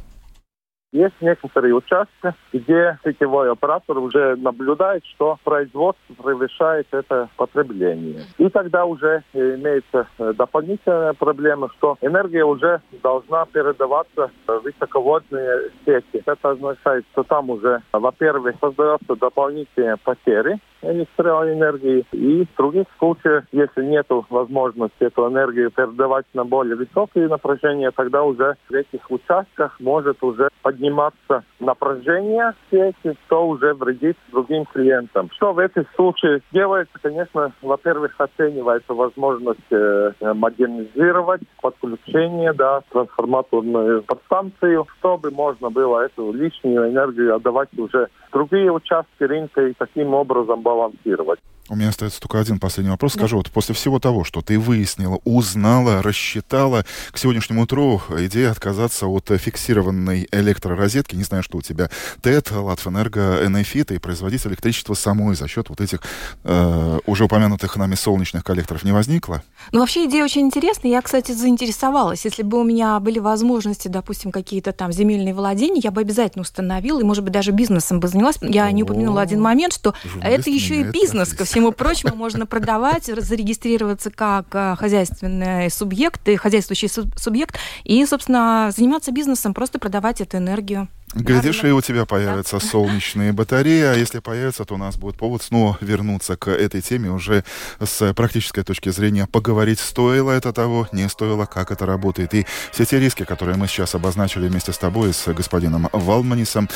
Есть 0.93 1.15
некоторые 1.21 1.73
участки, 1.75 2.35
где 2.53 2.99
сетевой 3.05 3.53
оператор 3.53 3.99
уже 3.99 4.35
наблюдает, 4.37 5.05
что 5.07 5.39
производство 5.45 6.15
превышает 6.15 6.89
это 6.91 7.29
потребление. 7.37 8.25
И 8.39 8.49
тогда 8.49 8.85
уже 8.85 9.23
имеется 9.33 10.09
дополнительная 10.19 11.13
проблема, 11.13 11.69
что 11.77 11.97
энергия 12.01 12.45
уже 12.45 12.81
должна 13.05 13.47
передаваться 13.47 14.33
в 14.49 14.59
высоководные 14.61 15.71
сети. 15.85 16.23
Это 16.27 16.51
означает, 16.51 17.05
что 17.13 17.23
там 17.23 17.51
уже, 17.51 17.83
во-первых, 17.93 18.57
создаются 18.61 19.15
дополнительные 19.15 19.97
потери 19.97 20.59
электроэнергии. 20.83 22.05
И 22.13 22.45
в 22.45 22.57
других 22.57 22.87
случаях, 22.99 23.45
если 23.53 23.85
нет 23.85 24.07
возможности 24.29 25.05
эту 25.05 25.29
энергию 25.29 25.71
передавать 25.71 26.27
на 26.35 26.45
более 26.45 26.77
высокие 26.77 27.29
напряжения, 27.29 27.91
тогда 27.91 28.23
уже 28.23 28.57
в 28.69 28.73
этих 28.73 29.11
участках 29.11 29.79
может 29.81 30.23
уже 30.23 30.49
подниматься 30.63 31.45
напряжение 31.59 32.55
сети, 32.71 33.17
что 33.27 33.47
уже 33.47 33.75
вредит 33.75 34.17
другим 34.31 34.65
клиентам. 34.67 35.31
Что 35.35 35.53
в 35.53 35.59
этих 35.59 35.85
случаях 35.95 36.43
делается? 36.53 36.95
Конечно, 37.03 37.53
во-первых, 37.63 38.15
оценивается 38.19 38.95
возможность 38.95 39.61
э, 39.71 40.13
модернизировать 40.21 41.43
подключение, 41.61 42.53
да, 42.53 42.83
трансформаторную 42.91 44.03
подстанцию, 44.03 44.87
чтобы 44.99 45.31
можно 45.31 45.71
было 45.71 46.01
эту 46.01 46.33
лишнюю 46.33 46.89
энергию 46.89 47.37
отдавать 47.37 47.69
уже 47.77 48.09
другие 48.33 48.71
участки 48.73 49.23
рынка 49.23 49.67
и 49.67 49.75
таким 49.75 50.15
образом 50.15 50.63
балансировать. 50.63 51.41
У 51.71 51.77
меня 51.77 51.91
остается 51.91 52.21
только 52.21 52.41
один 52.41 52.59
последний 52.59 52.91
вопрос. 52.91 53.13
Да. 53.13 53.21
Скажи, 53.21 53.37
вот 53.37 53.49
после 53.49 53.77
всего 53.77 54.01
того, 54.01 54.25
что 54.25 54.43
ты 54.43 54.59
выяснила, 54.59 55.21
узнала, 55.23 56.03
рассчитала, 56.03 56.85
к 57.13 57.17
сегодняшнему 57.17 57.63
утру 57.63 58.03
идея 58.19 58.51
отказаться 58.51 59.07
от 59.07 59.31
фиксированной 59.31 60.27
электророзетки, 60.33 61.15
не 61.15 61.23
знаю, 61.23 61.45
что 61.45 61.59
у 61.59 61.63
тебя, 61.63 61.89
ТЭТ, 62.23 62.51
Латвэнерго, 62.51 63.47
Энефит 63.47 63.93
и 63.93 63.99
производить 63.99 64.45
электричество 64.49 64.95
самой 64.95 65.37
за 65.37 65.47
счет 65.47 65.69
вот 65.69 65.81
этих 65.81 66.01
э, 66.43 66.99
уже 67.07 67.25
упомянутых 67.25 67.77
нами 67.77 67.95
солнечных 67.95 68.43
коллекторов 68.43 68.83
не 68.83 68.91
возникло? 68.91 69.45
Ну, 69.71 69.79
вообще 69.79 70.07
идея 70.07 70.25
очень 70.25 70.41
интересная. 70.41 70.91
Я, 70.91 71.03
кстати, 71.03 71.31
заинтересовалась. 71.31 72.25
Если 72.25 72.43
бы 72.43 72.59
у 72.59 72.65
меня 72.65 72.99
были 72.99 73.21
возможности, 73.21 73.87
допустим, 73.87 74.33
какие-то 74.33 74.73
там 74.73 74.91
земельные 74.91 75.35
владения, 75.35 75.81
я 75.85 75.93
бы 75.93 76.01
обязательно 76.01 76.43
установила, 76.43 76.99
и, 76.99 77.05
может 77.05 77.23
быть, 77.23 77.33
даже 77.33 77.53
бизнесом 77.53 78.01
бы 78.01 78.09
занялась. 78.09 78.39
Я 78.43 78.65
О, 78.65 78.73
не 78.73 78.83
упомянула 78.83 79.21
один 79.21 79.41
момент, 79.41 79.73
что 79.73 79.95
это 80.21 80.51
еще 80.51 80.81
и 80.81 80.83
бизнес 80.83 81.33
ко 81.33 81.45
всему 81.45 81.60
всему 81.61 81.73
прочему, 81.73 82.17
можно 82.17 82.47
продавать, 82.47 83.05
зарегистрироваться 83.05 84.11
как 84.11 84.47
э, 84.53 84.77
хозяйственный 84.79 85.71
субъект 85.71 86.27
и 86.29 86.37
хозяйствующий 86.37 86.89
субъект 86.89 87.59
и, 87.85 88.05
собственно, 88.07 88.73
заниматься 88.75 89.13
бизнесом, 89.13 89.53
просто 89.53 89.79
продавать 89.79 90.21
эту 90.21 90.39
энергию. 90.39 90.89
Глядишь, 91.13 91.65
и 91.65 91.73
у 91.73 91.81
тебя 91.81 92.07
появятся 92.07 92.61
да. 92.61 92.67
солнечные 92.67 93.33
батареи, 93.33 93.83
а 93.83 93.95
если 93.95 94.21
появятся, 94.21 94.65
то 94.65 94.75
у 94.75 94.79
нас 94.79 94.97
будет 94.97 95.17
повод 95.17 95.43
снова 95.43 95.77
вернуться 95.81 96.37
к 96.37 96.49
этой 96.49 96.81
теме 96.81 97.11
уже 97.11 97.45
с 97.81 98.15
практической 98.15 98.63
точки 98.63 98.91
зрения, 98.91 99.27
поговорить, 99.27 99.81
стоило 99.81 100.31
это 100.31 100.53
того, 100.53 100.89
не 100.93 101.09
стоило, 101.09 101.47
как 101.47 101.73
это 101.73 101.85
работает. 101.85 102.33
И 102.35 102.47
все 102.71 102.85
те 102.85 103.01
риски, 103.01 103.25
которые 103.25 103.57
мы 103.57 103.67
сейчас 103.67 103.95
обозначили 103.95 104.47
вместе 104.49 104.73
с 104.73 104.79
тобой, 104.79 105.13
с 105.13 105.27
господином 105.35 105.89
Валманисом, 105.93 106.69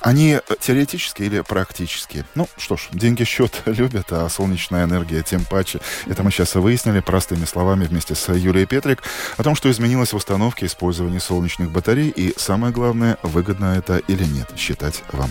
Они 0.00 0.38
теоретические 0.60 1.28
или 1.28 1.40
практические? 1.40 2.24
Ну, 2.34 2.48
что 2.56 2.76
ж, 2.76 2.88
деньги 2.92 3.24
счет 3.24 3.62
любят, 3.66 4.06
а 4.10 4.28
солнечная 4.28 4.84
энергия 4.84 5.22
тем 5.22 5.44
паче. 5.44 5.80
Это 6.06 6.22
мы 6.22 6.30
сейчас 6.30 6.54
выяснили 6.54 7.00
простыми 7.00 7.44
словами 7.44 7.84
вместе 7.84 8.14
с 8.14 8.32
Юлией 8.32 8.66
Петрик 8.66 9.02
о 9.36 9.42
том, 9.42 9.54
что 9.54 9.70
изменилось 9.70 10.12
в 10.12 10.16
установке 10.16 10.66
использования 10.66 11.20
солнечных 11.20 11.70
батарей 11.70 12.08
и, 12.08 12.32
самое 12.38 12.72
главное, 12.72 13.18
выгодно 13.22 13.76
это 13.76 13.98
или 13.98 14.24
нет, 14.24 14.50
считать 14.56 15.02
вам. 15.12 15.30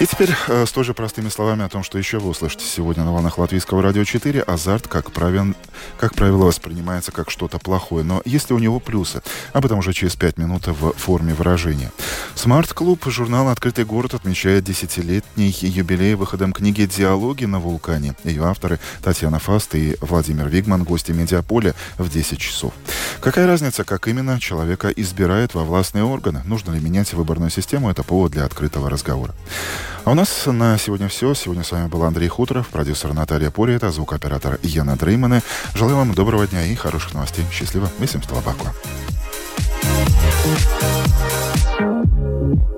И 0.00 0.06
теперь 0.06 0.34
э, 0.48 0.66
с 0.66 0.72
той 0.72 0.82
же 0.82 0.92
простыми 0.92 1.28
словами 1.28 1.64
о 1.64 1.68
том, 1.68 1.84
что 1.84 1.98
еще 1.98 2.18
вы 2.18 2.30
услышите 2.30 2.64
сегодня 2.66 3.04
на 3.04 3.12
волнах 3.12 3.38
Латвийского 3.38 3.80
радио 3.80 4.02
4. 4.02 4.42
Азарт, 4.42 4.88
как 4.88 5.12
правило, 5.12 5.54
как 6.00 6.14
правило, 6.14 6.46
воспринимается 6.46 7.12
как 7.12 7.30
что-то 7.30 7.60
плохое. 7.60 8.04
Но 8.04 8.20
есть 8.24 8.50
ли 8.50 8.56
у 8.56 8.58
него 8.58 8.80
плюсы? 8.80 9.22
Об 9.52 9.66
этом 9.66 9.78
уже 9.78 9.92
через 9.92 10.16
пять 10.16 10.36
минут 10.36 10.66
в 10.66 10.92
форме 10.94 11.32
выражения. 11.32 11.92
Смарт-клуб 12.34 13.06
журнала 13.06 13.52
«Открытый 13.52 13.84
город» 13.84 14.14
отмечает 14.14 14.64
десятилетний 14.64 15.56
юбилей 15.60 16.14
выходом 16.14 16.52
книги 16.52 16.86
«Диалоги 16.86 17.44
на 17.44 17.60
вулкане». 17.60 18.16
Ее 18.24 18.44
авторы 18.46 18.80
Татьяна 19.00 19.38
Фаст 19.38 19.76
и 19.76 19.96
Владимир 20.00 20.48
Вигман, 20.48 20.82
гости 20.82 21.12
медиаполя 21.12 21.72
в 21.98 22.10
10 22.10 22.38
часов. 22.40 22.74
Какая 23.20 23.46
разница, 23.46 23.84
как 23.84 24.08
именно 24.08 24.40
человека 24.40 24.88
избирают 24.88 25.54
во 25.54 25.62
властные 25.62 26.02
органы? 26.02 26.42
Нужно 26.44 26.72
ли 26.72 26.80
менять 26.80 27.12
выборную 27.12 27.50
систему? 27.50 27.90
Это 27.90 28.02
повод 28.02 28.32
для 28.32 28.44
открытого 28.44 28.90
разговора. 28.90 29.34
А 30.04 30.10
у 30.10 30.14
нас 30.14 30.46
на 30.46 30.78
сегодня 30.78 31.08
все. 31.08 31.34
Сегодня 31.34 31.64
с 31.64 31.72
вами 31.72 31.88
был 31.88 32.02
Андрей 32.04 32.28
Хуторов, 32.28 32.68
продюсер 32.68 33.12
Наталья 33.14 33.50
Пори, 33.50 33.74
это 33.74 33.90
звукооператор 33.90 34.58
Яна 34.62 34.96
Дреймана. 34.96 35.42
Желаю 35.74 35.96
вам 35.96 36.14
доброго 36.14 36.46
дня 36.46 36.64
и 36.66 36.74
хороших 36.74 37.14
новостей. 37.14 37.44
Счастливо. 37.50 37.88
Весим 37.98 38.22
Столобаку. 38.22 38.68
Thank 41.76 42.68
you. 42.68 42.73